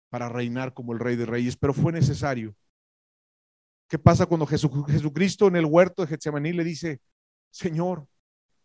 para 0.09 0.29
reinar 0.29 0.73
como 0.73 0.93
el 0.93 1.01
Rey 1.01 1.17
de 1.17 1.27
Reyes, 1.27 1.57
pero 1.57 1.75
fue 1.75 1.93
necesario. 1.93 2.55
¿Qué 3.89 3.99
pasa 3.99 4.27
cuando 4.27 4.47
Jesucristo 4.47 5.49
en 5.49 5.57
el 5.57 5.67
huerto 5.67 6.03
de 6.03 6.09
Getsemaní 6.09 6.53
le 6.53 6.65
dice, 6.65 7.01
Señor, 7.55 8.09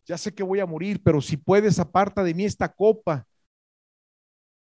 ya 0.04 0.18
sé 0.18 0.34
que 0.34 0.42
voy 0.42 0.60
a 0.60 0.66
morir, 0.66 1.00
pero 1.04 1.22
si 1.22 1.38
puedes, 1.38 1.78
aparta 1.78 2.24
de 2.24 2.34
mí 2.34 2.44
esta 2.44 2.74
copa, 2.74 3.28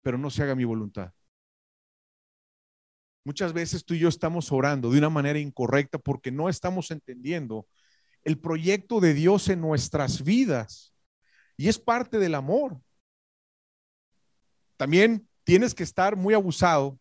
pero 0.01 0.17
no 0.17 0.29
se 0.29 0.43
haga 0.43 0.55
mi 0.55 0.65
voluntad? 0.65 1.13
Muchas 3.23 3.53
veces 3.53 3.85
tú 3.85 3.93
y 3.93 3.99
yo 3.99 4.09
estamos 4.09 4.51
orando 4.51 4.91
de 4.91 4.97
una 4.97 5.09
manera 5.09 5.39
incorrecta 5.39 5.97
porque 5.97 6.31
no 6.31 6.49
estamos 6.49 6.91
entendiendo 6.91 7.65
el 8.25 8.37
proyecto 8.37 8.99
de 8.99 9.13
Dios 9.13 9.47
en 9.47 9.61
nuestras 9.61 10.21
vidas. 10.21 10.93
Y 11.55 11.69
es 11.69 11.79
parte 11.79 12.19
del 12.19 12.35
amor. 12.35 12.77
También 14.75 15.29
tienes 15.45 15.73
que 15.73 15.83
estar 15.83 16.17
muy 16.17 16.33
abusado 16.33 16.99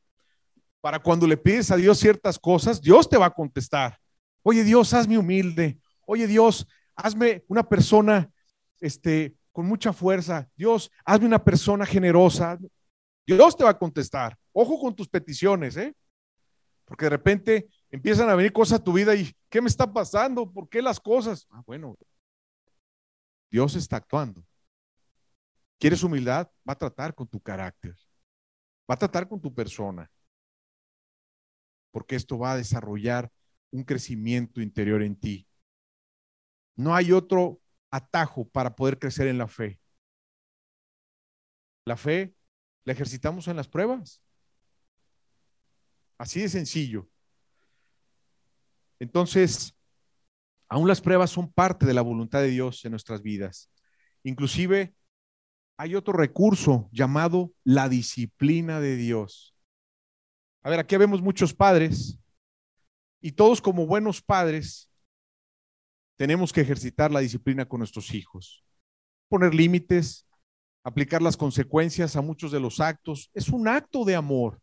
para 0.81 1.01
cuando 1.01 1.27
le 1.27 1.37
pides 1.37 1.73
a 1.73 1.77
Dios 1.77 1.99
ciertas 1.99 2.39
cosas, 2.39 2.81
Dios 2.81 3.09
te 3.09 3.17
va 3.17 3.27
a 3.27 3.35
contestar. 3.35 3.99
Oye 4.45 4.63
Dios, 4.63 4.95
hazme 4.95 5.19
humilde. 5.19 5.81
Oye 6.07 6.29
Dios, 6.29 6.67
hazme 6.99 7.45
una 7.49 7.67
persona 7.67 8.31
este, 8.81 9.37
con 9.53 9.67
mucha 9.67 9.93
fuerza. 9.93 10.49
Dios, 10.57 10.91
hazme 11.05 11.27
una 11.27 11.43
persona 11.43 11.87
generosa. 11.87 12.59
Dios 13.27 13.57
te 13.57 13.65
va 13.65 13.71
a 13.71 13.79
contestar. 13.79 14.37
Ojo 14.53 14.79
con 14.81 14.95
tus 14.95 15.09
peticiones, 15.09 15.77
¿eh? 15.77 15.95
Porque 16.85 17.07
de 17.07 17.11
repente 17.11 17.69
empiezan 17.91 18.29
a 18.29 18.35
venir 18.35 18.53
cosas 18.53 18.81
a 18.81 18.85
tu 18.85 18.93
vida 18.93 19.15
y 19.15 19.33
¿qué 19.49 19.61
me 19.61 19.69
está 19.69 19.91
pasando? 19.91 20.51
¿Por 20.51 20.69
qué 20.69 20.83
las 20.83 20.99
cosas? 20.99 21.47
Ah, 21.51 21.63
bueno, 21.67 21.97
Dios 23.51 23.77
está 23.77 23.97
actuando. 23.97 24.45
¿Quieres 25.79 26.03
humildad? 26.03 26.51
Va 26.69 26.73
a 26.73 26.79
tratar 26.79 27.15
con 27.15 27.29
tu 27.29 27.41
carácter. 27.41 27.95
Va 28.91 28.95
a 28.95 28.99
tratar 28.99 29.29
con 29.29 29.41
tu 29.41 29.55
persona. 29.55 30.11
Porque 31.93 32.17
esto 32.17 32.39
va 32.39 32.53
a 32.53 32.57
desarrollar 32.57 33.31
un 33.71 33.85
crecimiento 33.85 34.61
interior 34.61 35.03
en 35.03 35.15
ti. 35.15 35.48
No 36.79 36.95
hay 36.95 37.11
otro 37.11 37.61
atajo 37.91 38.49
para 38.49 38.77
poder 38.77 39.01
crecer 39.01 39.27
en 39.27 39.37
la 39.37 39.49
fe. 39.49 39.81
La 41.85 41.97
fe 41.97 42.33
la 42.85 42.93
ejercitamos 42.93 43.49
en 43.49 43.57
las 43.57 43.67
pruebas. 43.67 44.23
Así 46.19 46.41
de 46.41 46.49
sencillo. 46.49 47.09
Entonces, 49.01 49.75
aún 50.69 50.87
las 50.87 51.01
pruebas 51.01 51.31
son 51.31 51.53
parte 51.53 51.85
de 51.85 51.95
la 51.95 52.03
voluntad 52.03 52.43
de 52.43 52.49
Dios 52.49 52.85
en 52.85 52.93
nuestras 52.93 53.23
vidas. 53.23 53.69
Inclusive 54.23 54.95
hay 55.79 55.97
otro 55.97 56.13
recurso 56.13 56.89
llamado 56.93 57.53
la 57.65 57.89
disciplina 57.89 58.79
de 58.79 58.95
Dios. 58.95 59.57
A 60.63 60.71
ver, 60.71 60.79
aquí 60.79 60.97
vemos 60.97 61.23
muchos 61.23 61.53
padres 61.53 62.21
y 63.21 63.33
todos 63.33 63.61
como 63.61 63.85
buenos 63.85 64.23
padres 64.23 64.88
tenemos 66.19 66.53
que 66.53 66.61
ejercitar 66.61 67.13
la 67.13 67.21
disciplina 67.21 67.65
con 67.65 67.79
nuestros 67.79 68.13
hijos, 68.13 68.65
poner 69.29 69.55
límites, 69.55 70.27
aplicar 70.83 71.23
las 71.23 71.37
consecuencias 71.37 72.17
a 72.17 72.21
muchos 72.21 72.51
de 72.51 72.59
los 72.59 72.81
actos. 72.81 73.31
Es 73.35 73.49
un 73.49 73.69
acto 73.69 74.05
de 74.05 74.17
amor. 74.17 74.61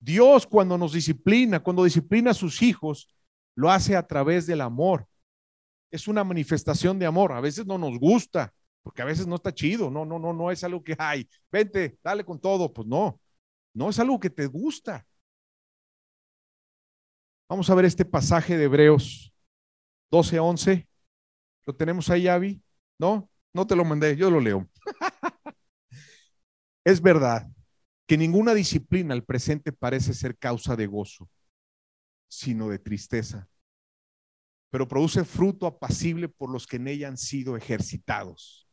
Dios 0.00 0.46
cuando 0.46 0.78
nos 0.78 0.94
disciplina, 0.94 1.60
cuando 1.60 1.84
disciplina 1.84 2.30
a 2.30 2.34
sus 2.34 2.62
hijos, 2.62 3.14
lo 3.54 3.70
hace 3.70 3.94
a 3.94 4.06
través 4.06 4.46
del 4.46 4.62
amor. 4.62 5.06
Es 5.90 6.08
una 6.08 6.24
manifestación 6.24 6.98
de 6.98 7.06
amor. 7.06 7.32
A 7.32 7.42
veces 7.42 7.66
no 7.66 7.76
nos 7.76 7.98
gusta, 7.98 8.54
porque 8.82 9.02
a 9.02 9.04
veces 9.04 9.26
no 9.26 9.34
está 9.34 9.52
chido. 9.52 9.90
No, 9.90 10.06
no, 10.06 10.18
no, 10.18 10.32
no 10.32 10.50
es 10.50 10.64
algo 10.64 10.82
que, 10.82 10.96
hay. 10.98 11.28
vente, 11.52 11.98
dale 12.02 12.24
con 12.24 12.40
todo. 12.40 12.72
Pues 12.72 12.88
no, 12.88 13.20
no 13.74 13.90
es 13.90 13.98
algo 13.98 14.18
que 14.18 14.30
te 14.30 14.46
gusta. 14.46 15.06
Vamos 17.50 17.68
a 17.68 17.74
ver 17.74 17.84
este 17.84 18.06
pasaje 18.06 18.56
de 18.56 18.64
Hebreos 18.64 19.33
12, 20.14 20.38
11. 20.38 20.88
¿Lo 21.66 21.74
tenemos 21.74 22.08
ahí, 22.08 22.28
Avi? 22.28 22.62
¿No? 23.00 23.28
No 23.52 23.66
te 23.66 23.74
lo 23.74 23.84
mandé, 23.84 24.14
yo 24.16 24.30
lo 24.30 24.38
leo. 24.38 24.70
es 26.84 27.02
verdad 27.02 27.50
que 28.06 28.16
ninguna 28.16 28.54
disciplina 28.54 29.12
al 29.12 29.24
presente 29.24 29.72
parece 29.72 30.14
ser 30.14 30.38
causa 30.38 30.76
de 30.76 30.86
gozo, 30.86 31.28
sino 32.28 32.68
de 32.68 32.78
tristeza, 32.78 33.48
pero 34.70 34.86
produce 34.86 35.24
fruto 35.24 35.66
apacible 35.66 36.28
por 36.28 36.48
los 36.48 36.68
que 36.68 36.76
en 36.76 36.86
ella 36.86 37.08
han 37.08 37.16
sido 37.16 37.56
ejercitados. 37.56 38.68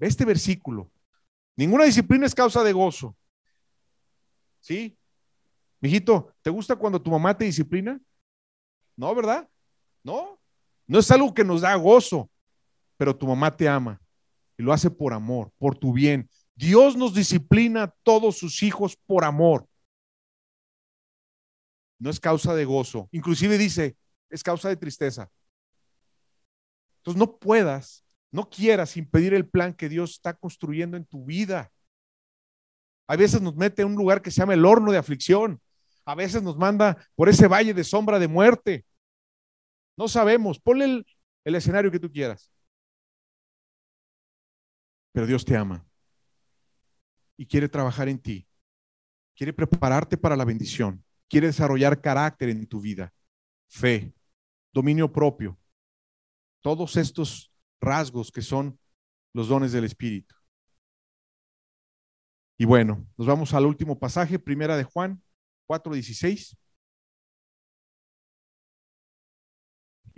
Este 0.00 0.24
versículo, 0.24 0.90
ninguna 1.54 1.84
disciplina 1.84 2.26
es 2.26 2.34
causa 2.34 2.64
de 2.64 2.72
gozo. 2.72 3.16
¿Sí? 4.58 4.98
Mijito, 5.80 6.34
¿te 6.42 6.50
gusta 6.50 6.74
cuando 6.74 7.00
tu 7.00 7.12
mamá 7.12 7.38
te 7.38 7.44
disciplina? 7.44 8.00
No, 8.96 9.14
¿verdad? 9.14 9.48
No. 10.02 10.37
No 10.88 10.98
es 10.98 11.10
algo 11.10 11.32
que 11.34 11.44
nos 11.44 11.60
da 11.60 11.74
gozo, 11.76 12.30
pero 12.96 13.16
tu 13.16 13.26
mamá 13.26 13.54
te 13.54 13.68
ama 13.68 14.00
y 14.56 14.62
lo 14.62 14.72
hace 14.72 14.90
por 14.90 15.12
amor, 15.12 15.52
por 15.58 15.78
tu 15.78 15.92
bien. 15.92 16.28
Dios 16.56 16.96
nos 16.96 17.14
disciplina 17.14 17.84
a 17.84 17.94
todos 18.02 18.38
sus 18.38 18.62
hijos 18.62 18.96
por 19.06 19.24
amor. 19.24 19.68
No 22.00 22.10
es 22.10 22.18
causa 22.18 22.54
de 22.54 22.64
gozo. 22.64 23.08
Inclusive 23.12 23.58
dice, 23.58 23.96
es 24.30 24.42
causa 24.42 24.68
de 24.68 24.76
tristeza. 24.76 25.30
Entonces 26.98 27.18
no 27.18 27.38
puedas, 27.38 28.04
no 28.32 28.48
quieras 28.48 28.96
impedir 28.96 29.34
el 29.34 29.48
plan 29.48 29.74
que 29.74 29.88
Dios 29.88 30.12
está 30.12 30.34
construyendo 30.34 30.96
en 30.96 31.04
tu 31.04 31.24
vida. 31.24 31.70
A 33.06 33.16
veces 33.16 33.40
nos 33.40 33.54
mete 33.56 33.82
en 33.82 33.88
un 33.88 33.94
lugar 33.94 34.22
que 34.22 34.30
se 34.30 34.40
llama 34.40 34.54
el 34.54 34.64
horno 34.64 34.90
de 34.90 34.98
aflicción. 34.98 35.60
A 36.04 36.14
veces 36.14 36.42
nos 36.42 36.56
manda 36.56 36.96
por 37.14 37.28
ese 37.28 37.46
valle 37.46 37.74
de 37.74 37.84
sombra 37.84 38.18
de 38.18 38.28
muerte. 38.28 38.84
No 39.98 40.06
sabemos. 40.06 40.60
Ponle 40.60 41.04
el, 41.44 41.54
escenario 41.54 41.90
que 41.90 41.98
tú 41.98 42.10
quieras. 42.10 42.52
Pero 45.12 45.26
Dios 45.26 45.44
te 45.44 45.56
ama 45.56 45.84
y 47.36 47.44
quiere 47.44 47.68
trabajar 47.68 48.08
en 48.08 48.20
ti. 48.20 48.46
Quiere 49.34 49.52
prepararte 49.52 50.16
para 50.16 50.36
la 50.36 50.44
bendición. 50.44 51.04
Quiere 51.28 51.48
desarrollar 51.48 52.00
carácter 52.00 52.48
en 52.48 52.66
tu 52.66 52.80
vida, 52.80 53.12
fe, 53.68 54.14
dominio 54.72 55.12
propio. 55.12 55.58
Todos 56.60 56.96
estos 56.96 57.52
rasgos 57.80 58.30
que 58.30 58.42
son 58.42 58.78
los 59.34 59.48
dones 59.48 59.72
del 59.72 59.84
Espíritu. 59.84 60.34
Y 62.56 62.64
bueno, 62.64 63.04
nos 63.16 63.26
vamos 63.26 63.52
al 63.52 63.66
último 63.66 63.98
pasaje, 63.98 64.38
primera 64.38 64.76
de 64.76 64.84
Juan 64.84 65.22
4:16. 65.66 66.56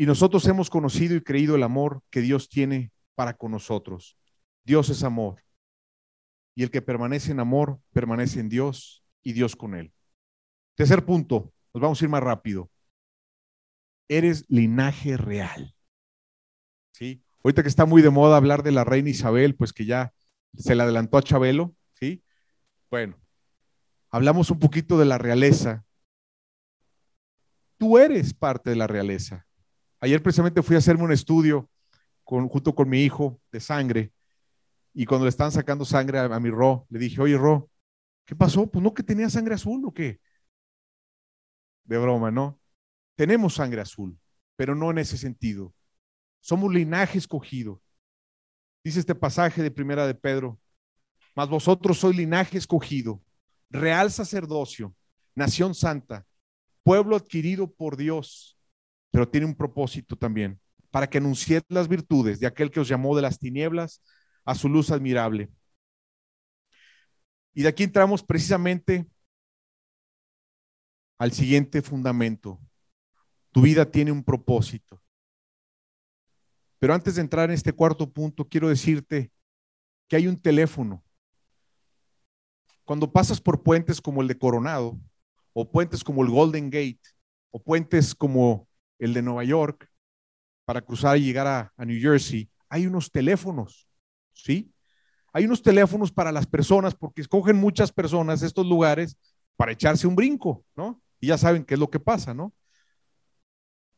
Y 0.01 0.07
nosotros 0.07 0.46
hemos 0.46 0.70
conocido 0.70 1.14
y 1.14 1.20
creído 1.20 1.57
el 1.57 1.62
amor 1.62 2.03
que 2.09 2.22
Dios 2.22 2.48
tiene 2.48 2.90
para 3.14 3.34
con 3.34 3.51
nosotros. 3.51 4.16
Dios 4.64 4.88
es 4.88 5.05
amor. 5.05 5.44
Y 6.55 6.62
el 6.62 6.70
que 6.70 6.80
permanece 6.80 7.32
en 7.32 7.38
amor, 7.38 7.78
permanece 7.92 8.40
en 8.40 8.48
Dios 8.48 9.05
y 9.22 9.34
Dios 9.34 9.57
con 9.57 9.74
él. 9.74 9.92
Tercer 10.74 11.05
punto, 11.05 11.53
nos 11.74 11.82
vamos 11.82 12.01
a 12.01 12.05
ir 12.07 12.09
más 12.09 12.22
rápido. 12.22 12.70
Eres 14.09 14.46
linaje 14.48 15.18
real. 15.18 15.76
¿Sí? 16.92 17.22
Ahorita 17.44 17.62
que 17.62 17.68
está 17.68 17.84
muy 17.84 18.01
de 18.01 18.09
moda 18.09 18.38
hablar 18.38 18.62
de 18.62 18.72
la 18.72 18.84
reina 18.84 19.11
Isabel, 19.11 19.55
pues 19.55 19.74
que 19.74 19.84
ya 19.84 20.14
se 20.57 20.74
le 20.74 20.82
adelantó 20.82 21.18
a 21.18 21.22
Chabelo, 21.22 21.74
¿sí? 21.92 22.24
Bueno, 22.90 23.20
hablamos 24.09 24.51
un 24.51 24.61
poquito 24.61 24.98
de 24.98 25.05
la 25.05 25.18
realeza. 25.18 25.84
Tú 27.76 27.98
eres 27.98 28.32
parte 28.32 28.70
de 28.70 28.76
la 28.76 28.86
realeza. 28.86 29.46
Ayer 30.01 30.22
precisamente 30.22 30.62
fui 30.62 30.76
a 30.76 30.78
hacerme 30.78 31.05
un 31.05 31.12
estudio 31.12 31.68
junto 32.24 32.74
con 32.74 32.88
mi 32.88 33.03
hijo 33.03 33.40
de 33.53 33.61
sangre 33.61 34.12
y 34.94 35.05
cuando 35.05 35.26
le 35.26 35.30
estaban 35.30 35.53
sacando 35.53 35.84
sangre 35.84 36.18
a, 36.18 36.40
mi 36.40 36.51
Ro, 36.51 36.86
le 36.90 36.98
dije, 36.98 37.20
oye 37.20 37.36
Ro, 37.36 37.70
¿qué 38.24 38.34
pasó? 38.34 38.66
Pues 38.66 38.82
no 38.82 38.94
que 38.94 39.03
tenía 39.03 39.28
sangre 39.28 39.55
azul 39.55 39.82
o 39.84 39.92
qué. 39.92 40.20
De 41.84 41.98
broma, 41.98 42.30
¿no? 42.30 42.59
Tenemos 43.14 43.55
sangre 43.55 43.80
azul, 43.80 44.18
pero 44.57 44.74
no 44.74 44.90
en 44.90 44.98
ese 44.98 45.18
sentido. 45.18 45.74
Somos 46.40 46.72
linaje 46.72 47.18
escogido. 47.18 47.82
Dice 48.82 49.01
este 49.01 49.14
pasaje 49.14 49.62
de 49.62 49.70
primera 49.70 50.07
de 50.07 50.14
Pedro, 50.14 50.59
mas 51.34 51.48
vosotros 51.48 51.98
sois 51.98 52.16
linaje 52.16 52.57
escogido, 52.57 53.22
real 53.68 54.11
sacerdocio, 54.11 54.94
nación 55.34 55.74
santa, 55.74 56.26
pueblo 56.82 57.16
adquirido 57.16 57.70
por 57.70 57.96
Dios, 57.96 58.60
pero 59.11 59.29
tiene 59.29 59.47
un 59.47 59.55
propósito 59.55 60.17
también, 60.17 60.61
para 60.91 61.09
que 61.09 61.19
anunciéis 61.19 61.63
las 61.69 61.89
virtudes 61.89 62.41
de 62.41 62.47
aquel 62.47 62.71
que 62.71 62.81
os 62.81 62.89
llamó 62.89 63.17
de 63.17 63.23
las 63.23 63.39
tinieblas 63.39 64.03
a 64.45 64.55
su 64.55 64.69
luz 64.69 64.91
admirable. 64.91 65.51
Y 67.53 67.63
de 67.63 67.69
aquí 67.69 67.83
entramos 67.83 68.23
precisamente 68.23 69.07
al 71.19 71.33
siguiente 71.33 71.83
fundamento. 71.83 72.61
Tu 73.53 73.63
vida 73.63 73.91
tiene 73.91 74.13
un 74.13 74.25
propósito. 74.25 75.03
Pero 76.79 76.95
antes 76.95 77.17
de 77.17 77.21
entrar 77.21 77.51
en 77.51 77.55
este 77.55 77.73
cuarto 77.73 78.11
punto, 78.11 78.49
quiero 78.49 78.69
decirte 78.69 79.31
que 80.09 80.17
hay 80.17 80.27
un 80.27 80.41
teléfono. 80.41 81.05
Cuando 82.85 83.13
pasas 83.13 83.41
por 83.41 83.63
puentes 83.63 84.01
como 84.01 84.23
el 84.23 84.29
de 84.29 84.39
Coronado, 84.39 84.99
o 85.53 85.71
puentes 85.71 86.03
como 86.03 86.23
el 86.23 86.31
Golden 86.31 86.71
Gate, 86.71 87.03
o 87.51 87.63
puentes 87.63 88.15
como 88.15 88.67
el 89.01 89.14
de 89.14 89.22
Nueva 89.22 89.44
York, 89.44 89.88
para 90.64 90.82
cruzar 90.82 91.18
y 91.18 91.24
llegar 91.24 91.46
a, 91.76 91.84
New 91.84 92.01
Jersey, 92.01 92.48
hay 92.68 92.86
unos 92.86 93.11
teléfonos. 93.11 93.88
¿sí? 94.32 94.72
Hay 95.32 95.44
unos 95.44 95.62
teléfonos 95.62 96.12
para 96.12 96.30
las 96.30 96.46
personas 96.46 96.94
porque 96.94 97.22
escogen 97.22 97.57
muchas 97.57 97.90
personas 97.90 98.42
estos 98.42 98.66
lugares 98.66 99.16
para 99.57 99.72
echarse 99.72 100.07
un 100.07 100.14
brinco, 100.14 100.64
¿no? 100.76 101.03
Y 101.18 101.28
ya 101.28 101.38
saben 101.38 101.64
qué 101.64 101.74
es 101.74 101.80
lo 101.80 101.90
que 101.90 102.01
pasa, 102.01 102.32
¿no? 102.34 102.55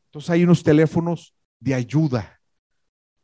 Entonces 0.06 0.30
hay 0.30 0.44
unos 0.44 0.62
teléfonos 0.62 1.34
de 1.60 1.74
ayuda. 1.74 2.40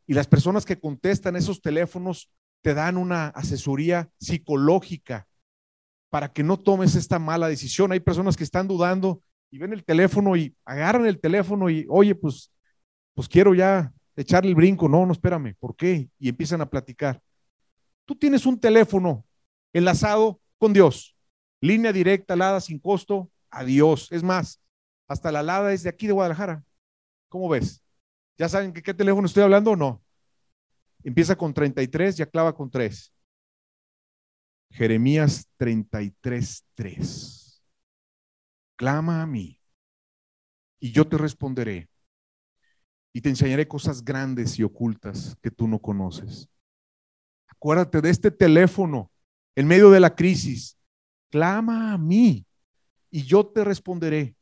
Y 0.07 0.13
las 0.13 0.27
personas 0.27 0.65
que 0.65 0.79
contestan 0.79 1.35
esos 1.35 1.61
teléfonos 1.61 2.31
te 2.61 2.73
dan 2.73 2.97
una 2.97 3.27
asesoría 3.27 4.09
psicológica 4.19 5.27
para 6.09 6.33
que 6.33 6.43
no 6.43 6.57
tomes 6.57 6.95
esta 6.95 7.19
mala 7.19 7.47
decisión. 7.47 7.91
Hay 7.91 7.99
personas 7.99 8.35
que 8.35 8.43
están 8.43 8.67
dudando 8.67 9.21
y 9.51 9.57
ven 9.57 9.73
el 9.73 9.83
teléfono 9.83 10.35
y 10.35 10.55
agarran 10.65 11.05
el 11.05 11.19
teléfono 11.19 11.69
y, 11.69 11.85
oye, 11.89 12.15
pues, 12.15 12.51
pues 13.13 13.27
quiero 13.27 13.53
ya 13.53 13.91
echarle 14.15 14.49
el 14.49 14.55
brinco. 14.55 14.87
No, 14.87 15.05
no, 15.05 15.11
espérame, 15.11 15.55
¿por 15.59 15.75
qué? 15.75 16.09
Y 16.19 16.29
empiezan 16.29 16.61
a 16.61 16.69
platicar. 16.69 17.21
Tú 18.05 18.15
tienes 18.15 18.45
un 18.45 18.59
teléfono 18.59 19.25
enlazado 19.73 20.39
con 20.57 20.73
Dios, 20.73 21.15
línea 21.61 21.93
directa, 21.93 22.33
alada 22.33 22.59
sin 22.61 22.79
costo, 22.79 23.29
adiós. 23.49 24.11
Es 24.11 24.23
más, 24.23 24.61
hasta 25.07 25.31
la 25.31 25.39
alada 25.39 25.73
es 25.73 25.83
de 25.83 25.89
aquí 25.89 26.07
de 26.07 26.13
Guadalajara. 26.13 26.63
¿Cómo 27.29 27.49
ves? 27.49 27.83
¿Ya 28.37 28.49
saben 28.49 28.73
que 28.73 28.81
qué 28.81 28.93
teléfono 28.93 29.25
estoy 29.25 29.43
hablando 29.43 29.75
no? 29.75 30.01
Empieza 31.03 31.35
con 31.35 31.53
33 31.53 32.19
y 32.19 32.23
acaba 32.23 32.53
con 32.53 32.69
3. 32.69 33.13
Jeremías 34.71 35.47
33, 35.57 36.65
3. 36.75 37.38
Clama 38.79 39.21
a 39.21 39.25
mí 39.25 39.59
y 40.79 40.93
yo 40.93 41.05
te 41.05 41.17
responderé 41.17 41.89
y 43.11 43.19
te 43.19 43.27
enseñaré 43.27 43.67
cosas 43.67 44.05
grandes 44.05 44.57
y 44.57 44.63
ocultas 44.63 45.35
que 45.41 45.51
tú 45.51 45.67
no 45.67 45.79
conoces. 45.79 46.47
Acuérdate 47.49 47.99
de 47.99 48.09
este 48.09 48.31
teléfono 48.31 49.11
en 49.53 49.67
medio 49.67 49.91
de 49.91 49.99
la 49.99 50.15
crisis. 50.15 50.77
Clama 51.29 51.91
a 51.91 51.97
mí 51.97 52.45
y 53.11 53.23
yo 53.23 53.45
te 53.45 53.65
responderé 53.65 54.37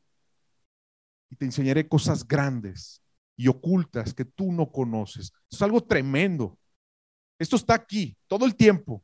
y 1.30 1.34
te 1.34 1.44
enseñaré 1.44 1.88
cosas 1.88 2.24
grandes 2.24 3.02
y 3.36 3.48
ocultas 3.48 4.14
que 4.14 4.24
tú 4.24 4.52
no 4.52 4.70
conoces. 4.70 5.32
es 5.50 5.62
algo 5.62 5.82
tremendo. 5.82 6.56
Esto 7.40 7.56
está 7.56 7.74
aquí 7.74 8.16
todo 8.28 8.46
el 8.46 8.54
tiempo. 8.54 9.02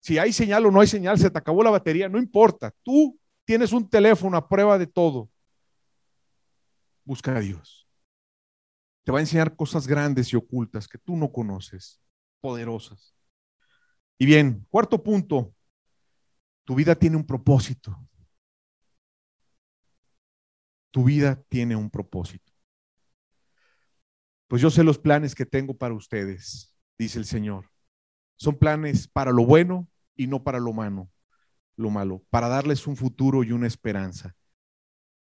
Si 0.00 0.16
hay 0.16 0.32
señal 0.32 0.64
o 0.64 0.70
no 0.70 0.80
hay 0.80 0.86
señal, 0.86 1.18
se 1.18 1.30
te 1.30 1.36
acabó 1.36 1.62
la 1.62 1.68
batería, 1.68 2.08
no 2.08 2.18
importa. 2.18 2.74
Tú 2.82 3.19
tienes 3.50 3.72
un 3.72 3.90
teléfono 3.90 4.36
a 4.36 4.48
prueba 4.48 4.78
de 4.78 4.86
todo. 4.86 5.28
Busca 7.04 7.36
a 7.36 7.40
Dios. 7.40 7.84
Te 9.02 9.10
va 9.10 9.18
a 9.18 9.22
enseñar 9.22 9.56
cosas 9.56 9.88
grandes 9.88 10.32
y 10.32 10.36
ocultas 10.36 10.86
que 10.86 10.98
tú 10.98 11.16
no 11.16 11.32
conoces, 11.32 12.00
poderosas. 12.40 13.12
Y 14.18 14.26
bien, 14.26 14.64
cuarto 14.70 15.02
punto, 15.02 15.52
tu 16.62 16.76
vida 16.76 16.94
tiene 16.94 17.16
un 17.16 17.26
propósito. 17.26 17.98
Tu 20.92 21.02
vida 21.02 21.42
tiene 21.48 21.74
un 21.74 21.90
propósito. 21.90 22.52
Pues 24.46 24.62
yo 24.62 24.70
sé 24.70 24.84
los 24.84 25.00
planes 25.00 25.34
que 25.34 25.44
tengo 25.44 25.76
para 25.76 25.94
ustedes, 25.94 26.72
dice 26.96 27.18
el 27.18 27.24
Señor. 27.24 27.68
Son 28.36 28.56
planes 28.56 29.08
para 29.08 29.32
lo 29.32 29.44
bueno 29.44 29.88
y 30.14 30.28
no 30.28 30.44
para 30.44 30.60
lo 30.60 30.72
malo, 30.72 31.10
lo 31.80 31.90
malo, 31.90 32.22
para 32.30 32.48
darles 32.48 32.86
un 32.86 32.96
futuro 32.96 33.42
y 33.42 33.52
una 33.52 33.66
esperanza. 33.66 34.34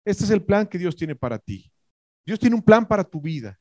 Este 0.05 0.23
es 0.23 0.29
el 0.29 0.43
plan 0.43 0.67
que 0.67 0.77
Dios 0.77 0.95
tiene 0.95 1.15
para 1.15 1.39
ti. 1.39 1.71
Dios 2.25 2.39
tiene 2.39 2.55
un 2.55 2.61
plan 2.61 2.87
para 2.87 3.03
tu 3.03 3.21
vida. 3.21 3.59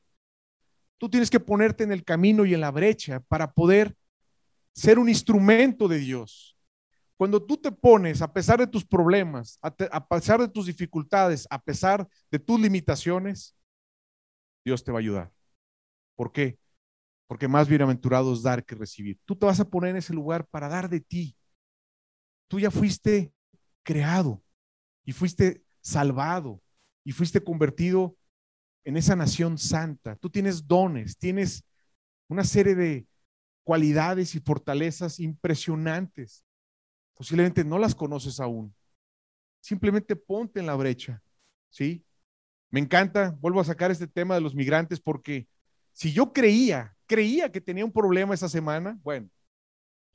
Tú 0.97 1.09
tienes 1.09 1.29
que 1.29 1.39
ponerte 1.39 1.83
en 1.83 1.91
el 1.91 2.03
camino 2.03 2.45
y 2.45 2.53
en 2.53 2.61
la 2.61 2.71
brecha 2.71 3.21
para 3.21 3.51
poder 3.51 3.95
ser 4.73 4.99
un 4.99 5.09
instrumento 5.09 5.87
de 5.87 5.99
Dios. 5.99 6.57
Cuando 7.17 7.43
tú 7.43 7.57
te 7.57 7.71
pones, 7.71 8.21
a 8.21 8.31
pesar 8.31 8.59
de 8.59 8.67
tus 8.67 8.85
problemas, 8.85 9.59
a, 9.61 10.07
pesar 10.07 10.39
de 10.39 10.47
tus 10.47 10.67
dificultades, 10.67 11.47
a 11.49 11.61
pesar 11.61 12.07
de 12.31 12.39
tus 12.39 12.59
limitaciones, 12.59 13.55
Dios 14.63 14.83
te 14.83 14.91
va 14.91 14.99
a 14.99 15.01
ayudar. 15.01 15.31
¿Por 16.15 16.31
qué? 16.31 16.57
Porque 17.27 17.47
más 17.47 17.67
bienaventurado 17.67 18.33
es 18.33 18.41
dar 18.41 18.65
que 18.65 18.75
recibir. 18.75 19.19
Tú 19.25 19.35
te 19.35 19.45
vas 19.45 19.59
a 19.59 19.69
poner 19.69 19.91
en 19.91 19.97
ese 19.97 20.13
lugar 20.13 20.47
para 20.47 20.69
dar 20.69 20.89
de 20.89 21.01
ti. 21.01 21.35
Tú 22.49 22.59
ya 22.59 22.71
fuiste 22.71 23.31
creado 23.83 24.43
y 25.05 25.13
fuiste 25.13 25.63
salvado 25.81 26.61
y 27.05 27.13
fuiste 27.13 27.41
convertido 27.41 28.17
en 28.83 28.97
esa 28.97 29.15
nación 29.15 29.57
santa. 29.57 30.15
Tú 30.15 30.29
tienes 30.29 30.67
dones, 30.67 31.17
tienes 31.17 31.63
una 32.27 32.43
serie 32.43 32.75
de 32.75 33.07
cualidades 33.63 34.33
y 34.33 34.39
fortalezas 34.39 35.19
impresionantes. 35.19 36.43
Posiblemente 37.13 37.63
no 37.63 37.77
las 37.77 37.93
conoces 37.93 38.39
aún. 38.39 38.75
Simplemente 39.61 40.15
ponte 40.15 40.59
en 40.59 40.65
la 40.65 40.75
brecha, 40.75 41.21
¿sí? 41.69 42.03
Me 42.71 42.79
encanta, 42.79 43.37
vuelvo 43.39 43.59
a 43.59 43.65
sacar 43.65 43.91
este 43.91 44.07
tema 44.07 44.33
de 44.33 44.41
los 44.41 44.55
migrantes 44.55 44.99
porque 44.99 45.47
si 45.93 46.11
yo 46.11 46.33
creía, 46.33 46.97
creía 47.05 47.51
que 47.51 47.61
tenía 47.61 47.85
un 47.85 47.91
problema 47.91 48.33
esa 48.33 48.49
semana, 48.49 48.97
bueno, 49.03 49.29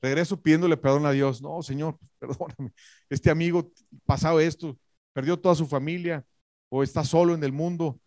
regreso 0.01 0.41
pidiéndole 0.41 0.77
perdón 0.77 1.05
a 1.05 1.11
Dios. 1.11 1.41
No, 1.41 1.61
Señor, 1.61 1.97
perdóname. 2.19 2.73
Este 3.09 3.29
amigo 3.29 3.71
pasado 4.05 4.39
esto, 4.39 4.77
perdió 5.13 5.39
toda 5.39 5.55
su 5.55 5.65
familia 5.65 6.25
o 6.69 6.83
está 6.83 7.03
solo 7.03 7.33
en 7.33 7.43
el 7.43 7.51
mundo. 7.51 7.99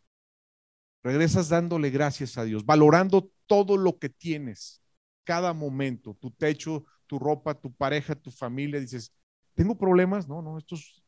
Regresas 1.03 1.49
dándole 1.49 1.91
gracias 1.91 2.37
a 2.39 2.45
Dios, 2.45 2.67
valorando 2.67 3.31
todo 3.47 3.77
lo 3.77 3.99
que 3.99 4.09
tienes, 4.09 4.83
cada 5.25 5.53
momento, 5.53 6.15
tu 6.15 6.31
techo, 6.31 6.85
tu 7.07 7.19
ropa, 7.19 7.55
tu 7.55 7.73
pareja, 7.73 8.15
tu 8.15 8.31
familia. 8.31 8.81
Dices, 8.81 9.13
¿tengo 9.55 9.79
problemas? 9.79 10.29
No, 10.29 10.43
no, 10.43 10.59
esto 10.59 10.75
es 10.75 11.03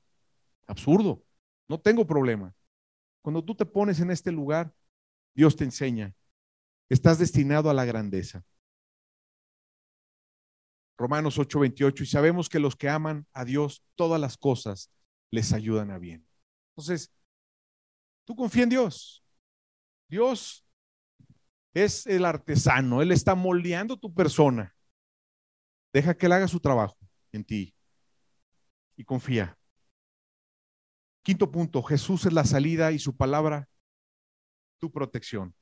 absurdo. 0.67 1.23
No 1.69 1.79
tengo 1.79 2.07
problema. 2.07 2.55
Cuando 3.21 3.45
tú 3.45 3.55
te 3.55 3.67
pones 3.67 4.01
en 4.01 4.11
este 4.11 4.33
lugar, 4.33 4.73
Dios 5.35 5.57
te 5.57 5.65
enseña 5.65 6.15
estás 6.91 7.19
destinado 7.19 7.71
a 7.71 7.75
la 7.75 7.87
grandeza. 7.87 8.45
Romanos 11.01 11.39
8:28, 11.39 12.03
y 12.03 12.07
sabemos 12.07 12.51
que 12.51 12.59
los 12.59 12.77
que 12.77 12.91
aman 12.91 13.27
a 13.33 13.47
Dios, 13.47 13.83
todas 13.95 14.21
las 14.21 14.37
cosas 14.37 14.91
les 15.31 15.55
ayudan 15.55 15.91
a 15.91 15.99
bien. 15.99 16.29
Entonces, 16.73 17.11
tú 18.27 18.37
confía 18.37 18.65
en 18.65 18.69
Dios. 18.69 19.25
Dios 20.09 20.67
es 21.73 22.07
el 22.07 22.27
artesano, 22.27 23.01
Él 23.01 23.13
está 23.13 23.35
moldeando 23.35 23.97
tu 23.97 24.13
persona. 24.13 24.77
Deja 25.91 26.15
que 26.15 26.27
Él 26.27 26.33
haga 26.33 26.47
su 26.49 26.61
trabajo 26.61 26.99
en 27.33 27.45
ti 27.45 27.75
y 28.95 29.03
confía. 29.03 29.59
Quinto 31.23 31.51
punto, 31.51 31.83
Jesús 31.83 32.27
es 32.27 32.33
la 32.35 32.45
salida 32.45 32.93
y 32.93 32.99
su 32.99 33.17
palabra, 33.17 33.71
tu 34.79 34.93
protección. 34.93 35.55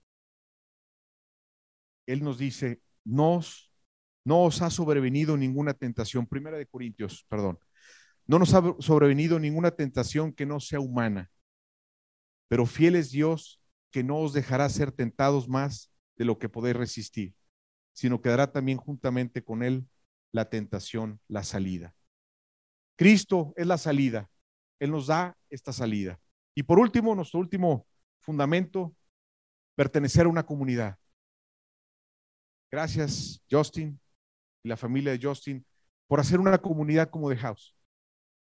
Él 2.07 2.25
nos 2.25 2.39
dice, 2.39 2.83
no 4.29 4.45
os 4.45 4.61
ha 4.61 4.69
sobrevenido 4.69 5.39
ninguna 5.39 5.73
tentación. 5.73 6.27
Primera 6.27 6.59
de 6.59 6.67
Corintios, 6.67 7.25
perdón. 7.31 7.59
No 8.27 8.39
nos 8.39 8.53
ha 8.53 8.63
sobrevenido 8.79 9.39
ninguna 9.39 9.71
tentación 9.71 10.35
que 10.35 10.45
no 10.45 10.61
sea 10.61 10.81
humana. 10.81 11.31
Pero 12.47 12.67
fiel 12.67 12.97
es 12.97 13.11
Dios 13.11 13.59
que 13.91 14.05
no 14.05 14.19
os 14.19 14.35
dejará 14.35 14.69
ser 14.69 14.93
tentados 14.93 15.49
más 15.49 15.91
de 16.17 16.27
lo 16.27 16.39
que 16.39 16.51
podéis 16.51 16.77
resistir, 16.77 17.35
sino 17.95 18.21
que 18.21 18.29
dará 18.29 18.53
también 18.53 18.77
juntamente 18.77 19.43
con 19.43 19.63
Él 19.63 19.89
la 20.31 20.51
tentación, 20.51 21.21
la 21.27 21.43
salida. 21.43 21.95
Cristo 22.97 23.55
es 23.57 23.67
la 23.67 23.79
salida. 23.79 24.29
Él 24.79 24.91
nos 24.91 25.07
da 25.07 25.39
esta 25.49 25.73
salida. 25.73 26.21
Y 26.55 26.65
por 26.65 26.79
último, 26.79 27.15
nuestro 27.15 27.41
último 27.41 27.87
fundamento, 28.21 28.95
pertenecer 29.75 30.27
a 30.27 30.29
una 30.29 30.45
comunidad. 30.45 30.99
Gracias, 32.71 33.43
Justin 33.51 33.99
la 34.69 34.77
familia 34.77 35.13
de 35.13 35.27
Justin, 35.27 35.65
por 36.07 36.21
hacer 36.21 36.41
una 36.41 36.59
comunidad 36.59 37.11
como 37.11 37.31
The 37.31 37.37
House. 37.37 37.77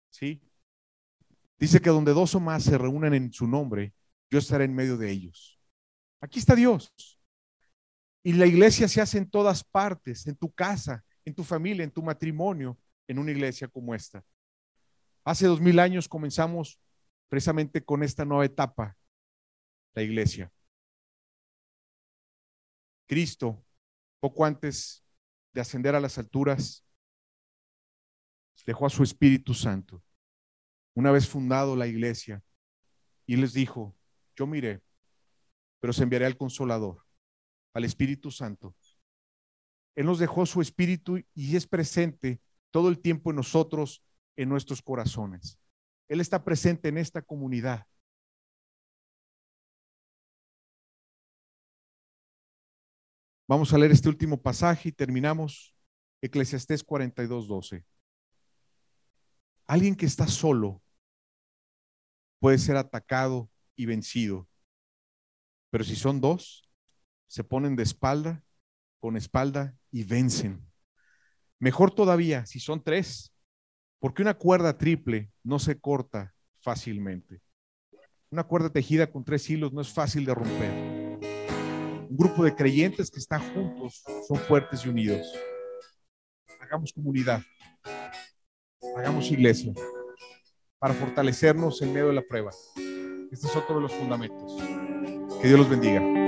¿Sí? 0.10 0.42
Dice 1.58 1.80
que 1.82 1.90
donde 1.90 2.14
dos 2.14 2.36
o 2.36 2.40
más 2.40 2.64
se 2.64 2.78
reúnen 2.78 3.14
en 3.14 3.32
su 3.32 3.48
nombre, 3.48 3.94
yo 4.30 4.40
estaré 4.40 4.66
en 4.66 4.76
medio 4.76 4.98
de 4.98 5.10
ellos. 5.10 5.60
Aquí 6.20 6.40
está 6.40 6.56
Dios. 6.56 6.94
Y 8.24 8.34
la 8.34 8.46
iglesia 8.46 8.88
se 8.88 9.02
hace 9.02 9.18
en 9.18 9.30
todas 9.30 9.64
partes, 9.64 10.26
en 10.28 10.36
tu 10.36 10.52
casa, 10.52 11.04
en 11.24 11.34
tu 11.34 11.44
familia, 11.44 11.84
en 11.84 11.92
tu 11.92 12.02
matrimonio, 12.02 12.78
en 13.08 13.20
una 13.20 13.32
iglesia 13.32 13.68
como 13.68 13.94
esta. 13.94 14.24
Hace 15.24 15.48
dos 15.48 15.62
mil 15.62 15.80
años 15.80 16.08
comenzamos 16.08 16.80
precisamente 17.30 17.84
con 17.84 18.04
esta 18.04 18.26
nueva 18.26 18.46
etapa, 18.46 18.98
la 19.94 20.02
iglesia. 20.02 20.52
Cristo 23.08 23.64
poco 24.20 24.44
antes 24.44 25.05
de 25.56 25.62
ascender 25.62 25.96
a 25.96 26.02
las 26.02 26.18
alturas, 26.18 26.86
dejó 28.66 28.86
a 28.86 28.90
su 28.90 29.04
Espíritu 29.04 29.54
Santo. 29.54 30.04
Una 30.94 31.12
vez 31.12 31.30
fundado 31.30 31.78
la 31.78 31.88
iglesia, 31.88 32.44
y 33.26 33.38
les 33.38 33.54
dijo, 33.54 33.96
yo 34.36 34.48
miré, 34.48 34.82
pero 35.80 35.94
se 35.94 36.04
enviaré 36.04 36.26
al 36.26 36.36
consolador, 36.36 37.06
al 37.74 37.86
Espíritu 37.86 38.32
Santo. 38.32 38.76
Él 39.96 40.06
nos 40.06 40.20
dejó 40.20 40.46
su 40.46 40.62
Espíritu 40.62 41.24
y 41.34 41.56
es 41.56 41.66
presente 41.66 42.42
todo 42.70 42.90
el 42.90 43.00
tiempo 43.00 43.30
en 43.30 43.38
nosotros, 43.38 44.04
en 44.36 44.50
nuestros 44.50 44.82
corazones. 44.82 45.58
Él 46.10 46.20
está 46.20 46.44
presente 46.44 46.90
en 46.90 46.98
esta 46.98 47.22
comunidad. 47.22 47.88
Vamos 53.48 53.72
a 53.74 53.78
leer 53.78 53.92
este 53.92 54.10
último 54.10 54.42
pasaje 54.42 54.90
y 54.90 54.92
terminamos. 54.92 55.76
Eclesiastés 56.22 56.84
42, 56.84 57.48
12. 57.48 57.86
Alguien 59.68 59.96
que 59.96 60.08
está 60.08 60.28
solo 60.28 60.82
puede 62.40 62.58
ser 62.58 62.78
atacado 62.78 63.50
y 63.76 63.86
vencido, 63.86 64.48
pero 65.70 65.84
si 65.84 65.96
son 65.96 66.22
dos, 66.22 66.70
se 67.28 67.44
ponen 67.44 67.76
de 67.76 67.84
espalda 67.84 68.44
con 69.00 69.18
espalda 69.18 69.76
y 69.92 70.04
vencen. 70.04 70.66
Mejor 71.60 71.94
todavía 71.94 72.46
si 72.46 72.60
son 72.60 72.84
tres, 72.84 73.34
porque 74.00 74.22
una 74.22 74.36
cuerda 74.36 74.78
triple 74.78 75.32
no 75.44 75.60
se 75.60 75.80
corta 75.80 76.34
fácilmente. 76.62 77.42
Una 78.32 78.44
cuerda 78.44 78.72
tejida 78.72 79.12
con 79.12 79.24
tres 79.24 79.50
hilos 79.50 79.74
no 79.74 79.82
es 79.82 79.92
fácil 79.92 80.26
de 80.26 80.34
romper. 80.34 80.95
Un 82.10 82.18
grupo 82.18 82.44
de 82.44 82.56
creyentes 82.56 83.10
que 83.10 83.20
están 83.20 83.42
juntos 83.54 84.04
son 84.28 84.38
fuertes 84.38 84.86
y 84.86 84.90
unidos. 84.90 85.28
Hagamos 86.60 86.94
comunidad. 86.94 87.42
Hagamos 88.96 89.32
iglesia 89.32 89.74
para 90.80 90.94
fortalecernos 90.94 91.82
en 91.82 91.94
medio 91.94 92.08
de 92.08 92.14
la 92.14 92.22
prueba. 92.22 92.52
Este 93.32 93.48
es 93.48 93.56
otro 93.56 93.76
de 93.76 93.82
los 93.82 93.94
fundamentos. 93.94 94.56
Que 95.42 95.48
Dios 95.48 95.60
los 95.60 95.70
bendiga. 95.70 96.25